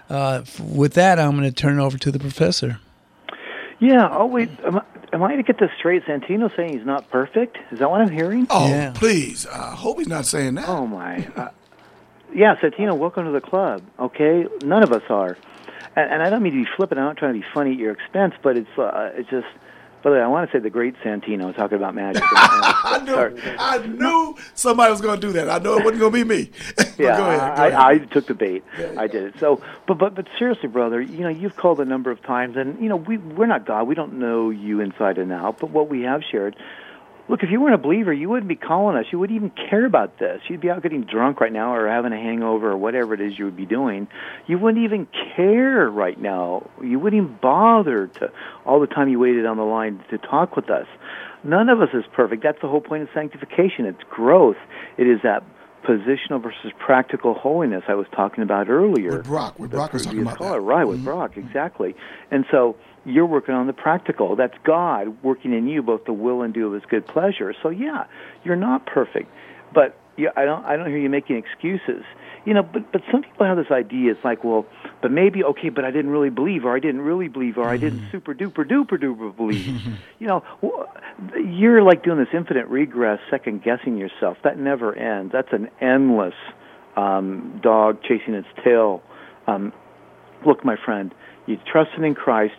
uh, 0.07 0.43
with 0.59 0.93
that, 0.93 1.19
I'm 1.19 1.31
going 1.31 1.49
to 1.49 1.51
turn 1.51 1.79
it 1.79 1.83
over 1.83 1.97
to 1.97 2.11
the 2.11 2.19
professor. 2.19 2.79
Yeah. 3.79 4.07
Oh 4.11 4.27
wait. 4.27 4.49
Am 5.13 5.23
I, 5.23 5.35
to 5.35 5.43
get 5.43 5.57
this 5.59 5.71
straight? 5.77 6.03
Santino 6.05 6.53
saying 6.55 6.77
he's 6.77 6.85
not 6.85 7.09
perfect. 7.09 7.57
Is 7.71 7.79
that 7.79 7.89
what 7.89 8.01
I'm 8.01 8.11
hearing? 8.11 8.47
Oh, 8.49 8.67
yeah. 8.67 8.91
please. 8.93 9.45
I 9.47 9.73
hope 9.73 9.99
he's 9.99 10.07
not 10.07 10.25
saying 10.25 10.55
that. 10.55 10.67
Oh 10.67 10.85
my. 10.85 11.27
Uh, 11.35 11.49
yeah, 12.33 12.55
Santino, 12.57 12.97
welcome 12.97 13.25
to 13.25 13.31
the 13.31 13.41
club. 13.41 13.81
Okay, 13.97 14.45
none 14.63 14.83
of 14.83 14.91
us 14.91 15.03
are 15.09 15.37
and, 15.97 16.13
and 16.13 16.23
I 16.23 16.29
don't 16.29 16.43
mean 16.43 16.53
to 16.53 16.63
be 16.63 16.69
flippant. 16.77 16.99
I'm 16.99 17.07
not 17.07 17.17
trying 17.17 17.33
to 17.33 17.39
be 17.39 17.45
funny 17.53 17.71
at 17.71 17.77
your 17.77 17.91
expense, 17.91 18.35
but 18.41 18.55
it's 18.55 18.77
uh, 18.77 19.11
it's 19.15 19.29
just. 19.29 19.47
By 20.03 20.11
the 20.11 20.15
way, 20.17 20.21
I 20.21 20.27
want 20.27 20.49
to 20.49 20.55
say 20.55 20.61
the 20.61 20.69
great 20.69 20.95
Santino 21.03 21.55
talking 21.55 21.77
about 21.77 21.95
magic. 21.95 22.23
I 22.31 23.01
knew, 23.03 23.57
I 23.59 23.87
knew 23.87 24.35
somebody 24.53 24.91
was 24.91 25.01
going 25.01 25.19
to 25.19 25.27
do 25.27 25.33
that. 25.33 25.49
I 25.49 25.57
know 25.57 25.77
it 25.77 25.83
wasn't 25.83 25.99
going 25.99 26.13
to 26.13 26.17
be 26.17 26.23
me. 26.23 26.51
yeah, 26.97 27.17
go 27.17 27.25
ahead, 27.25 27.57
go 27.57 27.63
I, 27.63 27.69
I, 27.69 27.89
I 27.91 27.97
took 27.99 28.27
the 28.27 28.33
bait. 28.35 28.63
Yeah, 28.77 28.91
yeah. 28.93 29.01
I 29.01 29.07
did 29.07 29.23
it. 29.23 29.39
So, 29.39 29.61
but 29.87 29.97
but 29.97 30.15
but 30.15 30.27
seriously, 30.37 30.69
brother, 30.69 31.01
you 31.01 31.21
know, 31.21 31.29
you've 31.29 31.55
called 31.55 31.79
a 31.79 31.85
number 31.85 32.11
of 32.11 32.21
times, 32.21 32.57
and 32.57 32.81
you 32.81 32.89
know, 32.89 32.95
we 32.95 33.17
we're 33.17 33.47
not 33.47 33.65
God. 33.65 33.87
We 33.87 33.95
don't 33.95 34.19
know 34.19 34.49
you 34.49 34.81
inside 34.81 35.17
and 35.17 35.31
out. 35.31 35.59
But 35.59 35.71
what 35.71 35.89
we 35.89 36.03
have 36.03 36.21
shared 36.23 36.55
Look, 37.29 37.43
if 37.43 37.51
you 37.51 37.59
weren't 37.59 37.75
a 37.75 37.77
believer, 37.77 38.13
you 38.13 38.29
wouldn't 38.29 38.47
be 38.47 38.55
calling 38.55 38.95
us. 38.95 39.05
You 39.11 39.19
wouldn't 39.19 39.35
even 39.35 39.51
care 39.69 39.85
about 39.85 40.17
this. 40.17 40.41
You'd 40.47 40.61
be 40.61 40.69
out 40.69 40.81
getting 40.81 41.03
drunk 41.03 41.41
right 41.41 41.51
now 41.51 41.75
or 41.75 41.87
having 41.87 42.13
a 42.13 42.17
hangover 42.17 42.71
or 42.71 42.77
whatever 42.77 43.13
it 43.13 43.21
is 43.21 43.37
you 43.37 43.45
would 43.45 43.57
be 43.57 43.65
doing. 43.65 44.07
You 44.47 44.57
wouldn't 44.57 44.83
even 44.83 45.07
care 45.35 45.89
right 45.89 46.19
now. 46.19 46.69
You 46.81 46.99
wouldn't 46.99 47.21
even 47.21 47.37
bother 47.41 48.07
to 48.07 48.31
all 48.65 48.79
the 48.79 48.87
time 48.87 49.09
you 49.09 49.19
waited 49.19 49.45
on 49.45 49.57
the 49.57 49.63
line 49.63 50.03
to 50.09 50.17
talk 50.17 50.55
with 50.55 50.69
us. 50.69 50.87
None 51.43 51.69
of 51.69 51.81
us 51.81 51.89
is 51.93 52.05
perfect. 52.13 52.43
That's 52.43 52.61
the 52.61 52.67
whole 52.67 52.81
point 52.81 53.03
of 53.03 53.09
sanctification. 53.13 53.85
It's 53.85 54.03
growth. 54.09 54.57
It 54.97 55.07
is 55.07 55.19
that 55.23 55.43
positional 55.83 56.41
versus 56.41 56.71
practical 56.79 57.33
holiness 57.33 57.83
I 57.87 57.95
was 57.95 58.07
talking 58.11 58.43
about 58.43 58.69
earlier. 58.69 59.17
With 59.17 59.25
Brock, 59.25 59.59
with 59.59 59.71
Brock 59.71 59.93
was 59.93 60.03
talking 60.03 60.21
about 60.21 60.39
that. 60.39 60.59
Right, 60.59 60.85
with 60.85 60.97
mm-hmm. 60.97 61.05
Brock, 61.05 61.37
exactly. 61.37 61.95
And 62.31 62.45
so 62.51 62.75
you're 63.07 63.25
working 63.25 63.55
on 63.55 63.67
the 63.67 63.73
practical. 63.73 64.35
That's 64.35 64.57
God 64.63 65.23
working 65.23 65.53
in 65.53 65.67
you 65.67 65.81
both 65.81 66.05
to 66.05 66.13
will 66.13 66.41
and 66.41 66.53
do 66.53 66.67
of 66.67 66.73
His 66.73 66.83
good 66.89 67.07
pleasure. 67.07 67.53
So 67.63 67.69
yeah, 67.69 68.05
you're 68.43 68.55
not 68.55 68.85
perfect, 68.85 69.31
but 69.73 69.97
I 70.35 70.45
don't 70.45 70.65
I 70.65 70.75
don't 70.75 70.87
hear 70.87 70.97
you 70.97 71.09
making 71.09 71.37
excuses. 71.37 72.03
You 72.45 72.53
know, 72.53 72.63
but 72.63 72.91
but 72.91 73.01
some 73.11 73.23
people 73.23 73.45
have 73.45 73.57
this 73.57 73.71
idea. 73.71 74.11
It's 74.11 74.23
like, 74.23 74.43
well, 74.43 74.65
but 75.01 75.11
maybe 75.11 75.43
okay, 75.43 75.69
but 75.69 75.85
I 75.85 75.91
didn't 75.91 76.11
really 76.11 76.29
believe, 76.29 76.65
or 76.65 76.75
I 76.75 76.79
didn't 76.79 77.01
really 77.01 77.27
believe, 77.27 77.57
or 77.57 77.67
I 77.67 77.77
didn't 77.77 77.99
mm-hmm. 77.99 78.11
super 78.11 78.33
duper 78.33 78.65
duper 78.69 79.01
duper 79.01 79.35
believe. 79.35 79.81
you 80.19 80.27
know, 80.27 80.43
you're 81.37 81.83
like 81.83 82.03
doing 82.03 82.17
this 82.17 82.29
infinite 82.33 82.67
regress, 82.67 83.19
second 83.29 83.63
guessing 83.63 83.97
yourself. 83.97 84.37
That 84.43 84.57
never 84.57 84.93
ends. 84.95 85.31
That's 85.33 85.51
an 85.51 85.69
endless 85.81 86.35
um, 86.95 87.59
dog 87.61 88.01
chasing 88.01 88.33
its 88.33 88.47
tail. 88.63 89.01
Um, 89.45 89.73
look, 90.45 90.63
my 90.63 90.77
friend, 90.83 91.13
you 91.45 91.57
trusted 91.71 92.03
in 92.03 92.15
Christ 92.15 92.55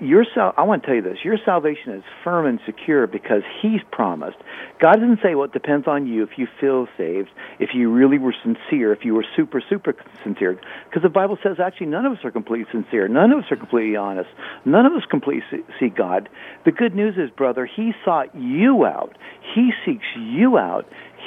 your 0.00 0.24
sal- 0.34 0.54
I 0.56 0.62
want 0.62 0.82
to 0.82 0.86
tell 0.86 0.96
you 0.96 1.02
this. 1.02 1.18
Your 1.24 1.38
salvation 1.44 1.92
is 1.92 2.02
firm 2.22 2.46
and 2.46 2.60
secure 2.66 3.06
because 3.06 3.42
He's 3.62 3.80
promised. 3.90 4.36
God 4.78 4.94
doesn't 4.94 5.20
say, 5.22 5.34
well, 5.34 5.44
it 5.44 5.52
depends 5.52 5.86
on 5.86 6.06
you 6.06 6.22
if 6.22 6.36
you 6.36 6.46
feel 6.60 6.86
saved, 6.98 7.30
if 7.58 7.70
you 7.74 7.90
really 7.90 8.18
were 8.18 8.34
sincere, 8.42 8.92
if 8.92 9.04
you 9.04 9.14
were 9.14 9.24
super, 9.34 9.62
super 9.66 9.94
sincere. 10.22 10.60
Because 10.88 11.02
the 11.02 11.08
Bible 11.08 11.38
says 11.42 11.58
actually 11.58 11.86
none 11.86 12.04
of 12.04 12.12
us 12.12 12.24
are 12.24 12.30
completely 12.30 12.66
sincere. 12.70 13.08
None 13.08 13.32
of 13.32 13.38
us 13.38 13.50
are 13.50 13.56
completely 13.56 13.96
honest. 13.96 14.28
None 14.64 14.84
of 14.84 14.92
us 14.92 15.02
completely 15.08 15.64
see 15.80 15.88
God. 15.88 16.28
The 16.64 16.72
good 16.72 16.94
news 16.94 17.16
is, 17.16 17.30
brother, 17.30 17.66
He 17.66 17.92
sought 18.04 18.34
you 18.34 18.84
out. 18.84 19.16
He 19.54 19.72
seeks 19.84 20.06
you 20.16 20.58
out 20.58 20.86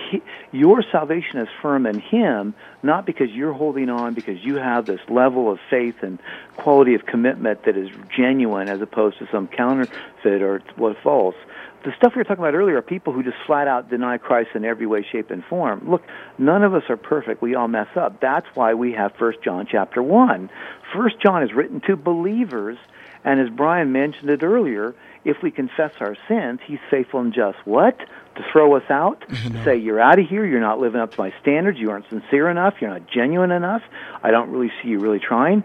he, 0.10 0.22
your 0.52 0.84
salvation 0.91 1.39
is 1.39 1.48
firm 1.62 1.86
in 1.86 2.00
Him, 2.00 2.54
not 2.84 3.06
because 3.06 3.30
you're 3.32 3.54
holding 3.54 3.89
on, 3.89 4.13
because 4.13 4.43
you 4.43 4.56
have 4.56 4.86
this 4.86 5.02
level 5.10 5.52
of 5.52 5.60
faith 5.69 5.95
and 6.02 6.19
quality 6.58 6.95
of 6.95 7.06
commitment 7.06 7.63
that 7.65 7.78
is 7.78 7.89
genuine 8.15 8.69
as 8.69 8.82
opposed 8.82 9.19
to 9.19 9.28
some 9.32 9.48
counterfeit 9.48 10.41
or 10.41 10.62
what 10.76 10.98
false. 11.04 11.36
The 11.84 11.93
stuff 11.95 12.13
we 12.13 12.19
were 12.19 12.26
talking 12.26 12.43
about 12.43 12.56
earlier 12.56 12.78
are 12.78 12.82
people 12.82 13.13
who 13.13 13.24
just 13.24 13.38
flat 13.45 13.67
out 13.67 13.89
deny 13.89 14.17
Christ 14.17 14.50
in 14.54 14.65
every 14.65 14.86
way, 14.86 15.06
shape, 15.10 15.32
and 15.32 15.45
form. 15.45 15.89
Look, 15.89 16.04
none 16.38 16.63
of 16.63 16.74
us 16.74 16.84
are 16.89 16.98
perfect. 16.98 17.41
We 17.41 17.56
all 17.56 17.69
mess 17.69 17.88
up. 17.95 18.19
That's 18.19 18.48
why 18.54 18.74
we 18.74 18.91
have 18.93 19.13
First 19.15 19.41
John 19.41 19.65
chapter 19.69 20.04
one. 20.04 20.50
First 20.93 21.22
John 21.22 21.41
is 21.41 21.54
written 21.54 21.80
to 21.88 21.95
believers, 21.95 22.78
and 23.24 23.39
as 23.39 23.50
Brian 23.50 23.93
mentioned 23.93 24.30
it 24.30 24.43
earlier, 24.43 24.93
if 25.25 25.38
we 25.43 25.51
confess 25.51 25.91
our 25.99 26.15
sins, 26.27 26.60
He's 26.65 26.79
faithful 26.89 27.19
and 27.19 27.34
just. 27.34 27.58
What? 27.65 27.97
to 28.39 28.45
throw 28.51 28.75
us 28.75 28.89
out, 28.89 29.21
to 29.29 29.63
say 29.63 29.77
you're 29.77 29.99
out 29.99 30.17
of 30.17 30.27
here, 30.27 30.45
you're 30.45 30.62
not 30.62 30.79
living 30.79 31.01
up 31.01 31.12
to 31.12 31.19
my 31.19 31.34
standards, 31.41 31.77
you 31.77 31.91
aren't 31.91 32.10
sincere 32.10 32.49
enough, 32.49 32.75
you're 32.79 32.89
not 32.89 33.10
genuine 33.10 33.51
enough, 33.51 33.84
I 34.23 34.32
don't 34.32 34.49
really 34.49 34.71
see 34.82 34.89
you 34.89 34.99
really 34.99 35.19
trying. 35.19 35.63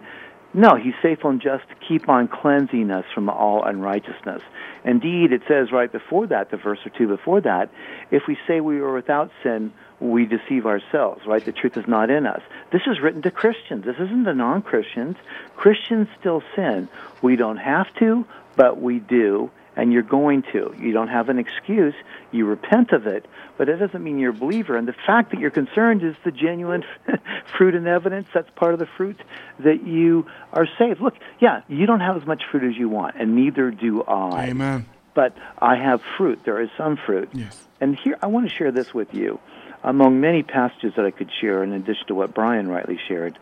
No, 0.53 0.75
he's 0.75 0.93
faithful 1.01 1.31
and 1.31 1.41
just 1.41 1.67
to 1.67 1.75
keep 1.85 2.07
on 2.07 2.29
cleansing 2.29 2.89
us 2.89 3.03
from 3.13 3.27
all 3.27 3.65
unrighteousness. 3.65 4.41
Indeed, 4.85 5.33
it 5.33 5.41
says 5.49 5.71
right 5.73 5.91
before 5.91 6.27
that, 6.27 6.49
the 6.49 6.55
verse 6.55 6.79
or 6.85 6.91
two 6.91 7.07
before 7.07 7.41
that, 7.41 7.69
if 8.09 8.23
we 8.25 8.37
say 8.47 8.61
we 8.61 8.79
are 8.79 8.93
without 8.93 9.31
sin, 9.43 9.73
we 9.99 10.25
deceive 10.25 10.65
ourselves, 10.65 11.25
right? 11.25 11.43
The 11.43 11.51
truth 11.51 11.75
is 11.75 11.87
not 11.89 12.09
in 12.09 12.25
us. 12.25 12.41
This 12.71 12.83
is 12.87 13.01
written 13.01 13.21
to 13.23 13.31
Christians. 13.31 13.83
This 13.83 13.95
isn't 13.95 14.23
to 14.25 14.33
non 14.33 14.61
Christians. 14.61 15.17
Christians 15.57 16.07
still 16.19 16.41
sin. 16.55 16.87
We 17.21 17.35
don't 17.35 17.57
have 17.57 17.93
to, 17.95 18.25
but 18.55 18.81
we 18.81 18.99
do 18.99 19.51
and 19.75 19.91
you're 19.91 20.03
going 20.03 20.43
to. 20.53 20.73
You 20.77 20.93
don't 20.93 21.09
have 21.09 21.29
an 21.29 21.37
excuse. 21.37 21.93
You 22.31 22.45
repent 22.45 22.91
of 22.91 23.07
it, 23.07 23.25
but 23.57 23.69
it 23.69 23.77
doesn't 23.77 24.03
mean 24.03 24.19
you're 24.19 24.31
a 24.31 24.33
believer. 24.33 24.77
And 24.77 24.87
the 24.87 24.95
fact 25.05 25.31
that 25.31 25.39
you're 25.39 25.51
concerned 25.51 26.03
is 26.03 26.15
the 26.23 26.31
genuine 26.31 26.83
fruit 27.57 27.75
and 27.75 27.87
evidence. 27.87 28.27
That's 28.33 28.49
part 28.55 28.73
of 28.73 28.79
the 28.79 28.87
fruit 28.97 29.19
that 29.59 29.85
you 29.85 30.27
are 30.53 30.67
saved. 30.77 31.01
Look, 31.01 31.15
yeah, 31.39 31.61
you 31.67 31.85
don't 31.85 31.99
have 31.99 32.17
as 32.17 32.25
much 32.25 32.43
fruit 32.51 32.63
as 32.63 32.77
you 32.77 32.89
want, 32.89 33.15
and 33.19 33.35
neither 33.35 33.71
do 33.71 34.03
I. 34.03 34.47
Amen. 34.49 34.85
But 35.13 35.35
I 35.57 35.75
have 35.75 36.01
fruit. 36.17 36.41
There 36.45 36.61
is 36.61 36.69
some 36.77 36.97
fruit. 36.97 37.29
Yes. 37.33 37.67
And 37.79 37.97
here, 37.97 38.17
I 38.21 38.27
want 38.27 38.49
to 38.49 38.55
share 38.55 38.71
this 38.71 38.93
with 38.93 39.13
you. 39.13 39.39
Among 39.83 40.19
many 40.19 40.41
passages 40.41 40.93
that 40.97 41.05
I 41.05 41.11
could 41.11 41.29
share, 41.39 41.63
in 41.63 41.71
addition 41.71 42.07
to 42.07 42.15
what 42.15 42.33
Brian 42.33 42.67
rightly 42.67 42.99
shared, 43.07 43.37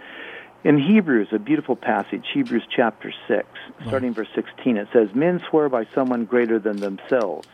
in 0.64 0.80
Hebrews, 0.80 1.28
a 1.32 1.40
beautiful 1.40 1.76
passage, 1.76 2.26
Hebrews 2.34 2.64
chapter 2.74 3.14
6, 3.28 3.46
starting 3.88 4.14
verse 4.14 4.30
16, 4.34 4.78
it 4.78 4.88
says, 4.94 5.10
Men 5.14 5.42
swear 5.50 5.68
by 5.68 5.86
someone 5.94 6.26
greater 6.26 6.58
than 6.58 6.78
themselves, 6.78 7.48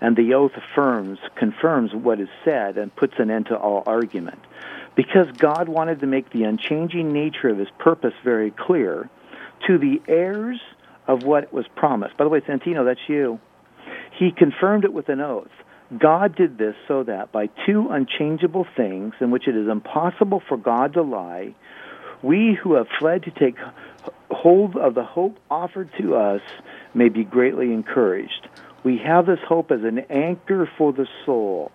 and 0.00 0.16
the 0.16 0.34
oath 0.34 0.52
affirms, 0.56 1.18
confirms 1.36 1.94
what 1.94 2.20
is 2.20 2.28
said, 2.44 2.76
and 2.76 2.94
puts 2.94 3.14
an 3.18 3.30
end 3.30 3.46
to 3.46 3.56
all 3.56 3.84
argument. 3.86 4.40
Because 4.96 5.28
God 5.36 5.68
wanted 5.68 6.00
to 6.00 6.06
make 6.06 6.30
the 6.30 6.44
unchanging 6.44 7.12
nature 7.12 7.48
of 7.48 7.58
his 7.58 7.68
purpose 7.78 8.14
very 8.24 8.50
clear 8.50 9.08
to 9.66 9.78
the 9.78 10.02
heirs 10.08 10.60
of 11.06 11.22
what 11.22 11.52
was 11.52 11.66
promised. 11.76 12.16
By 12.16 12.24
the 12.24 12.30
way, 12.30 12.40
Santino, 12.40 12.84
that's 12.84 13.08
you. 13.08 13.38
He 14.18 14.32
confirmed 14.32 14.84
it 14.84 14.92
with 14.92 15.08
an 15.08 15.20
oath. 15.20 15.50
God 15.96 16.34
did 16.34 16.58
this 16.58 16.74
so 16.88 17.04
that 17.04 17.30
by 17.30 17.48
two 17.64 17.88
unchangeable 17.90 18.66
things 18.76 19.14
in 19.20 19.30
which 19.30 19.46
it 19.46 19.56
is 19.56 19.68
impossible 19.68 20.42
for 20.48 20.56
God 20.56 20.94
to 20.94 21.02
lie, 21.02 21.54
we 22.22 22.54
who 22.54 22.74
have 22.74 22.88
fled 22.98 23.24
to 23.24 23.30
take 23.30 23.56
hold 24.30 24.76
of 24.76 24.94
the 24.94 25.04
hope 25.04 25.38
offered 25.50 25.90
to 25.98 26.16
us 26.16 26.42
may 26.94 27.08
be 27.08 27.24
greatly 27.24 27.72
encouraged. 27.72 28.48
We 28.84 28.98
have 28.98 29.26
this 29.26 29.40
hope 29.46 29.70
as 29.70 29.82
an 29.82 30.00
anchor 30.10 30.70
for 30.78 30.92
the 30.92 31.06
soul, 31.24 31.72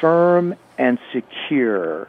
firm 0.00 0.54
and 0.78 0.98
secure. 1.12 2.08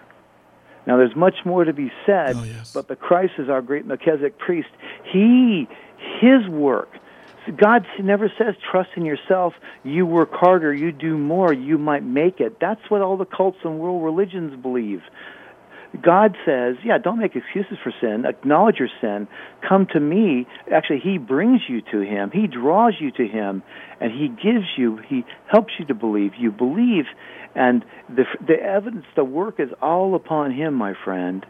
Now, 0.88 0.98
there's 0.98 1.16
much 1.16 1.46
more 1.46 1.64
to 1.64 1.74
be 1.74 1.92
said, 2.06 2.36
Oh, 2.36 2.44
yes. 2.44 2.72
but 2.72 2.88
the 2.88 2.96
Christ 2.96 3.34
is 3.40 3.50
our 3.50 3.62
great 3.62 3.86
Melchizedek 3.88 4.38
priest. 4.38 4.70
He, 5.12 5.68
his 6.20 6.48
work, 6.48 6.90
God 7.58 7.86
never 8.00 8.32
says 8.38 8.56
trust 8.72 8.90
in 8.96 9.06
yourself. 9.06 9.54
You 9.84 10.06
work 10.06 10.32
harder, 10.34 10.74
you 10.74 10.92
do 10.92 11.18
more, 11.18 11.54
you 11.54 11.78
might 11.78 12.04
make 12.04 12.40
it. 12.40 12.60
That's 12.60 12.82
what 12.90 13.02
all 13.02 13.18
the 13.18 13.26
cults 13.26 13.58
and 13.64 13.80
world 13.80 14.04
religions 14.04 14.60
believe. 14.62 15.02
God 16.02 16.36
says, 16.46 16.76
yeah, 16.84 16.98
don't 16.98 17.20
make 17.20 17.36
excuses 17.36 17.78
for 17.84 17.94
sin. 18.02 18.26
Acknowledge 18.26 18.78
your 18.78 18.90
sin. 19.02 19.28
Come 19.68 19.88
to 19.94 20.00
me. 20.00 20.48
Actually, 20.72 21.00
He 21.00 21.18
brings 21.18 21.62
you 21.68 21.82
to 21.92 22.02
Him. 22.02 22.32
He 22.32 22.48
draws 22.48 22.94
you 23.00 23.12
to 23.12 23.28
Him, 23.28 23.64
and 24.00 24.12
He 24.12 24.28
gives 24.28 24.66
you. 24.78 24.98
He 24.98 25.26
helps 25.48 25.74
you 25.80 25.86
to 25.86 25.94
believe. 25.94 26.34
You 26.38 26.52
believe, 26.52 27.06
and 27.56 27.84
the 28.10 28.26
the 28.46 28.62
evidence, 28.62 29.06
the 29.16 29.24
work 29.24 29.60
is 29.60 29.70
all 29.82 30.16
upon 30.16 30.52
Him, 30.52 30.74
my 30.74 30.94
friend. 31.04 31.46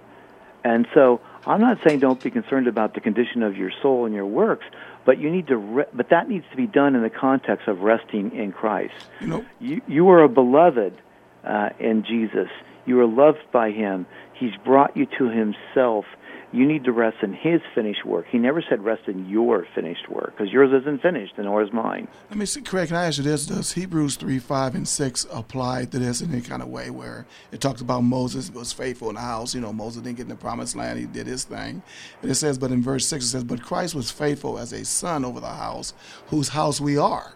And 0.63 0.87
so, 0.95 1.21
I'm 1.45 1.61
not 1.61 1.77
saying 1.85 1.99
don't 1.99 2.21
be 2.21 2.31
concerned 2.31 2.67
about 2.67 2.95
the 2.95 3.01
condition 3.01 3.43
of 3.43 3.55
your 3.55 3.71
soul 3.81 4.05
and 4.05 4.15
your 4.15 4.25
works, 4.25 4.65
but 5.05 5.19
you 5.19 5.29
need 5.29 5.47
to. 5.47 5.57
Re- 5.57 5.85
but 5.93 6.09
that 6.09 6.27
needs 6.27 6.45
to 6.51 6.57
be 6.57 6.67
done 6.67 6.95
in 6.95 7.03
the 7.03 7.09
context 7.09 7.67
of 7.67 7.81
resting 7.81 8.35
in 8.35 8.51
Christ. 8.51 8.95
You 9.21 9.27
know, 9.27 9.45
You 9.59 9.81
you 9.87 10.09
are 10.09 10.23
a 10.23 10.29
beloved 10.29 10.99
uh, 11.43 11.69
in 11.79 12.03
Jesus. 12.03 12.49
You 12.85 12.99
are 12.99 13.07
loved 13.07 13.39
by 13.51 13.71
Him. 13.71 14.05
He's 14.33 14.55
brought 14.63 14.95
you 14.95 15.07
to 15.17 15.29
Himself. 15.29 16.05
You 16.51 16.65
need 16.65 16.85
to 16.85 16.91
rest 16.91 17.17
in 17.21 17.33
His 17.33 17.59
finished 17.73 18.05
work. 18.05 18.25
He 18.31 18.37
never 18.37 18.63
said 18.69 18.83
rest 18.83 19.07
in 19.07 19.27
your 19.27 19.67
finished 19.75 20.09
work 20.09 20.35
because 20.37 20.53
yours 20.53 20.69
isn't 20.81 21.01
finished, 21.01 21.33
and 21.37 21.47
nor 21.47 21.61
is 21.63 21.73
mine. 21.73 22.07
let 22.29 22.37
me 22.37 22.45
see, 22.45 22.61
Craig, 22.61 22.87
can 22.87 22.97
I 22.97 23.07
ask 23.07 23.17
you 23.17 23.23
this? 23.23 23.45
Does 23.45 23.73
Hebrews 23.73 24.15
3, 24.15 24.39
5, 24.39 24.75
and 24.75 24.87
6 24.87 25.27
apply 25.33 25.85
to 25.85 25.99
this 25.99 26.21
in 26.21 26.31
any 26.31 26.41
kind 26.41 26.61
of 26.61 26.69
way 26.69 26.89
where 26.89 27.25
it 27.51 27.59
talks 27.59 27.81
about 27.81 28.01
Moses 28.01 28.51
was 28.51 28.71
faithful 28.71 29.09
in 29.09 29.15
the 29.15 29.21
house? 29.21 29.53
You 29.53 29.61
know, 29.61 29.73
Moses 29.73 30.03
didn't 30.03 30.17
get 30.17 30.23
in 30.23 30.29
the 30.29 30.35
promised 30.35 30.75
land, 30.75 30.99
he 30.99 31.05
did 31.05 31.27
his 31.27 31.43
thing. 31.43 31.81
And 32.21 32.31
it 32.31 32.35
says, 32.35 32.57
but 32.57 32.71
in 32.71 32.81
verse 32.81 33.05
6, 33.07 33.25
it 33.25 33.27
says, 33.27 33.43
but 33.43 33.61
Christ 33.61 33.95
was 33.95 34.11
faithful 34.11 34.57
as 34.57 34.71
a 34.71 34.85
son 34.85 35.25
over 35.25 35.39
the 35.39 35.47
house, 35.47 35.93
whose 36.27 36.49
house 36.49 36.79
we 36.79 36.97
are. 36.97 37.33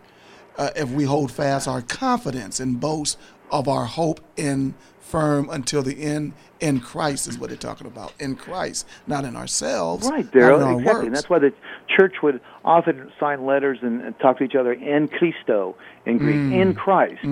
Uh, 0.57 0.71
if 0.75 0.89
we 0.91 1.05
hold 1.05 1.31
fast 1.31 1.69
our 1.69 1.81
confidence 1.81 2.59
and 2.59 2.81
boast 2.81 3.17
of 3.51 3.67
our 3.67 3.85
hope 3.85 4.21
in 4.37 4.73
firm 4.99 5.49
until 5.49 5.81
the 5.81 6.03
end 6.03 6.33
in 6.59 6.79
Christ 6.79 7.27
is 7.27 7.39
what 7.39 7.49
they're 7.49 7.57
talking 7.57 7.87
about. 7.87 8.13
In 8.19 8.35
Christ, 8.35 8.85
not 9.07 9.25
in 9.25 9.35
ourselves. 9.35 10.07
Right, 10.07 10.29
Daryl. 10.29 10.63
our 10.63 10.79
Exactly. 10.79 11.07
And 11.07 11.15
that's 11.15 11.29
why 11.29 11.39
the 11.39 11.53
church 11.87 12.15
would 12.21 12.41
often 12.63 13.11
sign 13.19 13.45
letters 13.45 13.79
and, 13.81 14.01
and 14.01 14.19
talk 14.19 14.37
to 14.37 14.43
each 14.43 14.55
other 14.55 14.73
in 14.73 15.07
Christo 15.07 15.75
in 16.05 16.17
Greek, 16.17 16.35
in 16.35 16.75
Christ. 16.75 17.23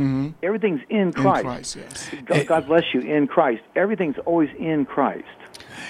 Everything's 0.43 0.81
in 0.89 0.97
in 0.97 1.13
Christ. 1.13 1.43
Christ, 1.43 1.75
yes. 1.75 2.09
God, 2.25 2.47
God 2.47 2.67
bless 2.67 2.83
you 2.93 3.01
in 3.01 3.27
Christ. 3.27 3.63
Everything's 3.75 4.17
always 4.25 4.49
in 4.57 4.85
Christ. 4.85 5.27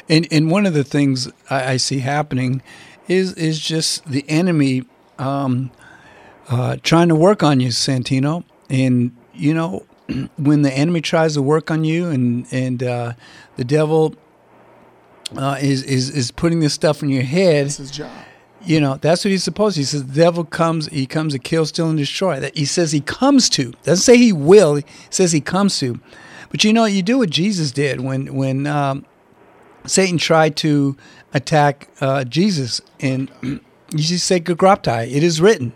And 0.09 0.27
and 0.31 0.51
one 0.51 0.65
of 0.65 0.73
the 0.73 0.83
things 0.83 1.29
I, 1.49 1.73
I 1.73 1.77
see 1.77 1.99
happening 1.99 2.61
is 3.07 3.33
is 3.33 3.59
just 3.59 4.05
the 4.05 4.27
enemy 4.29 4.83
um, 5.17 5.71
uh, 6.49 6.77
trying 6.83 7.09
to 7.09 7.15
work 7.15 7.43
on 7.43 7.59
you, 7.59 7.69
Santino. 7.69 8.43
And 8.69 9.15
you 9.33 9.53
know, 9.53 9.85
when 10.37 10.61
the 10.61 10.71
enemy 10.73 11.01
tries 11.01 11.33
to 11.35 11.41
work 11.41 11.69
on 11.71 11.83
you, 11.83 12.07
and 12.07 12.45
and 12.51 12.81
uh, 12.83 13.13
the 13.55 13.63
devil 13.63 14.15
uh, 15.35 15.57
is 15.61 15.83
is 15.83 16.09
is 16.09 16.31
putting 16.31 16.59
this 16.59 16.73
stuff 16.73 17.03
in 17.03 17.09
your 17.09 17.23
head, 17.23 17.65
That's 17.65 17.77
his 17.77 17.91
job. 17.91 18.11
you 18.63 18.79
know 18.79 18.95
that's 18.95 19.23
what 19.25 19.31
he's 19.31 19.43
supposed 19.43 19.75
to. 19.75 19.81
He 19.81 19.85
says 19.85 20.05
the 20.05 20.13
devil 20.13 20.43
comes, 20.45 20.87
he 20.87 21.05
comes 21.05 21.33
to 21.33 21.39
kill, 21.39 21.65
steal, 21.65 21.89
and 21.89 21.97
destroy. 21.97 22.39
That 22.39 22.55
he 22.57 22.65
says 22.65 22.91
he 22.91 23.01
comes 23.01 23.49
to. 23.51 23.73
Doesn't 23.83 24.03
say 24.03 24.17
he 24.17 24.31
will. 24.33 24.75
He 24.75 24.85
says 25.09 25.31
he 25.31 25.41
comes 25.41 25.77
to. 25.79 25.99
But 26.49 26.63
you 26.63 26.71
know, 26.71 26.85
you 26.85 27.03
do 27.03 27.17
what 27.17 27.29
Jesus 27.29 27.71
did 27.71 27.99
when 28.01 28.33
when 28.33 28.65
um, 28.67 29.05
Satan 29.85 30.17
tried 30.17 30.55
to 30.57 30.95
attack 31.33 31.89
uh, 31.99 32.23
Jesus, 32.23 32.79
and 33.01 33.29
you 33.41 33.59
just 33.91 34.25
say 34.25 34.39
"Gegraptai," 34.39 35.11
It 35.11 35.23
is 35.23 35.41
written. 35.41 35.73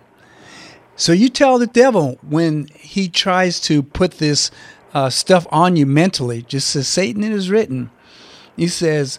So 1.02 1.14
you 1.14 1.30
tell 1.30 1.58
the 1.58 1.66
devil 1.66 2.20
when 2.22 2.68
he 2.76 3.10
tries 3.10 3.60
to 3.62 3.82
put 3.82 4.20
this 4.20 4.52
uh, 4.94 5.10
stuff 5.10 5.48
on 5.50 5.76
you 5.76 5.88
mentally, 5.88 6.44
just 6.44 6.70
says 6.70 6.88
Satan, 6.88 7.24
it 7.24 7.32
is 7.32 7.50
written. 7.50 7.90
He 8.56 8.68
says, 8.68 9.18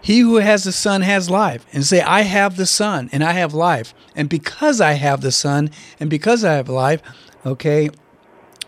He 0.00 0.20
who 0.20 0.36
has 0.36 0.64
the 0.64 0.72
Son 0.72 1.02
has 1.02 1.28
life. 1.28 1.66
And 1.70 1.84
say, 1.84 2.00
I 2.00 2.22
have 2.22 2.56
the 2.56 2.64
Son 2.64 3.10
and 3.12 3.22
I 3.22 3.32
have 3.32 3.52
life. 3.52 3.92
And 4.16 4.30
because 4.30 4.80
I 4.80 4.92
have 4.92 5.20
the 5.20 5.30
Son 5.30 5.70
and 6.00 6.08
because 6.08 6.44
I 6.44 6.54
have 6.54 6.70
life, 6.70 7.02
okay, 7.44 7.90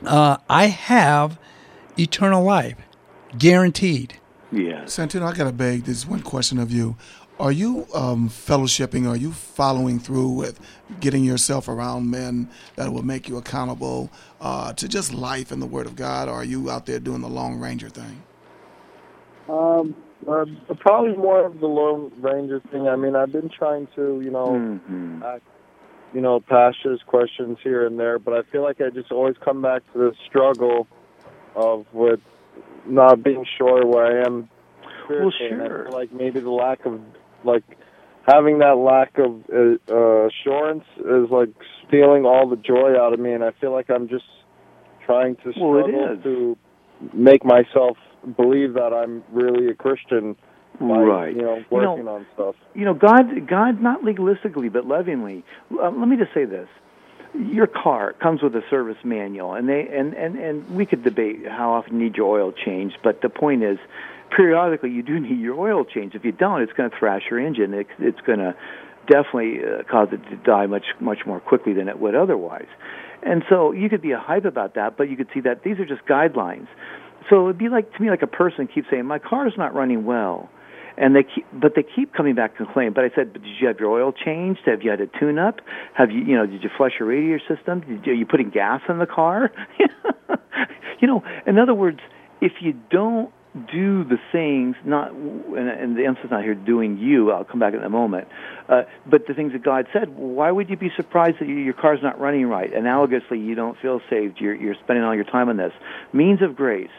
uh, 0.05 0.37
I 0.51 0.67
have 0.67 1.39
eternal 1.99 2.45
life, 2.45 2.77
guaranteed. 3.39 4.21
Yes. 4.53 4.99
Santino, 4.99 5.23
I 5.23 5.35
got 5.35 5.45
to 5.45 5.53
beg 5.53 5.85
this 5.85 6.07
one 6.07 6.21
question 6.21 6.59
of 6.59 6.71
you. 6.71 6.97
Are 7.41 7.53
you 7.53 7.87
um, 7.95 8.29
fellowshipping? 8.29 9.09
Are 9.09 9.17
you 9.17 9.33
following 9.33 9.99
through 9.99 10.29
with 10.29 10.61
getting 11.01 11.25
yourself 11.25 11.69
around 11.69 12.11
men 12.11 12.51
that 12.77 12.93
will 12.93 13.03
make 13.03 13.31
you 13.31 13.39
accountable 13.39 14.11
uh, 14.43 14.75
to 14.75 14.87
just 14.87 15.15
life 15.15 15.51
and 15.51 15.63
the 15.63 15.67
Word 15.67 15.87
of 15.87 15.97
God? 15.97 16.29
Or 16.29 16.33
are 16.33 16.45
you 16.45 16.71
out 16.71 16.85
there 16.85 17.01
doing 17.01 17.23
the 17.23 17.31
Lone 17.31 17.59
Ranger 17.59 17.89
thing? 17.89 18.23
Um, 19.49 19.97
uh, 20.29 20.45
probably 20.81 21.17
more 21.17 21.47
of 21.47 21.61
the 21.61 21.67
Lone 21.67 22.13
Ranger 22.21 22.61
thing. 22.71 22.87
I 22.89 22.97
mean, 22.97 23.17
I've 23.17 23.33
been 23.33 23.49
trying 23.49 23.89
to, 23.97 24.21
you 24.21 24.31
know, 24.31 24.59
hmm 24.59 25.23
ask, 25.25 25.43
you 26.13 26.21
know, 26.21 26.41
pastors 26.41 27.01
questions 27.07 27.57
here 27.63 27.87
and 27.87 27.99
there, 27.99 28.19
but 28.19 28.35
I 28.35 28.43
feel 28.53 28.63
like 28.63 28.83
I 28.83 28.91
just 28.91 29.13
always 29.13 29.37
come 29.43 29.63
back 29.63 29.81
to 29.95 29.99
the 29.99 30.13
struggle 30.29 30.87
of 31.57 31.87
with 31.95 32.21
not 32.87 33.23
being 33.23 33.47
sure 33.57 33.87
where 33.87 34.23
I 34.23 34.27
am. 34.27 34.51
Well, 35.09 35.33
spiritually, 35.33 35.63
I 35.63 35.69
sure. 35.69 35.85
feel 35.85 35.93
like 35.93 36.13
maybe 36.13 36.41
the 36.41 36.51
lack 36.51 36.85
of 36.85 37.01
like 37.45 37.63
having 38.27 38.59
that 38.59 38.77
lack 38.77 39.19
of 39.19 39.43
uh, 39.53 39.93
uh, 39.93 40.29
assurance 40.29 40.85
is 40.99 41.31
like 41.31 41.51
stealing 41.89 42.25
all 42.25 42.49
the 42.49 42.57
joy 42.57 42.95
out 43.01 43.13
of 43.13 43.21
me, 43.21 43.33
and 43.33 43.43
I 43.45 43.51
feel 43.61 43.73
like 43.73 43.91
I'm 43.91 44.09
just 44.09 44.25
trying 45.07 45.37
to 45.37 45.53
Well, 45.61 45.79
it 45.79 45.83
struggle 45.89 46.13
is. 46.19 46.23
to 46.25 46.57
make 47.15 47.45
myself 47.45 47.97
believe 48.37 48.75
that 48.75 48.93
I'm 48.93 49.25
really 49.33 49.69
a 49.69 49.75
Christian 49.75 50.37
by 50.79 51.01
Right. 51.01 51.35
you 51.35 51.43
know 51.43 51.57
You 51.71 51.81
know- 51.81 51.91
working 51.91 52.09
on 52.09 52.27
stuff. 52.35 52.55
you 52.75 52.85
know, 52.85 52.95
God, 52.95 53.47
God, 53.47 53.81
not 53.83 54.03
legalistically, 54.03 54.73
but 54.73 54.87
lovingly. 54.87 55.43
Uh, 55.73 55.91
let 55.91 56.09
me 56.09 56.17
just 56.17 56.33
say 56.33 56.45
this: 56.45 56.69
your 57.35 57.67
car 57.67 58.13
comes 58.15 58.43
with 58.43 58.55
a 58.55 58.63
service 58.71 58.97
manual, 59.05 59.55
and 59.55 59.69
they 59.69 59.89
and 59.89 60.15
and 60.15 60.37
and 60.37 60.71
we 60.77 60.87
could 60.87 61.03
debate 61.03 61.47
how 61.49 61.73
often 61.73 61.95
you 61.99 62.05
need 62.05 62.17
your 62.17 62.29
oil 62.39 62.53
changed, 62.53 62.99
but 63.03 63.21
the 63.23 63.29
point 63.29 63.63
is, 63.63 63.79
periodically 64.35 64.91
you 64.91 65.03
do 65.03 65.19
need 65.21 65.39
your 65.41 65.59
oil 65.59 65.85
changed. 65.85 66.15
If 66.15 66.25
you 66.25 66.33
don't, 66.33 66.63
it's 66.63 66.73
going 66.73 66.91
to 66.91 66.97
thrash 66.97 67.23
your 67.31 67.45
engine. 67.45 67.75
It's, 67.75 67.91
it's 67.99 68.21
going 68.27 68.39
to 68.39 68.55
definitely 69.07 69.59
uh, 69.65 69.83
cause 69.91 70.09
it 70.13 70.23
to 70.31 70.37
die 70.37 70.67
much 70.67 70.85
much 71.01 71.19
more 71.27 71.41
quickly 71.41 71.73
than 71.73 71.89
it 71.89 71.99
would 71.99 72.15
otherwise. 72.15 72.69
And 73.23 73.43
so 73.49 73.73
you 73.73 73.89
could 73.89 74.03
be 74.03 74.13
a 74.13 74.19
hype 74.19 74.45
about 74.45 74.75
that, 74.77 74.97
but 74.97 75.11
you 75.11 75.17
could 75.17 75.29
see 75.35 75.41
that 75.41 75.63
these 75.63 75.79
are 75.79 75.87
just 75.87 76.07
guidelines. 76.07 76.69
So 77.29 77.49
it'd 77.49 77.59
be 77.59 77.69
like 77.69 77.93
to 77.95 78.03
me 78.03 78.11
like 78.11 78.23
a 78.23 78.27
person 78.27 78.67
keeps 78.67 78.89
saying, 78.91 79.07
"My 79.07 79.19
car's 79.19 79.55
not 79.57 79.75
running 79.75 80.05
well." 80.05 80.49
and 80.97 81.17
they 81.17 81.23
keep, 81.23 81.47
but 81.53 81.73
they 81.75 81.83
keep 81.83 82.13
coming 82.13 82.35
back 82.35 82.51
and 82.59 82.67
complaining. 82.67 82.93
But 82.93 83.05
I 83.05 83.11
said, 83.15 83.33
but 83.33 83.43
did 83.43 83.55
you 83.59 83.69
have 83.69 83.81
your 83.81 83.91
oil 83.91 84.13
changed? 84.13 84.61
Have 84.67 84.83
you 84.83 84.91
had 84.91 85.01
a 85.01 85.07
tune-up? 85.07 85.61
Have 85.95 86.11
you, 86.11 86.21
you 86.21 86.37
know, 86.37 86.45
did 86.45 86.63
you 86.63 86.69
flush 86.77 86.93
your 86.99 87.09
radiator 87.09 87.41
system? 87.49 87.81
Did 87.81 88.05
you, 88.05 88.13
are 88.13 88.17
you 88.17 88.27
putting 88.27 88.51
gas 88.51 88.83
in 88.87 88.99
the 88.99 89.07
car? 89.07 89.51
you 91.01 91.09
know, 91.09 91.23
in 91.47 91.59
other 91.59 91.75
words, 91.75 92.01
if 92.43 92.53
you 92.61 92.75
don't 92.91 93.33
do 93.55 94.05
the 94.05 94.19
things, 94.31 94.77
not, 94.85 95.11
and, 95.11 95.69
and 95.69 95.97
the 95.97 96.05
emphasis 96.05 96.31
not 96.31 96.45
here 96.45 96.55
doing 96.55 96.99
you. 96.99 97.33
I'll 97.33 97.45
come 97.45 97.59
back 97.59 97.75
in 97.75 97.83
a 97.83 97.89
moment. 97.89 98.29
Uh, 98.69 98.83
but 99.07 99.27
the 99.27 99.35
things 99.35 99.53
that 99.53 99.65
God 99.65 99.87
said. 99.93 100.17
Why 100.17 100.51
would 100.51 100.71
you 100.71 100.77
be 100.77 100.91
surprised 100.97 101.39
that 101.41 101.49
your 101.49 101.75
car's 101.75 102.01
not 102.03 102.21
running 102.21 102.47
right? 102.47 102.73
Analogously, 102.73 103.45
you 103.45 103.55
don't 103.55 103.77
feel 103.81 104.01
saved. 104.09 104.41
You're, 104.41 104.55
you're 104.55 104.77
spending 104.85 105.05
all 105.05 105.15
your 105.15 105.25
time 105.25 105.49
on 105.49 105.57
this. 105.57 105.73
Means 106.13 106.43
of 106.43 106.55
grace 106.55 106.91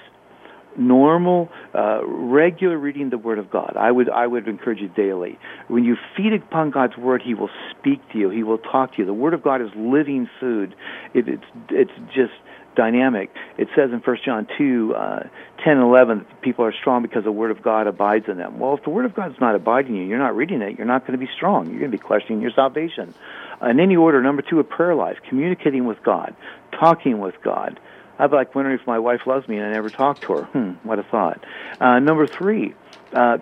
normal, 0.77 1.49
uh, 1.73 1.99
regular 2.05 2.77
reading 2.77 3.09
the 3.09 3.17
Word 3.17 3.39
of 3.39 3.51
God. 3.51 3.75
I 3.77 3.91
would 3.91 4.09
I 4.09 4.27
would 4.27 4.47
encourage 4.47 4.79
you 4.79 4.87
daily. 4.89 5.37
When 5.67 5.83
you 5.83 5.97
feed 6.15 6.33
upon 6.33 6.71
God's 6.71 6.97
Word, 6.97 7.21
He 7.23 7.33
will 7.33 7.49
speak 7.71 7.99
to 8.11 8.17
you. 8.17 8.29
He 8.29 8.43
will 8.43 8.57
talk 8.57 8.93
to 8.93 8.99
you. 8.99 9.05
The 9.05 9.13
Word 9.13 9.33
of 9.33 9.43
God 9.43 9.61
is 9.61 9.69
living 9.75 10.29
food. 10.39 10.75
It, 11.13 11.27
it's 11.27 11.43
it's 11.69 11.91
just 12.13 12.33
dynamic. 12.75 13.31
It 13.57 13.67
says 13.75 13.91
in 13.91 13.99
1 13.99 14.17
John 14.25 14.47
2, 14.57 14.95
uh, 14.95 15.19
10 15.63 15.73
and 15.73 15.81
11 15.81 16.19
that 16.19 16.41
people 16.41 16.65
are 16.65 16.73
strong 16.73 17.01
because 17.01 17.23
the 17.23 17.31
Word 17.31 17.51
of 17.51 17.61
God 17.61 17.87
abides 17.87 18.25
in 18.27 18.37
them. 18.37 18.59
Well, 18.59 18.75
if 18.75 18.83
the 18.83 18.89
Word 18.89 19.05
of 19.05 19.13
God 19.13 19.31
is 19.31 19.39
not 19.39 19.55
abiding 19.55 19.95
in 19.95 20.01
you, 20.03 20.07
you're 20.07 20.19
not 20.19 20.35
reading 20.35 20.61
it, 20.61 20.77
you're 20.77 20.87
not 20.87 21.05
going 21.05 21.19
to 21.19 21.23
be 21.23 21.31
strong. 21.35 21.69
You're 21.69 21.79
going 21.79 21.91
to 21.91 21.97
be 21.97 22.03
questioning 22.03 22.41
your 22.41 22.51
salvation. 22.51 23.13
In 23.61 23.79
any 23.79 23.95
order, 23.95 24.21
number 24.21 24.41
two, 24.41 24.59
a 24.59 24.63
prayer 24.63 24.95
life, 24.95 25.17
communicating 25.29 25.85
with 25.85 26.01
God, 26.03 26.35
talking 26.79 27.19
with 27.19 27.35
God. 27.43 27.79
I'd 28.17 28.31
like 28.31 28.53
wondering 28.55 28.79
if 28.79 28.85
my 28.85 28.99
wife 28.99 29.21
loves 29.25 29.47
me 29.47 29.57
and 29.57 29.65
I 29.65 29.71
never 29.71 29.89
talk 29.89 30.21
to 30.21 30.33
her. 30.33 30.43
Hmm, 30.43 30.87
what 30.87 30.99
a 30.99 31.03
thought. 31.03 31.43
Uh, 31.79 31.99
number 31.99 32.27
three, 32.27 32.73
uh, 33.13 33.37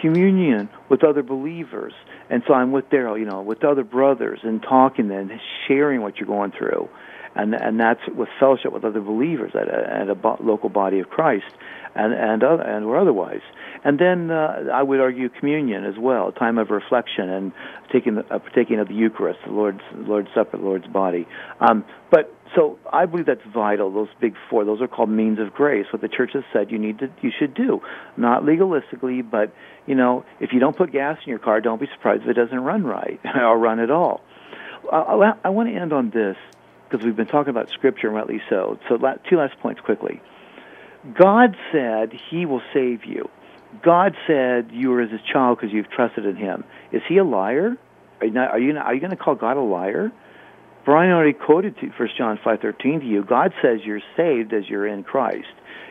communion 0.00 0.68
with 0.88 1.04
other 1.04 1.22
believers. 1.22 1.92
And 2.30 2.42
so 2.46 2.54
I'm 2.54 2.72
with 2.72 2.88
Daryl, 2.90 3.18
you 3.18 3.24
know, 3.24 3.42
with 3.42 3.64
other 3.64 3.84
brothers 3.84 4.40
and 4.42 4.62
talking 4.62 5.10
and 5.10 5.32
sharing 5.68 6.00
what 6.00 6.16
you're 6.16 6.26
going 6.26 6.52
through 6.52 6.88
and 7.34 7.54
and 7.54 7.80
that's 7.80 8.00
with 8.14 8.28
fellowship 8.38 8.72
with 8.72 8.84
other 8.84 9.00
believers 9.00 9.52
at 9.54 9.68
a, 9.68 10.00
at 10.02 10.08
a 10.08 10.14
bo- 10.14 10.38
local 10.40 10.68
body 10.68 11.00
of 11.00 11.08
Christ, 11.10 11.46
and 11.94 12.12
and 12.12 12.42
other, 12.42 12.62
and 12.62 12.84
or 12.84 12.98
otherwise. 12.98 13.42
And 13.84 13.98
then 13.98 14.30
uh, 14.30 14.70
I 14.72 14.82
would 14.82 15.00
argue 15.00 15.28
communion 15.28 15.84
as 15.84 15.98
well, 15.98 16.28
a 16.28 16.32
time 16.32 16.56
of 16.58 16.70
reflection 16.70 17.28
and 17.28 17.52
taking 17.92 18.14
the, 18.14 18.22
uh, 18.34 18.38
partaking 18.38 18.80
of 18.80 18.88
the 18.88 18.94
Eucharist, 18.94 19.40
the 19.46 19.52
Lord's 19.52 19.82
Lord's 19.94 20.28
Supper, 20.34 20.56
the 20.56 20.62
Lord's 20.62 20.86
body. 20.86 21.26
Um, 21.60 21.84
but 22.10 22.34
so 22.54 22.78
I 22.92 23.06
believe 23.06 23.26
that's 23.26 23.44
vital. 23.52 23.92
Those 23.92 24.08
big 24.20 24.34
four, 24.48 24.64
those 24.64 24.80
are 24.80 24.88
called 24.88 25.10
means 25.10 25.38
of 25.38 25.52
grace. 25.52 25.86
What 25.92 26.02
the 26.02 26.08
church 26.08 26.30
has 26.34 26.44
said 26.52 26.70
you 26.70 26.78
need 26.78 27.00
to, 27.00 27.10
you 27.20 27.30
should 27.36 27.54
do, 27.54 27.80
not 28.16 28.42
legalistically, 28.42 29.28
but 29.28 29.52
you 29.86 29.94
know, 29.94 30.24
if 30.40 30.52
you 30.52 30.60
don't 30.60 30.76
put 30.76 30.92
gas 30.92 31.18
in 31.26 31.30
your 31.30 31.38
car, 31.38 31.60
don't 31.60 31.80
be 31.80 31.88
surprised 31.94 32.22
if 32.22 32.28
it 32.28 32.34
doesn't 32.34 32.60
run 32.60 32.84
right 32.84 33.20
or 33.36 33.58
run 33.58 33.80
at 33.80 33.90
all. 33.90 34.20
I, 34.90 35.32
I 35.44 35.48
want 35.48 35.68
to 35.70 35.74
end 35.74 35.92
on 35.92 36.10
this 36.10 36.36
because 36.88 37.04
we've 37.04 37.16
been 37.16 37.26
talking 37.26 37.50
about 37.50 37.68
Scripture, 37.70 38.08
and 38.08 38.16
rightly 38.16 38.40
so. 38.48 38.78
So, 38.88 38.98
two 39.28 39.36
last 39.36 39.58
points 39.60 39.80
quickly. 39.80 40.20
God 41.18 41.56
said 41.72 42.12
He 42.30 42.46
will 42.46 42.62
save 42.72 43.04
you. 43.04 43.28
God 43.82 44.16
said 44.26 44.70
you 44.72 44.92
are 44.94 45.00
His 45.00 45.20
child 45.32 45.58
because 45.58 45.72
you've 45.74 45.90
trusted 45.90 46.24
in 46.24 46.36
Him. 46.36 46.64
Is 46.92 47.02
He 47.08 47.18
a 47.18 47.24
liar? 47.24 47.76
Are 48.20 48.26
you 48.26 48.32
not, 48.32 48.50
are 48.50 48.58
you, 48.58 48.76
are 48.76 48.94
you 48.94 49.00
going 49.00 49.10
to 49.10 49.16
call 49.16 49.34
God 49.34 49.56
a 49.56 49.60
liar? 49.60 50.12
Brian 50.84 51.10
already 51.12 51.32
quoted 51.32 51.74
First 51.96 52.16
John 52.16 52.38
five 52.44 52.60
thirteen 52.60 53.00
to 53.00 53.06
you. 53.06 53.24
God 53.24 53.52
says 53.62 53.80
you're 53.84 54.02
saved 54.16 54.52
as 54.52 54.68
you're 54.68 54.86
in 54.86 55.02
Christ. 55.02 55.48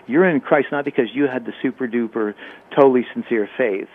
You're 0.08 0.30
in 0.30 0.40
Christ 0.40 0.68
not 0.72 0.86
because 0.86 1.08
you 1.14 1.28
had 1.28 1.46
the 1.46 1.54
super 1.62 1.88
duper, 1.88 2.36
totally 2.76 3.06
sincere 3.14 3.50
faith, 3.58 3.88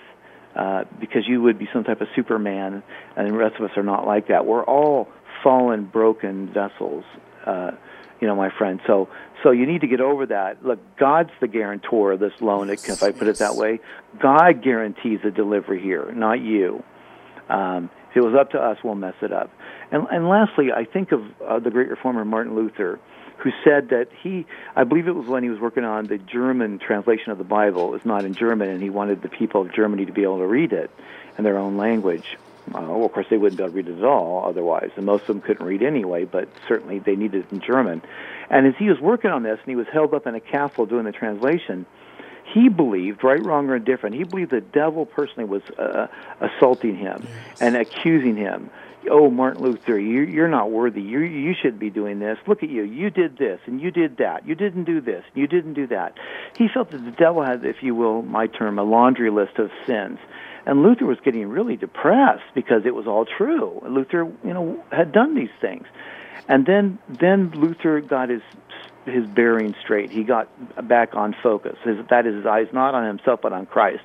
uh, 0.57 0.85
because 0.99 1.23
you 1.27 1.43
would 1.43 1.59
be 1.59 1.69
some 1.73 1.85
type 1.85 2.01
of 2.01 2.09
Superman, 2.17 2.83
and 3.17 3.29
the 3.29 3.33
rest 3.33 3.57
of 3.57 3.71
us 3.71 3.77
are 3.77 3.83
not 3.83 4.07
like 4.07 4.29
that. 4.29 4.45
We're 4.45 4.65
all 4.65 5.09
fallen, 5.43 5.85
broken 5.85 6.53
vessels. 6.53 7.05
Uh, 7.45 7.73
you 8.21 8.27
know, 8.27 8.35
my 8.35 8.51
friend. 8.51 8.81
So, 8.87 9.09
so 9.43 9.51
you 9.53 9.67
need 9.67 9.83
to 9.83 9.87
get 9.87 10.01
over 10.01 10.27
that. 10.27 10.65
Look, 10.65 10.81
God's 10.97 11.31
the 11.41 11.49
guarantor 11.49 12.13
of 12.13 12.21
this 12.21 12.33
loan. 12.41 12.69
Yes, 12.69 12.89
if 12.89 13.03
I 13.03 13.13
put 13.13 13.29
it 13.29 13.37
that 13.37 13.55
way, 13.55 13.81
God 14.19 14.63
guarantees 14.63 15.21
the 15.23 15.31
delivery 15.31 15.81
here, 15.81 16.11
not 16.13 16.41
you. 16.41 16.83
Um, 17.49 17.91
if 18.11 18.17
it 18.17 18.21
was 18.21 18.35
up 18.35 18.51
to 18.51 18.59
us, 18.59 18.79
we'll 18.83 18.95
mess 18.95 19.15
it 19.23 19.33
up. 19.33 19.51
And, 19.91 20.07
and 20.11 20.29
lastly, 20.29 20.73
I 20.73 20.85
think 20.85 21.13
of 21.13 21.23
uh, 21.41 21.59
the 21.61 21.71
great 21.71 21.89
reformer 21.89 22.25
Martin 22.25 22.55
Luther, 22.57 22.99
who 23.39 23.51
said 23.63 23.91
that 23.91 24.09
he, 24.21 24.47
I 24.75 24.85
believe 24.85 25.07
it 25.07 25.15
was 25.15 25.29
when 25.29 25.45
he 25.45 25.49
was 25.49 25.61
working 25.61 25.85
on 25.85 26.07
the 26.07 26.19
German 26.19 26.79
translation 26.79 27.31
of 27.31 27.39
the 27.39 27.45
Bible. 27.45 27.89
It 27.89 27.93
was 27.93 28.05
not 28.05 28.25
in 28.25 28.35
German, 28.35 28.69
and 28.69 28.83
he 28.83 28.91
wanted 28.91 29.23
the 29.23 29.29
people 29.29 29.63
of 29.63 29.73
Germany 29.73 30.07
to 30.07 30.13
be 30.13 30.25
able 30.25 30.39
to 30.39 30.47
read 30.47 30.73
it 30.73 30.91
in 31.37 31.45
their 31.45 31.57
own 31.57 31.77
language. 31.77 32.37
Uh, 32.75 32.81
well, 32.81 33.05
of 33.05 33.13
course, 33.13 33.27
they 33.31 33.37
wouldn't 33.37 33.59
be 33.59 33.65
able 33.65 33.73
to 33.73 33.77
read 33.77 33.89
it 33.89 33.99
at 33.99 34.05
all 34.05 34.45
otherwise, 34.47 34.91
and 34.97 35.07
most 35.07 35.23
of 35.23 35.29
them 35.29 35.41
couldn't 35.41 35.67
read 35.67 35.83
anyway, 35.83 36.25
but 36.25 36.49
certainly 36.67 36.99
they 36.99 37.17
needed 37.17 37.47
it 37.47 37.53
in 37.53 37.61
German. 37.61 38.03
And 38.51 38.67
as 38.67 38.75
he 38.79 38.89
was 38.89 39.01
working 39.01 39.31
on 39.31 39.43
this, 39.43 39.59
and 39.59 39.67
he 39.67 39.77
was 39.77 39.87
held 39.93 40.15
up 40.15 40.27
in 40.27 40.35
a 40.35 40.41
castle 40.41 40.87
doing 40.87 41.05
the 41.05 41.13
translation, 41.13 41.87
he 42.53 42.69
believed, 42.69 43.25
right, 43.25 43.45
wrong, 43.45 43.69
or 43.69 43.77
indifferent, 43.77 44.17
he 44.17 44.25
believed 44.25 44.51
the 44.51 44.61
devil 44.61 45.05
personally 45.07 45.45
was 45.49 45.63
uh, 45.79 46.07
assaulting 46.41 46.97
him 46.97 47.27
yes. 47.27 47.61
and 47.61 47.77
accusing 47.77 48.37
him. 48.37 48.71
Oh, 49.11 49.31
Martin 49.31 49.63
Luther, 49.63 49.99
you, 49.99 50.23
you're 50.23 50.49
not 50.49 50.71
worthy. 50.71 51.01
You, 51.01 51.21
you 51.21 51.55
should 51.61 51.79
be 51.79 51.89
doing 51.89 52.19
this. 52.19 52.39
Look 52.47 52.63
at 52.63 52.69
you. 52.69 52.83
You 52.83 53.11
did 53.11 53.39
this 53.39 53.61
and 53.67 53.81
you 53.81 53.91
did 53.91 54.17
that. 54.19 54.47
You 54.47 54.55
didn't 54.55 54.85
do 54.85 55.01
this. 55.01 55.25
You 55.35 55.47
didn't 55.47 55.75
do 55.75 55.87
that. 55.87 56.19
He 56.57 56.69
felt 56.69 56.91
that 56.91 57.05
the 57.05 57.13
devil 57.13 57.43
had, 57.43 57.65
if 57.65 57.77
you 57.83 57.95
will, 57.95 58.23
my 58.23 58.49
term, 58.49 58.79
a 58.79 58.83
laundry 58.83 59.31
list 59.31 59.59
of 59.59 59.71
sins 59.87 60.19
and 60.69 60.83
Luther 60.83 61.07
was 61.07 61.17
getting 61.25 61.49
really 61.49 61.77
depressed 61.77 62.45
because 62.55 62.83
it 62.85 62.95
was 62.95 63.07
all 63.07 63.25
true. 63.25 63.81
Luther, 63.89 64.31
you 64.45 64.53
know, 64.53 64.85
had 64.93 65.13
done 65.13 65.35
these 65.35 65.49
things. 65.63 65.87
And 66.47 66.67
then 66.67 66.99
then 67.09 67.51
Luther 67.53 68.03
got 68.03 68.29
his 68.29 68.43
his 69.07 69.27
bearing 69.27 69.75
straight. 69.83 70.11
He 70.11 70.25
got 70.25 70.47
back 70.87 71.15
on 71.15 71.35
focus. 71.43 71.79
His, 71.85 71.97
that 72.11 72.27
is 72.27 72.37
his 72.37 72.47
eyes 72.47 72.67
not 72.75 72.95
on 72.95 73.07
himself 73.07 73.41
but 73.43 73.55
on 73.55 73.65
Christ. 73.65 74.05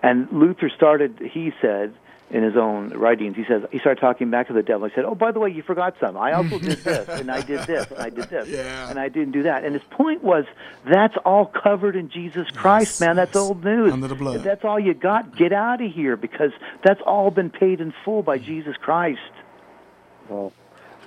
And 0.00 0.30
Luther 0.30 0.70
started, 0.74 1.18
he 1.32 1.50
said, 1.60 1.92
in 2.30 2.42
his 2.42 2.56
own 2.56 2.90
writings. 2.90 3.36
He 3.36 3.44
says 3.44 3.62
he 3.70 3.78
started 3.78 4.00
talking 4.00 4.30
back 4.30 4.48
to 4.48 4.52
the 4.52 4.62
devil. 4.62 4.88
He 4.88 4.94
said, 4.94 5.04
"Oh, 5.04 5.14
by 5.14 5.30
the 5.30 5.38
way, 5.38 5.50
you 5.50 5.62
forgot 5.62 5.94
some. 6.00 6.16
I 6.16 6.32
also 6.32 6.58
did 6.58 6.78
this, 6.78 7.08
and 7.08 7.30
I 7.30 7.40
did 7.40 7.60
this, 7.66 7.90
and 7.90 8.00
I 8.00 8.10
did 8.10 8.28
this, 8.28 8.48
yeah. 8.48 8.90
and 8.90 8.98
I 8.98 9.08
didn't 9.08 9.32
do 9.32 9.44
that." 9.44 9.64
And 9.64 9.74
his 9.74 9.84
point 9.90 10.24
was, 10.24 10.44
that's 10.84 11.16
all 11.24 11.46
covered 11.46 11.94
in 11.94 12.10
Jesus 12.10 12.48
Christ, 12.50 13.00
yes, 13.00 13.00
man. 13.00 13.16
That's 13.16 13.34
yes. 13.34 13.42
old 13.42 13.64
news. 13.64 13.92
Under 13.92 14.08
the 14.08 14.16
blood. 14.16 14.36
If 14.36 14.42
that's 14.42 14.64
all 14.64 14.78
you 14.78 14.94
got, 14.94 15.36
get 15.36 15.52
out 15.52 15.80
of 15.80 15.92
here 15.92 16.16
because 16.16 16.50
that's 16.84 17.00
all 17.06 17.30
been 17.30 17.50
paid 17.50 17.80
in 17.80 17.94
full 18.04 18.22
by 18.22 18.38
Jesus 18.38 18.76
Christ. 18.76 19.20
Well, 20.28 20.52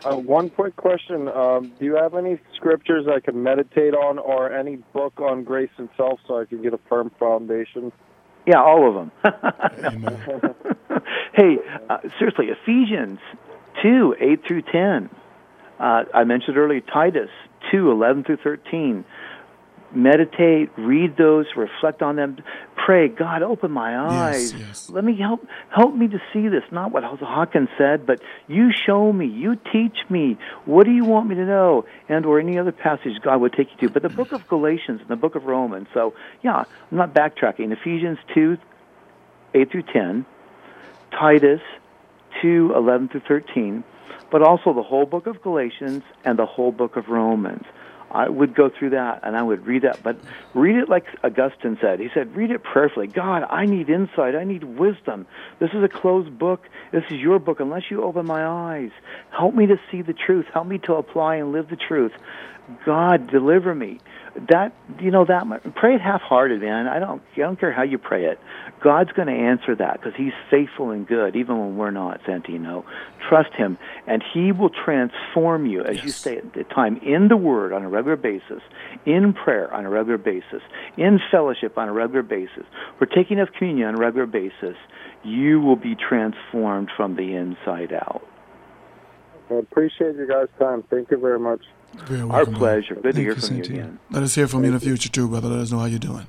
uh, 0.06 0.16
one 0.16 0.50
quick 0.50 0.78
question: 0.78 1.28
um, 1.28 1.74
Do 1.80 1.86
you 1.86 1.96
have 1.96 2.16
any 2.16 2.40
scriptures 2.56 3.08
I 3.08 3.20
can 3.20 3.44
meditate 3.44 3.94
on, 3.94 4.20
or 4.20 4.54
any 4.54 4.78
book 4.94 5.20
on 5.20 5.44
grace 5.44 5.70
itself, 5.78 6.22
so 6.28 6.40
I 6.40 6.46
can 6.46 6.62
get 6.62 6.74
a 6.74 6.80
firm 6.88 7.12
foundation? 7.20 7.92
Yeah, 8.46 8.64
all 8.64 8.88
of 8.88 8.96
them. 8.96 9.12
hey, 11.40 11.58
uh, 11.90 12.00
seriously, 12.18 12.48
Ephesians 12.48 13.20
2, 13.82 14.16
8 14.20 14.46
through 14.46 14.62
10. 14.64 15.10
Uh, 15.80 16.04
I 16.14 16.24
mentioned 16.26 16.58
earlier 16.58 16.82
Titus 16.82 17.30
2, 17.72 17.92
11 17.92 18.26
through 18.26 18.38
13 18.44 19.06
meditate, 19.92 20.70
read 20.78 21.18
those, 21.18 21.46
reflect 21.56 22.02
on 22.02 22.16
them, 22.16 22.38
pray, 22.76 23.08
God, 23.08 23.42
open 23.42 23.72
my 23.72 23.98
eyes. 23.98 24.54
Yes, 24.54 24.62
yes. 24.62 24.90
Let 24.90 25.04
me 25.04 25.18
help 25.18 25.46
help 25.70 25.96
me 25.96 26.08
to 26.08 26.22
see 26.34 26.48
this. 26.48 26.64
Not 26.72 26.92
what 26.92 27.04
Hawkins 27.04 27.70
said, 27.78 28.06
but 28.06 28.22
you 28.48 28.72
show 28.72 29.12
me, 29.12 29.26
you 29.26 29.58
teach 29.72 29.98
me. 30.10 30.38
What 30.66 30.86
do 30.86 30.92
you 30.92 31.06
want 31.06 31.28
me 31.28 31.36
to 31.36 31.46
know? 31.46 31.86
And 32.08 32.26
or 32.26 32.40
any 32.40 32.58
other 32.58 32.72
passage 32.72 33.14
God 33.22 33.42
would 33.42 33.54
take 33.54 33.70
you 33.72 33.88
to. 33.88 33.94
But 33.94 34.04
the 34.04 34.10
book 34.10 34.32
of 34.32 34.48
Galatians 34.48 35.02
and 35.02 35.10
the 35.10 35.16
book 35.16 35.36
of 35.36 35.46
Romans. 35.46 35.88
So 35.94 36.14
yeah, 36.44 36.58
I'm 36.92 36.98
not 36.98 37.14
backtracking. 37.14 37.72
Ephesians 37.72 38.20
two, 38.34 38.58
eight 39.54 39.72
through 39.72 39.84
ten, 39.84 40.26
Titus 41.12 41.62
two, 42.42 42.74
eleven 42.76 43.10
through 43.10 43.22
thirteen, 43.28 43.84
but 44.32 44.42
also 44.42 44.74
the 44.74 44.84
whole 44.84 45.06
book 45.06 45.28
of 45.28 45.42
Galatians 45.42 46.04
and 46.24 46.38
the 46.38 46.46
whole 46.46 46.72
book 46.72 46.96
of 46.96 47.10
Romans. 47.10 47.66
I 48.12 48.28
would 48.28 48.56
go 48.56 48.70
through 48.70 48.92
that 48.92 49.20
and 49.22 49.38
I 49.38 49.44
would 49.44 49.68
read 49.68 49.84
that, 49.84 50.02
but 50.02 50.18
read 50.56 50.78
it 50.78 50.90
like 50.90 51.06
Augustine 51.24 51.78
said. 51.80 52.00
He 52.00 52.10
said, 52.12 52.36
read 52.36 52.50
it 52.50 52.64
prayerfully. 52.64 53.06
God, 53.06 53.44
I 53.44 53.68
need 53.68 53.88
insight. 53.88 54.36
I 54.36 54.46
need 54.46 54.64
wisdom. 54.64 55.28
This 55.60 55.70
is 55.76 55.84
a 55.84 55.88
closed 55.88 56.40
book. 56.40 56.68
This 56.92 57.04
is 57.12 57.20
your 57.20 57.38
book. 57.38 57.60
Unless 57.60 57.92
you 57.92 58.04
open 58.04 58.26
my 58.26 58.44
eyes, 58.44 58.90
help 59.30 59.54
me 59.54 59.68
to 59.68 59.80
see 59.92 60.02
the 60.02 60.14
truth. 60.14 60.48
Help 60.52 60.66
me 60.66 60.80
to 60.80 60.96
apply 60.96 61.36
and 61.36 61.52
live 61.52 61.70
the 61.70 61.76
truth. 61.76 62.14
God 62.84 63.30
deliver 63.30 63.76
me. 63.76 64.00
That 64.48 64.74
you 65.00 65.12
know 65.12 65.26
that 65.26 65.46
pray 65.76 65.96
it 65.96 66.02
half-hearted, 66.02 66.62
man. 66.62 66.88
I 66.88 67.00
don't 67.00 67.22
I 67.34 67.40
don't 67.40 67.60
care 67.60 67.72
how 67.72 67.84
you 67.84 67.98
pray 67.98 68.26
it. 68.26 68.40
God's 68.82 69.12
going 69.12 69.28
to 69.28 69.34
answer 69.34 69.76
that 69.76 69.94
because 69.94 70.14
He's 70.16 70.34
faithful 70.50 70.92
and 70.92 71.06
good, 71.06 71.36
even 71.36 71.60
when 71.60 71.78
we're 71.78 71.92
not. 71.92 72.22
Santino, 72.24 72.86
trust 73.28 73.54
Him, 73.54 73.78
and 74.08 74.24
He 74.34 74.52
will 74.52 74.70
transform 74.70 75.66
you 75.66 75.84
as 75.84 75.98
yes. 75.98 76.06
you 76.06 76.12
stay 76.12 76.38
at 76.38 76.54
the 76.54 76.64
time 76.64 76.98
in 76.98 77.28
the 77.28 77.38
Word 77.38 77.74
on 77.74 77.84
a 77.84 77.90
regular 77.90 78.16
basis, 78.16 78.62
in 79.06 79.34
prayer 79.34 79.74
on 79.74 79.86
a 79.86 79.90
regular 79.90 80.18
basis, 80.18 80.62
in 80.96 81.20
fellowship 81.30 81.78
on 81.78 81.90
a 81.90 81.94
regular 81.94 82.24
basis. 82.24 82.64
We're 83.00 83.08
taking 83.08 83.40
of 83.40 83.52
communion 83.54 83.90
on 83.90 83.96
a 83.96 83.98
regular 83.98 84.28
basis. 84.28 84.78
You 85.24 85.60
will 85.60 85.76
be 85.76 85.96
transformed 85.96 86.90
from 86.96 87.16
the 87.16 87.36
inside 87.36 87.92
out. 87.92 88.26
I 89.50 89.56
appreciate 89.56 90.16
you 90.16 90.28
guys' 90.28 90.48
time. 90.60 90.84
Thank 90.90 91.12
you 91.12 91.18
very 91.18 91.40
much. 91.40 91.62
Very 92.06 92.22
Our 92.22 92.46
pleasure. 92.46 92.96
Good 92.96 93.04
Thank 93.04 93.16
to 93.16 93.22
hear 93.22 93.36
from 93.36 93.58
you 93.58 93.64
again. 93.64 94.00
Let 94.10 94.24
us 94.24 94.36
hear 94.36 94.48
from 94.48 94.62
Thank 94.62 94.72
you 94.72 94.74
in 94.74 94.80
the 94.80 94.86
future 94.86 95.10
too, 95.10 95.28
brother. 95.28 95.50
Let 95.50 95.60
us 95.60 95.72
know 95.72 95.80
how 95.80 95.86
you're 95.86 96.00
doing. 96.00 96.28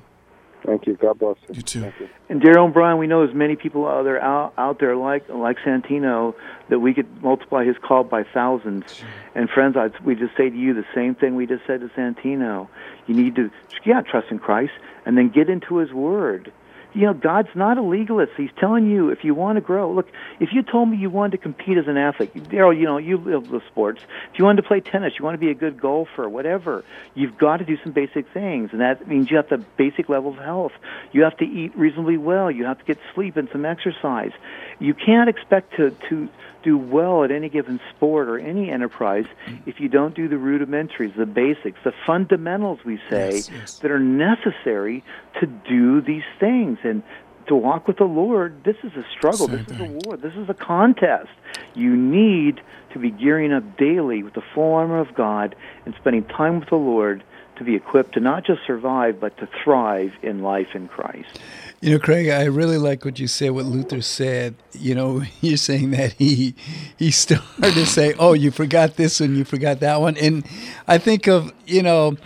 Thank 0.65 0.85
you. 0.85 0.95
God 0.95 1.17
bless 1.17 1.37
you. 1.49 1.55
You 1.55 1.61
too. 1.61 1.91
You. 1.99 2.09
And 2.29 2.41
Daryl 2.41 2.65
and 2.65 2.73
Brian, 2.73 2.99
we 2.99 3.07
know 3.07 3.23
as 3.27 3.33
many 3.33 3.55
people 3.55 3.87
out 3.87 4.03
there 4.03 4.21
out, 4.21 4.53
out 4.57 4.79
there 4.79 4.95
like 4.95 5.27
like 5.29 5.57
Santino 5.65 6.35
that 6.69 6.79
we 6.79 6.93
could 6.93 7.23
multiply 7.23 7.65
his 7.65 7.75
call 7.81 8.03
by 8.03 8.23
thousands. 8.23 8.95
Sure. 8.95 9.07
And 9.33 9.49
friends, 9.49 9.75
I'd, 9.75 9.99
we 10.05 10.15
just 10.15 10.37
say 10.37 10.49
to 10.49 10.55
you 10.55 10.73
the 10.73 10.85
same 10.93 11.15
thing 11.15 11.35
we 11.35 11.47
just 11.47 11.65
said 11.65 11.81
to 11.81 11.87
Santino. 11.89 12.67
You 13.07 13.15
need 13.15 13.35
to 13.35 13.49
yeah 13.85 14.01
trust 14.01 14.27
in 14.29 14.39
Christ 14.39 14.73
and 15.05 15.17
then 15.17 15.29
get 15.29 15.49
into 15.49 15.77
His 15.77 15.91
Word 15.91 16.51
you 16.93 17.03
know, 17.03 17.13
God's 17.13 17.49
not 17.55 17.77
a 17.77 17.81
legalist. 17.81 18.33
He's 18.35 18.49
telling 18.59 18.89
you 18.89 19.09
if 19.09 19.23
you 19.23 19.33
want 19.33 19.57
to 19.57 19.61
grow. 19.61 19.91
Look, 19.91 20.07
if 20.39 20.49
you 20.51 20.61
told 20.61 20.89
me 20.89 20.97
you 20.97 21.09
wanted 21.09 21.31
to 21.31 21.37
compete 21.37 21.77
as 21.77 21.87
an 21.87 21.97
athlete, 21.97 22.33
Daryl, 22.33 22.77
you 22.77 22.85
know, 22.85 22.97
you 22.97 23.17
live 23.17 23.49
the 23.49 23.61
sports. 23.67 24.01
If 24.31 24.39
you 24.39 24.45
wanted 24.45 24.61
to 24.61 24.67
play 24.67 24.81
tennis, 24.81 25.13
you 25.17 25.25
want 25.25 25.35
to 25.35 25.39
be 25.39 25.49
a 25.49 25.55
good 25.55 25.79
golfer, 25.79 26.27
whatever, 26.27 26.83
you've 27.15 27.37
got 27.37 27.57
to 27.57 27.65
do 27.65 27.77
some 27.83 27.93
basic 27.93 28.27
things, 28.33 28.69
and 28.71 28.81
that 28.81 29.07
means 29.07 29.31
you 29.31 29.37
have 29.37 29.49
the 29.49 29.63
basic 29.77 30.09
level 30.09 30.31
of 30.31 30.37
health. 30.37 30.73
You 31.11 31.23
have 31.23 31.37
to 31.37 31.45
eat 31.45 31.75
reasonably 31.77 32.17
well. 32.17 32.51
You 32.51 32.65
have 32.65 32.79
to 32.79 32.85
get 32.85 32.97
sleep 33.15 33.37
and 33.37 33.47
some 33.51 33.65
exercise. 33.65 34.31
You 34.79 34.93
can't 34.93 35.29
expect 35.29 35.75
to 35.77 35.91
to 36.09 36.29
do 36.63 36.77
well 36.77 37.23
at 37.23 37.31
any 37.31 37.49
given 37.49 37.79
sport 37.95 38.27
or 38.27 38.37
any 38.37 38.69
enterprise 38.69 39.25
if 39.65 39.79
you 39.79 39.89
don't 39.89 40.15
do 40.15 40.27
the 40.27 40.35
rudimentaries, 40.35 41.15
the 41.15 41.25
basics, 41.25 41.79
the 41.83 41.93
fundamentals, 42.05 42.79
we 42.85 42.99
say, 43.09 43.35
yes, 43.35 43.49
yes. 43.49 43.79
that 43.79 43.91
are 43.91 43.99
necessary 43.99 45.03
to 45.39 45.45
do 45.45 46.01
these 46.01 46.23
things. 46.39 46.79
And 46.83 47.03
to 47.47 47.55
walk 47.55 47.87
with 47.87 47.97
the 47.97 48.05
Lord, 48.05 48.63
this 48.63 48.77
is 48.83 48.93
a 48.93 49.05
struggle. 49.17 49.47
This 49.47 49.67
is 49.67 49.79
a 49.79 49.99
war. 50.05 50.17
This 50.17 50.35
is 50.35 50.49
a 50.49 50.53
contest. 50.53 51.29
You 51.73 51.95
need 51.95 52.61
to 52.93 52.99
be 52.99 53.11
gearing 53.11 53.53
up 53.53 53.77
daily 53.77 54.23
with 54.23 54.33
the 54.33 54.43
full 54.53 54.73
armor 54.73 54.99
of 54.99 55.13
God 55.13 55.55
and 55.85 55.95
spending 55.99 56.23
time 56.25 56.59
with 56.59 56.69
the 56.69 56.75
Lord 56.75 57.23
to 57.57 57.63
be 57.63 57.75
equipped 57.75 58.13
to 58.15 58.19
not 58.19 58.45
just 58.45 58.61
survive, 58.65 59.19
but 59.19 59.37
to 59.37 59.47
thrive 59.63 60.13
in 60.21 60.41
life 60.41 60.69
in 60.73 60.87
Christ. 60.87 61.39
You 61.81 61.93
know, 61.93 61.99
Craig, 61.99 62.29
I 62.29 62.43
really 62.43 62.77
like 62.77 63.03
what 63.05 63.17
you 63.17 63.25
said, 63.25 63.51
what 63.51 63.65
Luther 63.65 64.01
said. 64.01 64.53
You 64.73 64.93
know, 64.93 65.23
you're 65.41 65.57
saying 65.57 65.91
that 65.91 66.13
he 66.13 66.53
he 66.97 67.09
started 67.09 67.73
to 67.73 67.85
say, 67.87 68.13
"Oh, 68.19 68.33
you 68.33 68.51
forgot 68.51 68.97
this 68.97 69.19
and 69.19 69.35
you 69.35 69.43
forgot 69.43 69.79
that 69.79 69.99
one," 69.99 70.15
and 70.17 70.45
I 70.87 70.99
think 70.99 71.27
of 71.27 71.51
you 71.65 71.81
know, 71.81 72.17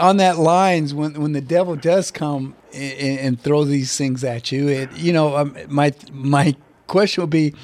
on 0.00 0.16
that 0.16 0.38
lines 0.38 0.92
when 0.92 1.20
when 1.20 1.32
the 1.32 1.40
devil 1.40 1.76
does 1.76 2.10
come 2.10 2.56
and, 2.74 3.18
and 3.20 3.40
throw 3.40 3.62
these 3.62 3.96
things 3.96 4.24
at 4.24 4.50
you, 4.50 4.66
it 4.68 4.92
you 4.96 5.12
know, 5.12 5.36
um, 5.36 5.56
my 5.68 5.94
my 6.12 6.56
question 6.88 7.22
would 7.22 7.30
be, 7.30 7.54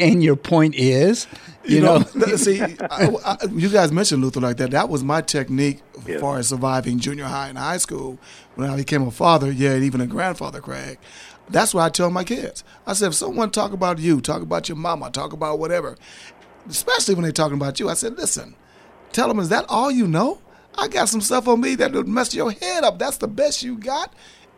and 0.00 0.22
your 0.22 0.36
point 0.36 0.74
is, 0.74 1.26
you, 1.64 1.76
you 1.76 1.82
know, 1.82 2.04
know 2.14 2.36
see, 2.36 2.60
I, 2.60 2.76
I, 3.24 3.36
you 3.52 3.68
guys 3.68 3.92
mentioned 3.92 4.22
Luther 4.22 4.40
like 4.40 4.56
that. 4.56 4.70
That 4.70 4.88
was 4.88 5.04
my 5.04 5.20
technique 5.20 5.80
yeah. 6.06 6.16
as 6.16 6.20
far 6.20 6.38
as 6.38 6.48
surviving 6.48 6.98
junior 6.98 7.24
high 7.24 7.48
and 7.48 7.58
high 7.58 7.76
school. 7.76 8.18
When 8.54 8.68
I 8.68 8.76
became 8.76 9.02
a 9.02 9.10
father, 9.10 9.50
yeah, 9.50 9.76
even 9.76 10.00
a 10.00 10.06
grandfather, 10.06 10.60
Craig. 10.60 10.98
That's 11.48 11.74
what 11.74 11.82
I 11.82 11.88
tell 11.88 12.10
my 12.10 12.24
kids. 12.24 12.64
I 12.86 12.92
said, 12.92 13.08
if 13.08 13.14
someone 13.14 13.50
talk 13.50 13.72
about 13.72 13.98
you, 13.98 14.20
talk 14.20 14.42
about 14.42 14.68
your 14.68 14.76
mama, 14.76 15.10
talk 15.10 15.32
about 15.32 15.58
whatever, 15.58 15.96
especially 16.68 17.14
when 17.14 17.24
they're 17.24 17.32
talking 17.32 17.56
about 17.56 17.80
you, 17.80 17.88
I 17.88 17.94
said, 17.94 18.16
listen, 18.16 18.54
tell 19.12 19.28
them, 19.28 19.40
is 19.40 19.48
that 19.48 19.64
all 19.68 19.90
you 19.90 20.06
know? 20.06 20.40
I 20.78 20.88
got 20.88 21.08
some 21.08 21.20
stuff 21.20 21.48
on 21.48 21.60
me 21.60 21.74
that 21.76 21.92
would 21.92 22.08
mess 22.08 22.34
your 22.34 22.52
head 22.52 22.84
up. 22.84 22.98
That's 22.98 23.16
the 23.16 23.28
best 23.28 23.62
you 23.62 23.76
got 23.76 24.14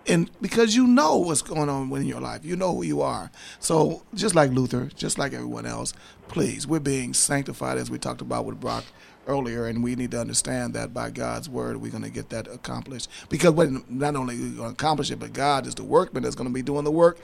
and 0.07 0.30
because 0.40 0.74
you 0.74 0.86
know 0.86 1.16
what's 1.18 1.42
going 1.42 1.68
on 1.68 1.92
in 1.92 2.07
your 2.07 2.20
life, 2.20 2.44
you 2.44 2.57
know 2.57 2.74
who 2.74 2.82
you 2.82 3.03
are. 3.03 3.30
So 3.61 4.03
just 4.14 4.34
like 4.34 4.50
Luther, 4.50 4.90
just 4.94 5.18
like 5.18 5.32
everyone 5.32 5.66
else, 5.66 5.94
please, 6.28 6.66
we're 6.66 6.80
being 6.80 7.14
sanctified 7.14 7.78
as 7.78 7.90
we 7.90 7.98
talked 7.98 8.20
about 8.20 8.44
with 8.44 8.61
Brock 8.61 8.84
earlier, 9.26 9.66
and 9.66 9.82
we 9.82 9.94
need 9.94 10.11
to 10.11 10.20
understand 10.20 10.74
that 10.74 10.92
by 10.92 11.11
God's 11.11 11.48
word, 11.48 11.76
we're 11.76 11.92
going 11.92 12.03
to 12.03 12.11
get 12.11 12.30
that 12.30 12.48
accomplished. 12.48 13.09
Because 13.28 13.53
when 13.53 13.84
not 13.88 14.16
only 14.16 14.34
are 14.34 14.42
we 14.42 14.50
going 14.50 14.68
to 14.68 14.74
accomplish 14.74 15.11
it, 15.11 15.20
but 15.20 15.32
God 15.32 15.66
is 15.66 15.74
the 15.74 15.84
workman 15.84 16.22
that's 16.22 16.34
going 16.34 16.48
to 16.48 16.55
be 16.55 16.62
doing 16.62 16.84
the 16.84 16.90
work, 16.90 17.18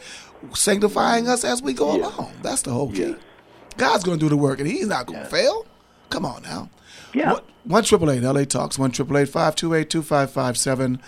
sanctifying 0.55 1.29
us 1.29 1.45
as 1.45 1.61
we 1.63 1.73
go 1.73 1.97
yeah. 1.97 2.07
along. 2.07 2.33
That's 2.43 2.63
the 2.63 2.71
whole 2.71 2.93
key. 2.93 3.11
Yeah. 3.11 3.15
God's 3.77 4.05
going 4.05 4.19
to 4.19 4.25
do 4.25 4.29
the 4.29 4.37
work, 4.37 4.59
and 4.59 4.69
He's 4.69 4.87
not 4.87 5.07
going 5.07 5.21
to 5.21 5.25
yeah. 5.25 5.31
fail. 5.31 5.67
Come 6.11 6.25
on 6.25 6.43
now. 6.43 6.71
Yeah. 7.15 7.39
One 7.65 7.85
triple 7.85 8.11
eight 8.11 8.23
LA 8.23 8.45
Talks. 8.45 8.79
One 8.79 8.91
triple 8.91 9.19
eight 9.19 9.29
five 9.29 9.55
two 9.55 9.75
eight 9.75 9.91
two 9.91 10.03
five 10.03 10.31
five 10.31 10.57
seven 10.57 11.01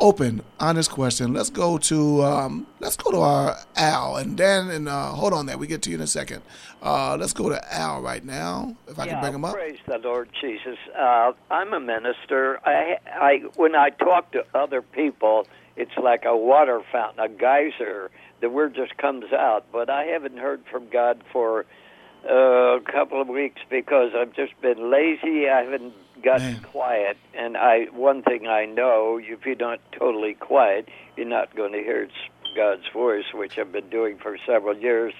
open, 0.00 0.42
honest 0.58 0.90
question. 0.90 1.32
Let's 1.32 1.50
go 1.50 1.78
to 1.78 2.22
um, 2.22 2.66
let's 2.80 2.96
go 2.96 3.10
to 3.10 3.18
our 3.18 3.56
Al 3.76 4.16
and 4.16 4.36
Dan 4.36 4.70
and 4.70 4.88
uh, 4.88 5.10
hold 5.10 5.32
on 5.32 5.46
there. 5.46 5.58
We 5.58 5.66
get 5.66 5.82
to 5.82 5.90
you 5.90 5.96
in 5.96 6.02
a 6.02 6.06
second. 6.06 6.42
Uh, 6.82 7.16
let's 7.18 7.32
go 7.32 7.48
to 7.48 7.74
Al 7.74 8.00
right 8.00 8.24
now, 8.24 8.76
if 8.88 8.98
I 8.98 9.04
yeah, 9.04 9.12
can 9.12 9.20
bring 9.20 9.34
him 9.34 9.44
up. 9.44 9.54
Praise 9.54 9.78
the 9.86 9.98
Lord 9.98 10.30
Jesus. 10.40 10.78
Uh, 10.98 11.32
I'm 11.50 11.72
a 11.72 11.80
minister. 11.80 12.60
I, 12.64 12.98
I 13.06 13.42
when 13.56 13.74
I 13.74 13.90
talk 13.90 14.32
to 14.32 14.44
other 14.54 14.82
people, 14.82 15.46
it's 15.76 15.96
like 16.02 16.24
a 16.24 16.36
water 16.36 16.80
fountain, 16.90 17.24
a 17.24 17.28
geyser. 17.28 18.10
The 18.40 18.48
word 18.48 18.74
just 18.74 18.96
comes 18.96 19.32
out. 19.32 19.66
But 19.70 19.90
I 19.90 20.04
haven't 20.04 20.38
heard 20.38 20.62
from 20.70 20.88
God 20.88 21.22
for 21.32 21.66
uh, 22.28 22.76
a 22.76 22.80
couple 22.80 23.20
of 23.20 23.28
weeks 23.28 23.60
because 23.70 24.12
I've 24.16 24.34
just 24.34 24.60
been 24.60 24.90
lazy. 24.90 25.48
I 25.48 25.62
haven't 25.62 25.94
gotten 26.22 26.52
Man. 26.52 26.62
quiet. 26.62 27.16
And 27.34 27.56
I, 27.56 27.86
one 27.92 28.22
thing 28.22 28.46
I 28.46 28.66
know, 28.66 29.20
if 29.22 29.44
you're 29.46 29.56
not 29.56 29.80
totally 29.92 30.34
quiet, 30.34 30.88
you're 31.16 31.26
not 31.26 31.54
going 31.56 31.72
to 31.72 31.78
hear 31.78 32.08
God's 32.56 32.88
voice, 32.92 33.24
which 33.32 33.58
I've 33.58 33.72
been 33.72 33.88
doing 33.88 34.18
for 34.18 34.36
several 34.46 34.76
years. 34.76 35.14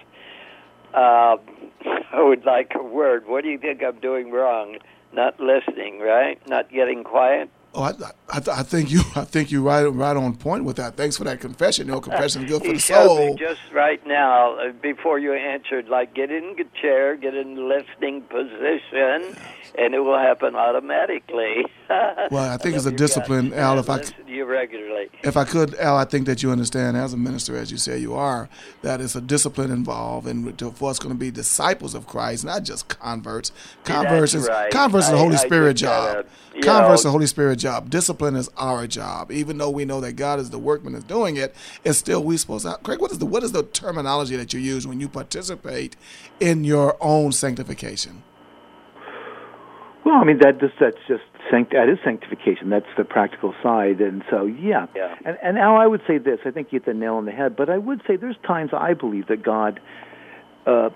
Uh, 0.92 1.36
I 2.12 2.22
would 2.22 2.44
like 2.44 2.72
a 2.74 2.82
word. 2.82 3.26
What 3.26 3.44
do 3.44 3.50
you 3.50 3.58
think 3.58 3.82
I'm 3.82 4.00
doing 4.00 4.30
wrong? 4.30 4.78
Not 5.12 5.40
listening, 5.40 6.00
right? 6.00 6.40
Not 6.48 6.70
getting 6.70 7.04
quiet. 7.04 7.50
Oh, 7.72 7.82
I, 7.84 7.90
I, 8.28 8.40
I, 8.50 8.62
think 8.62 8.90
you, 8.90 9.00
I 9.14 9.24
think 9.24 9.52
you 9.52 9.62
right, 9.62 9.84
right 9.84 10.16
on 10.16 10.36
point 10.36 10.64
with 10.64 10.76
that. 10.76 10.96
Thanks 10.96 11.16
for 11.16 11.24
that 11.24 11.40
confession. 11.40 11.86
No 11.86 12.00
confession 12.00 12.44
is 12.44 12.50
good 12.50 12.62
for 12.64 12.72
the 12.72 12.78
soul. 12.80 13.36
just 13.36 13.60
right 13.72 14.04
now, 14.06 14.58
uh, 14.58 14.72
before 14.72 15.18
you 15.18 15.32
answered, 15.34 15.88
like 15.88 16.14
get 16.14 16.30
in 16.30 16.54
the 16.56 16.64
chair, 16.80 17.16
get 17.16 17.34
in 17.34 17.68
listening 17.68 18.22
position, 18.22 19.36
and 19.78 19.94
it 19.94 20.00
will 20.00 20.18
happen 20.18 20.56
automatically. 20.56 21.64
well, 22.30 22.52
I 22.52 22.56
think 22.56 22.76
it's 22.76 22.86
a 22.86 22.92
discipline, 22.92 23.52
Al. 23.52 23.78
If 23.80 23.90
I 23.90 23.96
listen 23.96 24.24
to 24.24 24.32
you 24.32 24.44
regularly, 24.44 25.10
if 25.24 25.36
I 25.36 25.44
could, 25.44 25.74
Al, 25.74 25.96
I 25.96 26.04
think 26.04 26.26
that 26.26 26.40
you 26.40 26.52
understand 26.52 26.96
as 26.96 27.12
a 27.12 27.16
minister, 27.16 27.56
as 27.56 27.72
you 27.72 27.78
say 27.78 27.98
you 27.98 28.14
are, 28.14 28.48
that 28.82 29.00
it's 29.00 29.16
a 29.16 29.20
discipline 29.20 29.72
involved, 29.72 30.28
and 30.28 30.56
for 30.76 30.90
us 30.90 31.00
going 31.00 31.12
to 31.12 31.18
be 31.18 31.32
disciples 31.32 31.94
of 31.94 32.06
Christ, 32.06 32.44
not 32.44 32.62
just 32.62 32.88
converts. 32.88 33.50
Converts 33.82 34.34
is 34.34 34.46
right. 34.46 34.70
converts 34.70 35.06
is 35.06 35.10
the 35.10 35.18
Holy 35.18 35.34
I, 35.34 35.38
Spirit 35.38 35.70
I 35.70 35.72
job. 35.72 36.26
Uh, 36.26 36.60
converts 36.62 37.02
the 37.02 37.10
Holy 37.10 37.26
Spirit 37.26 37.56
job. 37.56 37.90
Discipline 37.90 38.36
is 38.36 38.48
our 38.56 38.86
job. 38.86 39.32
Even 39.32 39.58
though 39.58 39.70
we 39.70 39.84
know 39.84 40.00
that 40.00 40.12
God 40.12 40.38
is 40.38 40.50
the 40.50 40.60
workman 40.60 40.94
is 40.94 41.02
doing 41.02 41.36
it, 41.36 41.56
it's 41.82 41.98
still 41.98 42.22
we 42.22 42.36
supposed 42.36 42.66
to. 42.66 42.78
Craig, 42.84 43.00
what 43.00 43.10
is 43.10 43.18
the 43.18 43.26
what 43.26 43.42
is 43.42 43.50
the 43.50 43.64
terminology 43.64 44.36
that 44.36 44.52
you 44.52 44.60
use 44.60 44.86
when 44.86 45.00
you 45.00 45.08
participate 45.08 45.96
in 46.38 46.62
your 46.62 46.96
own 47.00 47.32
sanctification? 47.32 48.22
Well, 50.04 50.14
I 50.14 50.24
mean 50.24 50.38
that 50.38 50.60
just 50.60 50.74
that's 50.78 50.96
just 51.08 51.24
sanct- 51.50 51.72
that 51.72 51.88
is 51.88 51.98
sanctification. 52.04 52.70
That's 52.70 52.86
the 52.96 53.04
practical 53.04 53.54
side, 53.62 54.00
and 54.00 54.22
so 54.30 54.46
yeah. 54.46 54.86
yeah. 54.94 55.14
And 55.24 55.36
and 55.42 55.56
now 55.56 55.76
I 55.76 55.86
would 55.86 56.02
say 56.06 56.18
this. 56.18 56.40
I 56.44 56.50
think 56.50 56.68
you 56.70 56.78
hit 56.78 56.86
the 56.86 56.94
nail 56.94 57.14
on 57.14 57.24
the 57.26 57.32
head. 57.32 57.56
But 57.56 57.68
I 57.70 57.78
would 57.78 58.02
say 58.06 58.16
there's 58.16 58.36
times 58.46 58.70
I 58.72 58.94
believe 58.94 59.26
that 59.28 59.42
God. 59.42 59.80
Uh, 60.66 60.90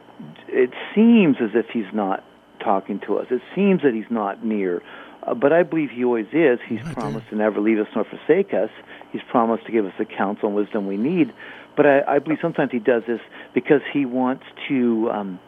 it 0.49 0.71
seems 0.95 1.37
as 1.41 1.51
if 1.55 1.67
He's 1.73 1.93
not 1.93 2.23
talking 2.63 3.01
to 3.07 3.17
us. 3.19 3.27
It 3.31 3.41
seems 3.55 3.83
that 3.83 3.95
He's 3.95 4.11
not 4.11 4.45
near. 4.45 4.83
Uh, 5.27 5.35
but 5.35 5.53
I 5.55 5.63
believe 5.63 5.89
He 5.91 6.05
always 6.05 6.27
is. 6.33 6.59
He's 6.69 6.83
right 6.85 6.95
promised 6.95 7.27
there. 7.31 7.39
to 7.39 7.45
never 7.45 7.61
leave 7.61 7.79
us 7.79 7.87
nor 7.95 8.05
forsake 8.05 8.53
us. 8.53 8.69
He's 9.11 9.23
promised 9.31 9.65
to 9.67 9.73
give 9.73 9.87
us 9.87 9.95
the 9.99 10.05
counsel 10.05 10.49
and 10.49 10.57
wisdom 10.57 10.87
we 10.87 10.99
need. 10.99 11.33
But 11.77 11.87
I, 11.87 12.03
I 12.03 12.19
believe 12.19 12.39
sometimes 12.43 12.73
He 12.73 12.79
does 12.79 13.03
this 13.09 13.21
because 13.55 13.81
He 13.93 14.05
wants 14.05 14.45
to. 14.69 15.11
Um, 15.11 15.41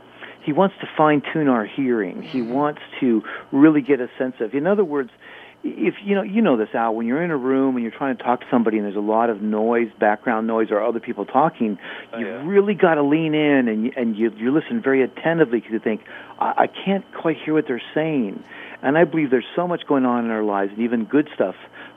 he 0.47 0.53
wants 0.53 0.77
to 0.81 0.89
fine 0.97 1.23
tune 1.33 1.49
our 1.49 1.67
hearing. 1.67 2.23
He 2.23 2.39
mm-hmm. 2.39 2.53
wants 2.53 2.81
to 3.01 3.23
really 3.51 3.83
get 3.83 4.01
a 4.01 4.09
sense 4.17 4.37
of. 4.41 4.55
In 4.55 4.67
other 4.67 4.85
words, 4.85 5.11
if 5.65 5.95
you 6.05 6.15
know 6.15 6.23
you 6.23 6.41
know 6.41 6.57
this 6.57 6.69
Al, 6.73 6.95
when 6.95 7.09
you're 7.09 7.23
in 7.23 7.33
a 7.33 7.37
room 7.37 7.75
and 7.75 7.83
you're 7.83 7.93
trying 7.93 8.17
to 8.17 8.23
talk 8.23 8.41
to 8.41 8.47
somebody 8.49 8.77
and 8.77 8.87
there's 8.87 8.95
a 8.95 9.01
lot 9.01 9.29
of 9.29 9.43
noise, 9.43 9.89
background 9.99 10.47
noise, 10.47 10.69
or 10.71 10.81
other 10.81 11.01
people 11.01 11.25
talking, 11.25 11.79
oh, 12.13 12.19
you've 12.19 12.29
yeah. 12.29 12.47
really 12.47 12.75
got 12.75 12.95
to 12.95 13.03
lean 13.03 13.35
in 13.35 13.67
and 13.67 13.85
you, 13.85 13.93
and 13.97 14.17
you 14.17 14.33
you 14.37 14.55
listen 14.55 14.81
very 14.81 15.03
attentively 15.03 15.59
because 15.59 15.73
you 15.73 15.81
think 15.81 16.03
I, 16.39 16.53
I 16.57 16.67
can't 16.69 17.05
quite 17.13 17.39
hear 17.45 17.53
what 17.53 17.67
they're 17.67 17.83
saying, 17.93 18.43
And 18.83 18.97
I 18.97 19.03
believe 19.03 19.31
there's 19.31 19.45
so 19.57 19.67
much 19.67 19.85
going 19.89 20.05
on 20.05 20.25
in 20.25 20.31
our 20.31 20.45
lives, 20.45 20.71
and 20.73 20.83
even 20.83 21.07
good 21.07 21.29
stuff. 21.35 21.57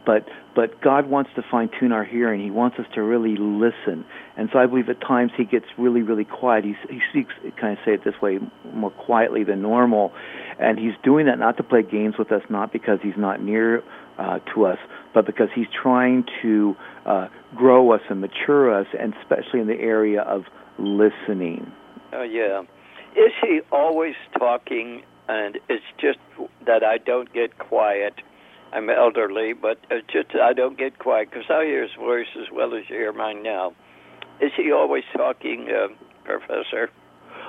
But 0.10 0.28
but 0.56 0.82
God 0.82 1.08
wants 1.08 1.30
to 1.36 1.44
fine 1.52 1.70
tune 1.80 1.92
our 1.92 2.04
hearing. 2.04 2.42
He 2.42 2.50
wants 2.50 2.80
us 2.80 2.88
to 2.96 3.04
really 3.04 3.36
listen. 3.38 4.04
And 4.38 4.50
so 4.52 4.58
I 4.58 4.66
believe 4.66 4.90
at 4.90 5.00
times 5.02 5.32
He 5.38 5.46
gets 5.46 5.68
really 5.78 6.02
really 6.02 6.26
quiet. 6.26 6.66
He 6.66 6.74
he 6.90 7.00
speaks. 7.12 7.32
Can 7.60 7.78
I 7.78 7.86
say 7.86 7.94
it 7.94 8.04
this 8.04 8.16
way? 8.20 8.40
More 8.74 8.90
quietly 8.90 9.44
than 9.44 9.62
normal, 9.62 10.12
and 10.58 10.80
He's 10.80 10.96
doing 11.04 11.28
that 11.28 11.38
not 11.38 11.58
to 11.58 11.64
play 11.64 11.84
games 11.84 12.16
with 12.18 12.32
us, 12.32 12.42
not 12.50 12.74
because 12.74 12.98
He's 13.04 13.18
not 13.18 13.40
near 13.40 13.84
uh, 14.18 14.40
to 14.56 14.66
us, 14.66 14.80
but 15.14 15.28
because 15.28 15.50
He's 15.54 15.70
trying 15.80 16.26
to 16.42 16.76
uh, 17.06 17.28
grow 17.56 17.92
us 17.92 18.02
and 18.10 18.20
mature 18.20 18.74
us, 18.74 18.88
and 19.00 19.14
especially 19.22 19.60
in 19.60 19.68
the 19.68 19.80
area 19.80 20.24
of 20.24 20.46
listening. 20.80 21.72
Oh 22.14 22.24
yeah. 22.24 22.64
Is 23.16 23.32
he 23.44 23.62
always 23.72 24.16
talking 24.40 25.04
and 25.30 25.60
it's 25.70 25.86
just 26.02 26.18
that 26.66 26.84
I 26.84 26.98
don't 26.98 27.32
get 27.32 27.60
quiet. 27.60 28.16
I'm 28.72 28.90
elderly, 28.90 29.54
but 29.54 29.80
it's 29.90 30.08
just 30.12 30.36
I 30.36 30.54
don't 30.54 30.78
get 30.78 31.00
quiet 31.00 31.30
because 31.32 31.46
I 31.50 31.66
hear 31.66 31.84
his 31.84 31.94
voice 31.98 32.28
as 32.40 32.52
well 32.52 32.76
as 32.76 32.84
you 32.90 32.96
hear 32.96 33.14
mine 33.14 33.44
now. 33.44 33.74
Is 34.42 34.52
he 34.56 34.72
always 34.72 35.04
talking, 35.16 35.68
uh, 35.70 35.88
Professor? 36.24 36.90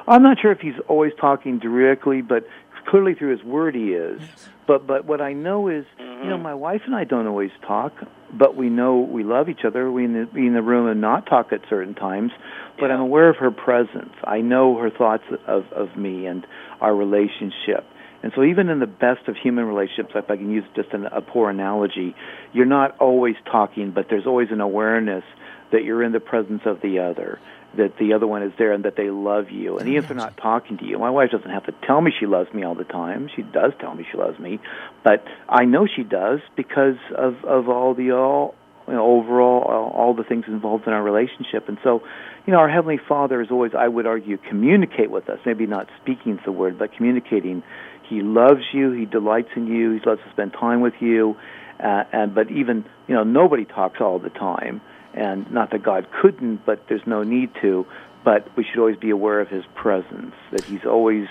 I'm 0.09 0.23
not 0.23 0.39
sure 0.41 0.51
if 0.51 0.61
he's 0.61 0.79
always 0.89 1.13
talking 1.21 1.59
directly, 1.59 2.23
but 2.23 2.47
clearly 2.87 3.15
through 3.15 3.37
his 3.37 3.45
word 3.45 3.75
he 3.75 3.93
is. 3.93 4.21
But 4.67 4.87
but 4.87 5.05
what 5.05 5.21
I 5.21 5.33
know 5.33 5.69
is, 5.69 5.85
mm-hmm. 6.01 6.25
you 6.25 6.31
know, 6.31 6.39
my 6.39 6.55
wife 6.55 6.83
and 6.87 6.95
I 6.95 7.05
don't 7.05 7.27
always 7.27 7.51
talk, 7.67 7.93
but 8.33 8.57
we 8.57 8.69
know 8.71 8.99
we 8.99 9.23
love 9.23 9.49
each 9.49 9.65
other. 9.65 9.91
We 9.91 10.05
in 10.05 10.15
the, 10.15 10.27
be 10.27 10.47
in 10.47 10.55
the 10.55 10.63
room 10.63 10.89
and 10.89 11.01
not 11.01 11.27
talk 11.27 11.53
at 11.53 11.61
certain 11.69 11.95
times, 11.95 12.33
but 12.79 12.87
Yeah. 12.87 12.95
I'm 12.95 13.01
aware 13.01 13.29
of 13.29 13.37
her 13.37 13.51
presence. 13.51 14.15
I 14.25 14.41
know 14.41 14.79
her 14.79 14.91
thoughts 14.91 15.25
of 15.47 15.71
of 15.73 15.97
me 15.97 16.27
and 16.27 16.47
our 16.81 16.95
relationship. 16.95 17.85
And 18.23 18.33
so, 18.35 18.43
even 18.45 18.69
in 18.69 18.81
the 18.81 18.87
best 18.87 19.29
of 19.29 19.37
human 19.37 19.65
relationships, 19.65 20.11
if 20.15 20.31
I 20.31 20.37
can 20.37 20.51
use 20.51 20.65
just 20.77 20.91
an, 20.93 21.07
a 21.07 21.23
poor 21.23 21.49
analogy, 21.49 22.15
you're 22.53 22.67
not 22.67 22.99
always 22.99 23.37
talking, 23.51 23.93
but 23.93 24.07
there's 24.11 24.27
always 24.27 24.49
an 24.51 24.61
awareness 24.61 25.25
that 25.73 25.85
you're 25.85 26.03
in 26.03 26.13
the 26.13 26.21
presence 26.21 26.63
of 26.67 26.81
the 26.83 26.99
other, 26.99 27.39
that 27.77 27.97
the 27.99 28.13
other 28.13 28.27
one 28.27 28.43
is 28.43 28.53
there, 28.59 28.73
and 28.73 28.85
that 28.85 28.97
they 28.97 29.11
love 29.11 29.51
you. 29.51 29.79
And 29.79 29.89
even 29.89 30.03
if 30.03 30.09
they're 30.09 30.17
not 30.17 30.37
talking 30.37 30.77
to 30.79 30.85
you, 30.85 30.99
my 30.99 31.11
wife 31.11 31.31
doesn't 31.31 31.51
have 31.51 31.65
to 31.67 31.75
tell 31.87 32.01
me 32.01 32.13
she 32.19 32.27
loves 32.27 32.53
me 32.53 32.63
all 32.63 32.75
the 32.75 32.85
time. 32.85 33.31
She 33.35 33.43
does 33.43 33.73
tell 33.81 33.95
me 33.95 34.07
she 34.11 34.19
loves 34.19 34.39
me, 34.39 34.61
but 35.03 35.25
I 35.49 35.65
know 35.65 35.87
she 35.87 36.03
does 36.03 36.41
because 36.57 36.97
of 37.17 37.45
of 37.45 37.69
all 37.69 37.95
the 37.95 38.13
all 38.13 38.55
you 38.87 38.95
know, 38.95 39.07
overall 39.07 39.63
all, 39.63 39.91
all 39.91 40.15
the 40.15 40.25
things 40.25 40.45
involved 40.49 40.87
in 40.87 40.93
our 40.93 41.03
relationship. 41.03 41.69
And 41.69 41.79
so, 41.83 42.03
you 42.47 42.53
know, 42.53 42.59
our 42.59 42.69
heavenly 42.69 42.99
Father 43.09 43.41
is 43.41 43.51
always, 43.51 43.73
I 43.75 43.87
would 43.87 44.07
argue, 44.07 44.37
communicate 44.37 45.11
with 45.11 45.29
us. 45.31 45.39
Maybe 45.47 45.67
not 45.67 45.89
speaking 46.03 46.39
the 46.45 46.53
word, 46.53 46.79
but 46.79 46.93
communicating. 46.93 47.63
He 48.11 48.23
loves 48.23 48.63
you. 48.73 48.91
He 48.91 49.07
delights 49.07 49.51
in 49.55 49.69
you. 49.69 49.93
He 49.93 50.01
loves 50.05 50.21
to 50.23 50.31
spend 50.33 50.53
time 50.53 50.81
with 50.81 50.95
you. 51.01 51.37
Uh, 51.79 52.05
and 52.13 52.35
but 52.35 52.51
even 52.51 52.85
you 53.07 53.15
know 53.15 53.23
nobody 53.23 53.65
talks 53.65 54.01
all 54.01 54.19
the 54.19 54.29
time, 54.29 54.83
and 55.15 55.51
not 55.51 55.71
that 55.71 55.83
God 55.83 56.09
couldn't, 56.21 56.67
but 56.67 56.89
there's 56.89 57.07
no 57.07 57.23
need 57.23 57.51
to. 57.63 57.87
But 58.23 58.55
we 58.57 58.65
should 58.65 58.81
always 58.81 58.99
be 58.99 59.11
aware 59.11 59.41
of 59.41 59.49
His 59.49 59.65
presence. 59.77 60.35
That 60.51 60.65
He's 60.65 60.85
always 60.85 61.29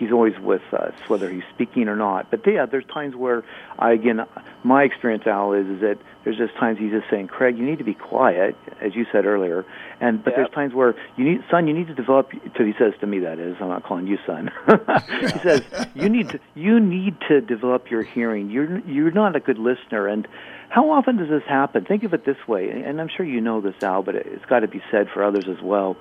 He's 0.00 0.10
always 0.12 0.36
with 0.40 0.62
us, 0.72 0.94
whether 1.08 1.30
He's 1.30 1.44
speaking 1.54 1.86
or 1.88 1.94
not. 1.94 2.30
But 2.30 2.40
yeah, 2.46 2.66
there's 2.66 2.86
times 2.86 3.14
where 3.14 3.44
I 3.78 3.92
again, 3.92 4.26
my 4.64 4.82
experience, 4.82 5.26
Al, 5.26 5.52
is, 5.52 5.66
is 5.66 5.80
that 5.82 5.98
there's 6.24 6.38
just 6.38 6.54
times 6.56 6.78
He's 6.78 6.90
just 6.90 7.08
saying, 7.10 7.28
Craig, 7.28 7.56
you 7.58 7.64
need 7.64 7.78
to 7.78 7.84
be 7.84 7.94
quiet, 7.94 8.56
as 8.80 8.94
you 8.96 9.06
said 9.12 9.26
earlier. 9.26 9.64
And 10.00 10.24
but 10.24 10.30
Yep. 10.30 10.36
there's 10.36 10.50
times 10.54 10.74
where 10.74 10.94
you 11.16 11.24
need, 11.24 11.44
son, 11.50 11.68
you 11.68 11.74
need 11.74 11.86
to 11.88 11.94
develop. 11.94 12.30
To 12.30 12.64
he 12.64 12.72
says 12.78 12.94
to 13.00 13.06
me, 13.06 13.20
that 13.20 13.38
is, 13.38 13.56
I'm 13.60 13.68
not 13.68 13.84
calling 13.84 14.06
you 14.06 14.18
son. 14.26 14.50
he 15.20 15.38
says 15.40 15.62
you 15.94 16.08
need 16.08 16.30
to 16.30 16.40
you 16.54 16.80
need 16.80 17.16
to 17.28 17.40
develop 17.42 17.90
your 17.90 18.02
hearing. 18.02 18.50
You're 18.50 18.78
you're 18.80 19.10
not 19.12 19.36
a 19.36 19.40
good 19.40 19.58
listener. 19.58 20.06
And 20.06 20.26
how 20.70 20.90
often 20.90 21.18
does 21.18 21.28
this 21.28 21.42
happen? 21.46 21.84
Think 21.84 22.04
of 22.04 22.14
it 22.14 22.24
this 22.24 22.38
way, 22.48 22.70
and 22.70 23.00
I'm 23.00 23.08
sure 23.14 23.26
you 23.26 23.40
know 23.40 23.60
this, 23.60 23.74
Al, 23.82 24.02
but 24.02 24.14
it's 24.14 24.44
got 24.46 24.60
to 24.60 24.68
be 24.68 24.80
said 24.90 25.08
for 25.12 25.22
others 25.22 25.44
as 25.48 25.60
well. 25.62 25.96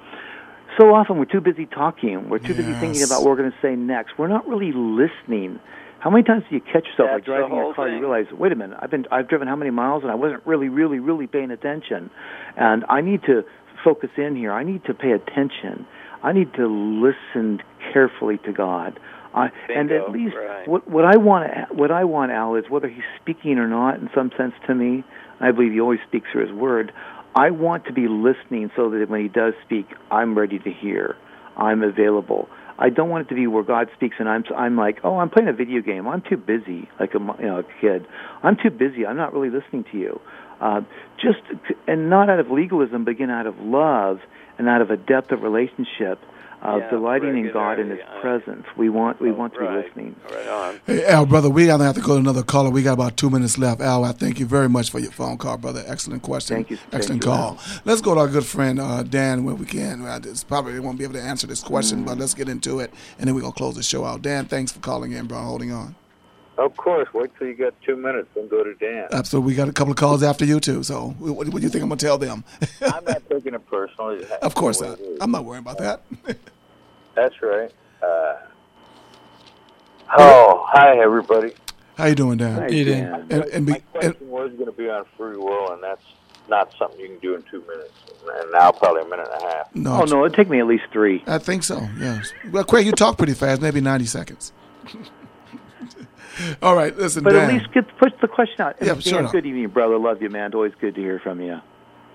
So 0.77 0.93
often 0.93 1.17
we're 1.17 1.25
too 1.25 1.41
busy 1.41 1.65
talking. 1.65 2.29
We're 2.29 2.39
too 2.39 2.53
busy 2.53 2.73
thinking 2.73 3.03
about 3.03 3.21
what 3.21 3.31
we're 3.31 3.37
going 3.37 3.51
to 3.51 3.57
say 3.61 3.75
next. 3.75 4.17
We're 4.17 4.27
not 4.27 4.47
really 4.47 4.71
listening. 4.71 5.59
How 5.99 6.09
many 6.09 6.23
times 6.23 6.43
do 6.49 6.55
you 6.55 6.61
catch 6.61 6.85
yourself 6.85 7.09
like 7.11 7.17
That's 7.17 7.25
driving 7.25 7.55
your 7.55 7.73
car? 7.73 7.87
You 7.87 7.95
thing. 7.95 8.01
realize, 8.01 8.31
wait 8.31 8.51
a 8.51 8.55
minute, 8.55 8.77
I've 8.81 8.89
been 8.89 9.05
I've 9.11 9.27
driven 9.27 9.47
how 9.47 9.57
many 9.57 9.71
miles 9.71 10.03
and 10.03 10.11
I 10.11 10.15
wasn't 10.15 10.45
really, 10.45 10.69
really, 10.69 10.99
really 10.99 11.27
paying 11.27 11.51
attention, 11.51 12.09
and 12.55 12.85
I 12.87 13.01
need 13.01 13.23
to 13.23 13.43
focus 13.83 14.09
in 14.17 14.35
here. 14.35 14.51
I 14.53 14.63
need 14.63 14.85
to 14.85 14.93
pay 14.93 15.11
attention. 15.11 15.85
I 16.23 16.31
need 16.31 16.53
to 16.53 16.67
listen 16.67 17.61
carefully 17.91 18.37
to 18.45 18.53
God. 18.53 18.99
I, 19.33 19.49
and 19.73 19.91
at 19.91 20.11
least 20.11 20.35
right. 20.35 20.67
what 20.67 20.89
what 20.89 21.05
I 21.05 21.17
want 21.17 21.51
what 21.75 21.91
I 21.91 22.03
want 22.03 22.31
Al 22.31 22.55
is 22.55 22.65
whether 22.69 22.87
he's 22.87 23.03
speaking 23.21 23.59
or 23.59 23.67
not 23.67 23.99
in 23.99 24.09
some 24.15 24.31
sense 24.37 24.53
to 24.67 24.75
me. 24.75 25.03
I 25.39 25.51
believe 25.51 25.71
he 25.71 25.79
always 25.79 25.99
speaks 26.07 26.27
through 26.31 26.47
his 26.47 26.55
word. 26.55 26.91
I 27.35 27.51
want 27.51 27.85
to 27.85 27.93
be 27.93 28.07
listening 28.07 28.71
so 28.75 28.89
that 28.89 29.09
when 29.09 29.21
he 29.21 29.27
does 29.27 29.53
speak, 29.65 29.87
I'm 30.11 30.37
ready 30.37 30.59
to 30.59 30.71
hear. 30.71 31.15
I'm 31.55 31.83
available. 31.83 32.49
I 32.79 32.89
don't 32.89 33.09
want 33.09 33.27
it 33.27 33.29
to 33.29 33.35
be 33.35 33.45
where 33.45 33.63
God 33.63 33.89
speaks 33.93 34.15
and 34.19 34.29
I'm 34.29 34.45
I'm 34.55 34.77
like, 34.77 34.99
oh, 35.03 35.17
I'm 35.17 35.29
playing 35.29 35.49
a 35.49 35.53
video 35.53 35.81
game. 35.81 36.07
I'm 36.07 36.21
too 36.21 36.37
busy, 36.37 36.89
like 36.97 37.13
a 37.13 37.19
you 37.19 37.45
know 37.45 37.59
a 37.59 37.81
kid. 37.81 38.07
I'm 38.41 38.55
too 38.55 38.69
busy. 38.69 39.05
I'm 39.05 39.17
not 39.17 39.33
really 39.33 39.49
listening 39.49 39.83
to 39.91 39.97
you. 39.97 40.21
Uh, 40.61 40.81
just 41.17 41.41
and 41.87 42.09
not 42.09 42.29
out 42.29 42.39
of 42.39 42.49
legalism, 42.49 43.03
but 43.03 43.11
again 43.11 43.29
out 43.29 43.47
of 43.47 43.59
love 43.59 44.21
and 44.57 44.69
out 44.69 44.81
of 44.81 44.91
a 44.91 44.97
depth 44.97 45.31
of 45.31 45.43
relationship, 45.43 46.19
of 46.61 46.81
Yeah, 46.81 46.89
delighting 46.89 47.37
in 47.37 47.51
God 47.51 47.79
and 47.79 47.91
His 47.91 47.99
regularly, 47.99 48.21
presence. 48.21 48.65
We 48.77 48.89
want 48.89 49.19
we 49.21 49.31
want 49.31 49.53
to 49.53 49.59
right. 49.61 49.81
be 49.81 49.87
listening. 49.87 50.15
Right 50.29 50.47
on. 50.47 50.79
Hey, 50.85 51.05
Al, 51.05 51.25
brother, 51.25 51.49
we 51.49 51.65
gotta 51.67 51.83
have 51.83 51.95
to 51.95 52.01
go 52.01 52.13
to 52.15 52.19
another 52.19 52.43
caller. 52.43 52.69
We 52.69 52.83
got 52.83 52.93
about 52.93 53.17
two 53.17 53.29
minutes 53.29 53.57
left. 53.57 53.81
Al, 53.81 54.03
I 54.03 54.11
thank 54.11 54.39
you 54.39 54.45
very 54.45 54.69
much 54.69 54.91
for 54.91 54.99
your 54.99 55.11
phone 55.11 55.37
call, 55.37 55.57
brother. 55.57 55.83
Excellent 55.87 56.21
question. 56.23 56.57
Thank 56.57 56.69
you. 56.71 56.77
Thank 56.77 56.93
Excellent 56.95 57.23
you, 57.23 57.31
call. 57.31 57.59
Let's 57.85 58.01
go 58.01 58.13
to 58.13 58.21
our 58.21 58.27
good 58.27 58.45
friend 58.45 58.79
uh, 58.79 59.03
Dan 59.03 59.43
when 59.43 59.57
we 59.57 59.65
can. 59.65 60.05
I 60.05 60.19
just 60.19 60.47
probably 60.47 60.79
won't 60.79 60.97
be 60.97 61.03
able 61.03 61.15
to 61.15 61.21
answer 61.21 61.47
this 61.47 61.61
question, 61.63 62.03
but 62.03 62.17
let's 62.17 62.33
get 62.33 62.49
into 62.49 62.79
it, 62.79 62.93
and 63.17 63.27
then 63.27 63.35
we're 63.35 63.41
gonna 63.41 63.53
close 63.53 63.75
the 63.75 63.83
show 63.83 64.05
out. 64.05 64.21
Dan, 64.21 64.45
thanks 64.45 64.71
for 64.71 64.79
calling 64.79 65.11
in, 65.13 65.27
bro. 65.27 65.39
Holding 65.39 65.71
on. 65.71 65.95
Of 66.59 66.75
course. 66.75 67.07
Wait 67.13 67.31
till 67.39 67.47
you 67.47 67.53
get 67.53 67.73
two 67.83 67.95
minutes, 67.95 68.27
then 68.35 68.49
go 68.49 68.65
to 68.65 68.73
Dan. 68.75 69.07
Absolutely. 69.13 69.53
We 69.53 69.55
got 69.55 69.69
a 69.69 69.71
couple 69.71 69.91
of 69.91 69.97
calls 69.97 70.23
after 70.23 70.43
you 70.43 70.59
too. 70.59 70.83
So, 70.83 71.11
what, 71.17 71.47
what 71.47 71.53
do 71.53 71.61
you 71.61 71.69
think 71.69 71.81
I'm 71.83 71.89
gonna 71.89 71.97
tell 71.99 72.17
them? 72.17 72.43
I'm 72.81 73.05
not 73.05 73.21
taking 73.29 73.53
it 73.53 73.65
personally. 73.67 74.25
of 74.41 74.55
course 74.55 74.81
not. 74.81 74.97
the 74.97 75.03
way 75.03 75.09
it 75.09 75.13
is. 75.13 75.17
I'm 75.21 75.31
not 75.31 75.45
worrying 75.45 75.63
about 75.63 75.77
that. 75.77 76.01
That's 77.15 77.41
right. 77.41 77.71
Uh, 78.03 78.35
oh, 80.17 80.65
hi 80.67 80.99
everybody. 80.99 81.53
How 81.97 82.05
you 82.05 82.15
doing, 82.15 82.37
Dan? 82.37 82.55
Hi, 82.55 82.67
You 82.67 82.83
did. 82.83 83.01
Dan. 83.01 83.27
And, 83.29 83.43
and, 83.45 83.65
My 83.65 83.73
be, 83.73 83.79
and 83.79 83.91
question 83.91 84.29
was 84.29 84.51
going 84.51 84.65
to 84.65 84.71
be 84.71 84.89
on 84.89 85.05
free 85.17 85.37
will, 85.37 85.71
and 85.73 85.83
that's 85.83 86.03
not 86.49 86.73
something 86.77 86.99
you 86.99 87.07
can 87.07 87.19
do 87.19 87.35
in 87.35 87.43
two 87.43 87.61
minutes. 87.61 87.91
And 88.41 88.51
now 88.51 88.71
probably 88.71 89.01
a 89.01 89.05
minute 89.05 89.27
and 89.33 89.43
a 89.43 89.47
half. 89.53 89.75
no, 89.75 90.01
Oh 90.01 90.05
no, 90.05 90.25
it'd 90.25 90.35
take 90.35 90.49
me 90.49 90.59
at 90.59 90.67
least 90.67 90.85
three. 90.91 91.23
I 91.27 91.37
think 91.37 91.63
so. 91.63 91.87
Yes. 91.97 92.31
Well, 92.51 92.63
Craig, 92.63 92.85
you 92.85 92.91
talk 92.91 93.17
pretty 93.17 93.33
fast. 93.33 93.61
Maybe 93.61 93.81
90 93.81 94.05
seconds. 94.05 94.53
All 96.61 96.75
right. 96.75 96.95
Listen, 96.97 97.23
But 97.23 97.33
Dan. 97.33 97.49
at 97.49 97.53
least 97.53 97.73
get 97.73 97.85
push 97.97 98.11
the 98.21 98.27
question 98.27 98.61
out. 98.61 98.75
Yeah, 98.81 98.93
Dan, 98.93 99.01
sure. 99.01 99.23
Good 99.29 99.45
evening, 99.45 99.67
brother. 99.69 99.97
Love 99.97 100.21
you, 100.21 100.29
man. 100.29 100.53
Always 100.53 100.73
good 100.79 100.95
to 100.95 101.01
hear 101.01 101.19
from 101.19 101.41
you. 101.41 101.59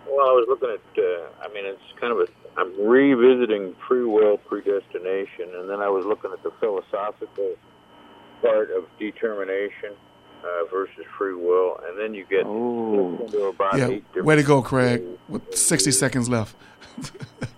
Well, 0.06 0.26
I 0.28 0.32
was 0.32 0.46
looking 0.48 0.70
at. 0.70 1.02
Uh, 1.02 1.26
I 1.42 1.52
mean, 1.52 1.64
it's 1.66 1.80
kind 2.00 2.12
of 2.12 2.18
a. 2.20 2.26
I'm 2.60 2.86
revisiting 2.86 3.74
free 3.88 4.04
will, 4.04 4.36
predestination, 4.38 5.50
and 5.56 5.68
then 5.68 5.80
I 5.80 5.88
was 5.88 6.04
looking 6.06 6.30
at 6.32 6.42
the 6.44 6.52
philosophical 6.60 7.56
part 8.42 8.70
of 8.70 8.84
determination 8.98 9.94
uh, 10.44 10.64
versus 10.70 11.04
free 11.18 11.34
will, 11.34 11.80
and 11.84 11.98
then 11.98 12.14
you 12.14 12.24
get 12.30 12.44
Oh. 12.46 13.18
into 13.24 13.44
about 13.46 13.76
yeah. 13.78 13.88
eight 13.88 14.04
different. 14.08 14.26
Way 14.26 14.36
to 14.36 14.42
go, 14.44 14.62
Craig. 14.62 15.02
With 15.28 15.56
60 15.56 15.90
seconds 15.90 16.28
left. 16.28 16.54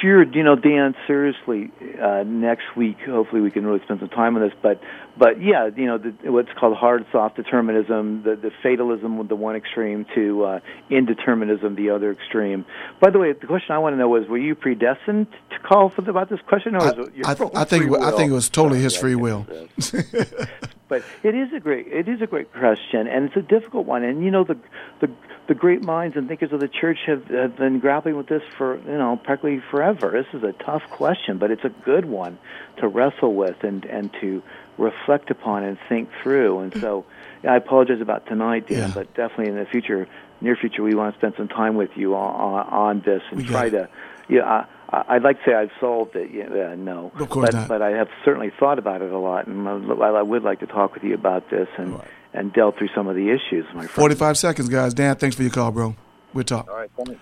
Sure, 0.00 0.24
you 0.24 0.42
know, 0.42 0.56
Dan. 0.56 0.94
Seriously, 1.06 1.70
uh, 2.02 2.24
next 2.26 2.76
week, 2.76 2.96
hopefully, 3.06 3.40
we 3.40 3.50
can 3.50 3.64
really 3.64 3.80
spend 3.84 4.00
some 4.00 4.08
time 4.08 4.36
on 4.36 4.42
this. 4.42 4.52
But, 4.60 4.80
but 5.18 5.42
yeah, 5.42 5.70
you 5.74 5.86
know, 5.86 5.98
the, 5.98 6.30
what's 6.30 6.52
called 6.58 6.76
hard 6.76 7.06
soft 7.12 7.36
determinism, 7.36 8.22
the 8.22 8.36
the 8.36 8.50
fatalism 8.62 9.18
with 9.18 9.28
the 9.28 9.36
one 9.36 9.56
extreme 9.56 10.06
to 10.14 10.44
uh, 10.44 10.60
indeterminism, 10.90 11.76
the 11.76 11.90
other 11.90 12.10
extreme. 12.10 12.64
By 13.00 13.10
the 13.10 13.18
way, 13.18 13.32
the 13.32 13.46
question 13.46 13.74
I 13.74 13.78
want 13.78 13.94
to 13.94 13.98
know 13.98 14.14
is: 14.16 14.28
Were 14.28 14.38
you 14.38 14.54
predestined 14.54 15.28
to 15.50 15.58
call 15.60 15.88
for 15.88 16.02
the, 16.02 16.10
about 16.10 16.28
this 16.28 16.40
question, 16.46 16.76
or 16.76 16.82
I, 16.82 16.88
is 16.88 17.08
it 17.08 17.14
your 17.14 17.26
I, 17.26 17.62
I 17.62 17.64
think 17.64 17.84
free 17.84 18.00
I 18.00 18.10
think 18.12 18.30
it 18.30 18.34
was 18.34 18.48
totally 18.50 18.80
his 18.80 18.96
free 18.96 19.14
will. 19.14 19.46
guess 19.78 19.94
it 19.94 20.14
is. 20.14 20.46
but 20.88 21.02
it 21.22 21.34
is 21.34 21.52
a 21.52 21.60
great 21.60 21.86
it 21.88 22.08
is 22.08 22.20
a 22.22 22.26
great 22.26 22.52
question 22.52 23.06
and 23.06 23.26
it's 23.26 23.36
a 23.36 23.42
difficult 23.42 23.86
one 23.86 24.04
and 24.04 24.24
you 24.24 24.30
know 24.30 24.44
the 24.44 24.56
the 25.00 25.10
the 25.48 25.54
great 25.54 25.82
minds 25.82 26.16
and 26.16 26.26
thinkers 26.28 26.52
of 26.52 26.58
the 26.58 26.68
church 26.68 26.98
have, 27.06 27.24
have 27.26 27.56
been 27.56 27.78
grappling 27.78 28.16
with 28.16 28.28
this 28.28 28.42
for 28.56 28.76
you 28.76 28.98
know 28.98 29.16
practically 29.16 29.60
forever 29.70 30.10
this 30.12 30.26
is 30.32 30.44
a 30.44 30.52
tough 30.64 30.82
question 30.90 31.38
but 31.38 31.50
it's 31.50 31.64
a 31.64 31.72
good 31.84 32.04
one 32.04 32.38
to 32.78 32.88
wrestle 32.88 33.34
with 33.34 33.62
and 33.62 33.84
and 33.84 34.12
to 34.20 34.42
reflect 34.78 35.30
upon 35.30 35.64
and 35.64 35.78
think 35.88 36.08
through 36.22 36.58
and 36.60 36.80
so 36.80 37.04
yeah, 37.42 37.52
I 37.52 37.56
apologize 37.56 38.00
about 38.00 38.26
tonight 38.26 38.68
Dan 38.68 38.78
Yeah. 38.78 38.92
but 38.94 39.14
definitely 39.14 39.48
in 39.48 39.56
the 39.56 39.66
future 39.66 40.08
near 40.40 40.56
future 40.56 40.82
we 40.82 40.94
want 40.94 41.14
to 41.14 41.18
spend 41.18 41.34
some 41.36 41.48
time 41.48 41.76
with 41.76 41.90
you 41.96 42.14
on 42.14 42.34
on, 42.34 42.66
on 42.68 43.00
this 43.00 43.22
and 43.30 43.38
We 43.38 43.44
try 43.44 43.70
to 43.70 43.88
yeah, 44.28 44.66
I, 44.90 45.04
I'd 45.08 45.22
like 45.22 45.38
to 45.44 45.50
say 45.50 45.54
I've 45.54 45.70
solved 45.80 46.16
it. 46.16 46.30
Yeah, 46.32 46.70
uh, 46.70 46.74
no, 46.74 47.12
of 47.18 47.28
course 47.28 47.50
but, 47.50 47.54
not. 47.54 47.68
But 47.68 47.82
I 47.82 47.90
have 47.90 48.08
certainly 48.24 48.50
thought 48.58 48.78
about 48.78 49.02
it 49.02 49.12
a 49.12 49.18
lot, 49.18 49.46
and 49.46 49.68
I 49.68 50.22
would 50.22 50.42
like 50.42 50.60
to 50.60 50.66
talk 50.66 50.94
with 50.94 51.04
you 51.04 51.14
about 51.14 51.48
this 51.50 51.68
and 51.76 51.94
right. 51.94 52.08
and 52.32 52.52
delve 52.52 52.76
through 52.76 52.88
some 52.94 53.06
of 53.06 53.14
the 53.14 53.30
issues. 53.30 53.64
My 53.66 53.82
friend. 53.82 53.90
Forty-five 53.90 54.36
seconds, 54.36 54.68
guys. 54.68 54.94
Dan, 54.94 55.16
thanks 55.16 55.36
for 55.36 55.42
your 55.42 55.52
call, 55.52 55.70
bro. 55.70 55.94
We'll 56.34 56.44
talk. 56.44 56.68
All 56.68 56.76
right, 56.76 56.90
thanks. 56.96 57.20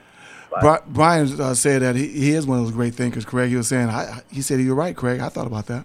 Brian 0.86 1.40
uh, 1.40 1.55
said 1.55 1.82
that 1.82 1.96
he, 1.96 2.09
he 2.09 2.32
is 2.32 2.46
one 2.46 2.59
of 2.59 2.64
those 2.64 2.74
great 2.74 2.94
thinkers. 2.94 3.24
Craig, 3.24 3.50
he 3.50 3.57
was 3.57 3.68
saying, 3.68 3.88
I, 3.88 4.22
he 4.30 4.40
said 4.40 4.61
you're 4.61 4.74
right, 4.74 4.96
Craig. 4.96 5.20
I 5.20 5.28
thought 5.28 5.46
about 5.48 5.66
that. 5.66 5.84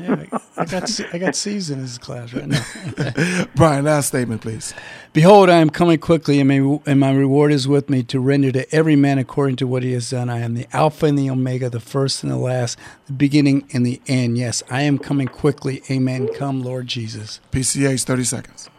Yeah, 0.00 0.24
I 0.56 0.64
got 0.64 1.00
I 1.12 1.18
got 1.18 1.36
C's 1.36 1.70
in 1.70 1.78
his 1.78 1.98
class 1.98 2.32
right 2.32 2.46
now. 2.46 3.46
Brian, 3.54 3.84
last 3.84 4.08
statement, 4.08 4.40
please. 4.40 4.72
Behold, 5.12 5.50
I 5.50 5.56
am 5.56 5.68
coming 5.68 5.98
quickly, 5.98 6.40
and 6.40 6.48
my, 6.48 6.78
and 6.86 6.98
my 6.98 7.12
reward 7.12 7.52
is 7.52 7.68
with 7.68 7.90
me 7.90 8.02
to 8.04 8.18
render 8.18 8.50
to 8.52 8.74
every 8.74 8.96
man 8.96 9.18
according 9.18 9.56
to 9.56 9.66
what 9.66 9.82
he 9.82 9.92
has 9.92 10.10
done. 10.10 10.30
I 10.30 10.38
am 10.38 10.54
the 10.54 10.66
Alpha 10.72 11.06
and 11.06 11.18
the 11.18 11.28
Omega, 11.28 11.68
the 11.68 11.80
first 11.80 12.22
and 12.22 12.32
the 12.32 12.36
last, 12.36 12.78
the 13.06 13.12
beginning 13.12 13.68
and 13.74 13.84
the 13.84 14.00
end. 14.06 14.38
Yes, 14.38 14.62
I 14.70 14.82
am 14.82 14.98
coming 14.98 15.28
quickly. 15.28 15.82
Amen. 15.90 16.28
Come, 16.34 16.62
Lord 16.62 16.86
Jesus. 16.86 17.40
PCH, 17.52 18.04
30 18.04 18.24
seconds. 18.24 18.70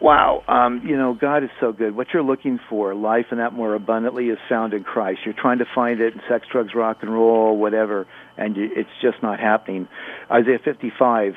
Wow, 0.00 0.44
um, 0.48 0.80
you 0.86 0.96
know, 0.96 1.12
God 1.12 1.44
is 1.44 1.50
so 1.60 1.72
good. 1.72 1.94
What 1.94 2.06
you're 2.14 2.22
looking 2.22 2.58
for, 2.70 2.94
life 2.94 3.26
and 3.30 3.38
that 3.38 3.52
more 3.52 3.74
abundantly, 3.74 4.30
is 4.30 4.38
found 4.48 4.72
in 4.72 4.82
Christ. 4.82 5.20
You're 5.26 5.34
trying 5.34 5.58
to 5.58 5.66
find 5.74 6.00
it 6.00 6.14
in 6.14 6.22
sex, 6.26 6.46
drugs, 6.50 6.74
rock 6.74 7.02
and 7.02 7.12
roll, 7.12 7.58
whatever, 7.58 8.06
and 8.40 8.56
you, 8.56 8.70
it's 8.74 8.90
just 9.00 9.22
not 9.22 9.38
happening. 9.38 9.86
Isaiah 10.30 10.58
55, 10.64 11.34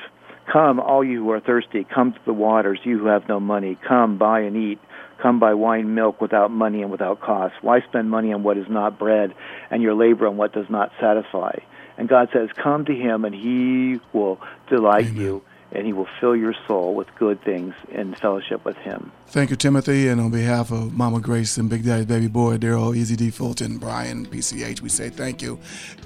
Come, 0.52 0.78
all 0.78 1.02
you 1.04 1.24
who 1.24 1.30
are 1.30 1.40
thirsty, 1.40 1.84
come 1.84 2.12
to 2.12 2.18
the 2.26 2.32
waters, 2.32 2.78
you 2.84 2.98
who 2.98 3.06
have 3.06 3.28
no 3.28 3.40
money. 3.40 3.78
Come, 3.86 4.18
buy 4.18 4.40
and 4.40 4.56
eat. 4.56 4.78
Come 5.22 5.38
buy 5.38 5.54
wine, 5.54 5.94
milk 5.94 6.20
without 6.20 6.50
money 6.50 6.82
and 6.82 6.90
without 6.90 7.20
cost. 7.20 7.54
Why 7.62 7.80
spend 7.82 8.10
money 8.10 8.32
on 8.32 8.42
what 8.42 8.58
is 8.58 8.66
not 8.68 8.98
bread, 8.98 9.34
and 9.70 9.82
your 9.82 9.94
labor 9.94 10.26
on 10.26 10.36
what 10.36 10.52
does 10.52 10.68
not 10.68 10.90
satisfy? 11.00 11.58
And 11.96 12.08
God 12.08 12.28
says, 12.32 12.50
Come 12.62 12.84
to 12.86 12.94
Him, 12.94 13.24
and 13.24 13.34
He 13.34 14.00
will 14.12 14.40
delight 14.68 15.06
Amen. 15.06 15.16
you 15.16 15.42
and 15.74 15.86
he 15.86 15.92
will 15.92 16.08
fill 16.20 16.36
your 16.36 16.54
soul 16.66 16.94
with 16.94 17.08
good 17.16 17.42
things 17.42 17.74
in 17.90 18.14
fellowship 18.14 18.64
with 18.64 18.76
him. 18.76 19.12
Thank 19.26 19.50
you, 19.50 19.56
Timothy. 19.56 20.08
And 20.08 20.20
on 20.20 20.30
behalf 20.30 20.70
of 20.70 20.96
Mama 20.96 21.20
Grace 21.20 21.56
and 21.56 21.68
Big 21.68 21.84
Daddy's 21.84 22.06
baby 22.06 22.28
boy, 22.28 22.58
Daryl, 22.58 22.96
Easy 22.96 23.16
D. 23.16 23.30
Fulton, 23.30 23.78
Brian, 23.78 24.26
PCH, 24.26 24.80
we 24.80 24.88
say 24.88 25.10
thank 25.10 25.42
you. 25.42 25.58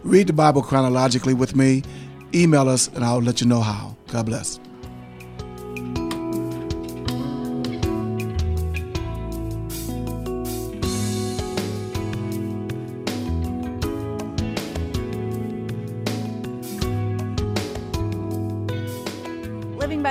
Read 0.02 0.26
the 0.26 0.32
Bible 0.32 0.62
chronologically 0.62 1.34
with 1.34 1.54
me. 1.54 1.82
Email 2.34 2.68
us, 2.68 2.88
and 2.88 3.04
I'll 3.04 3.22
let 3.22 3.40
you 3.40 3.46
know 3.46 3.60
how. 3.60 3.96
God 4.08 4.26
bless. 4.26 4.58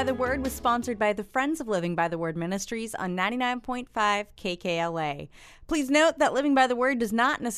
The 0.08 0.14
Word 0.14 0.41
was 0.41 0.53
sponsored 0.53 0.97
by 0.97 1.12
the 1.12 1.26
Friends 1.26 1.60
of 1.60 1.68
Living 1.68 1.93
by 1.93 2.08
the 2.08 2.18
Word 2.18 2.38
Ministries 2.38 2.95
on 2.95 3.14
99.5 3.14 3.88
KKLA. 4.38 5.28
Please 5.68 5.89
note 5.89 6.18
that 6.18 6.32
Living 6.32 6.55
by 6.55 6.66
the 6.66 6.78
Word 6.78 6.97
does 6.99 7.12
not 7.12 7.41
necessarily 7.41 7.55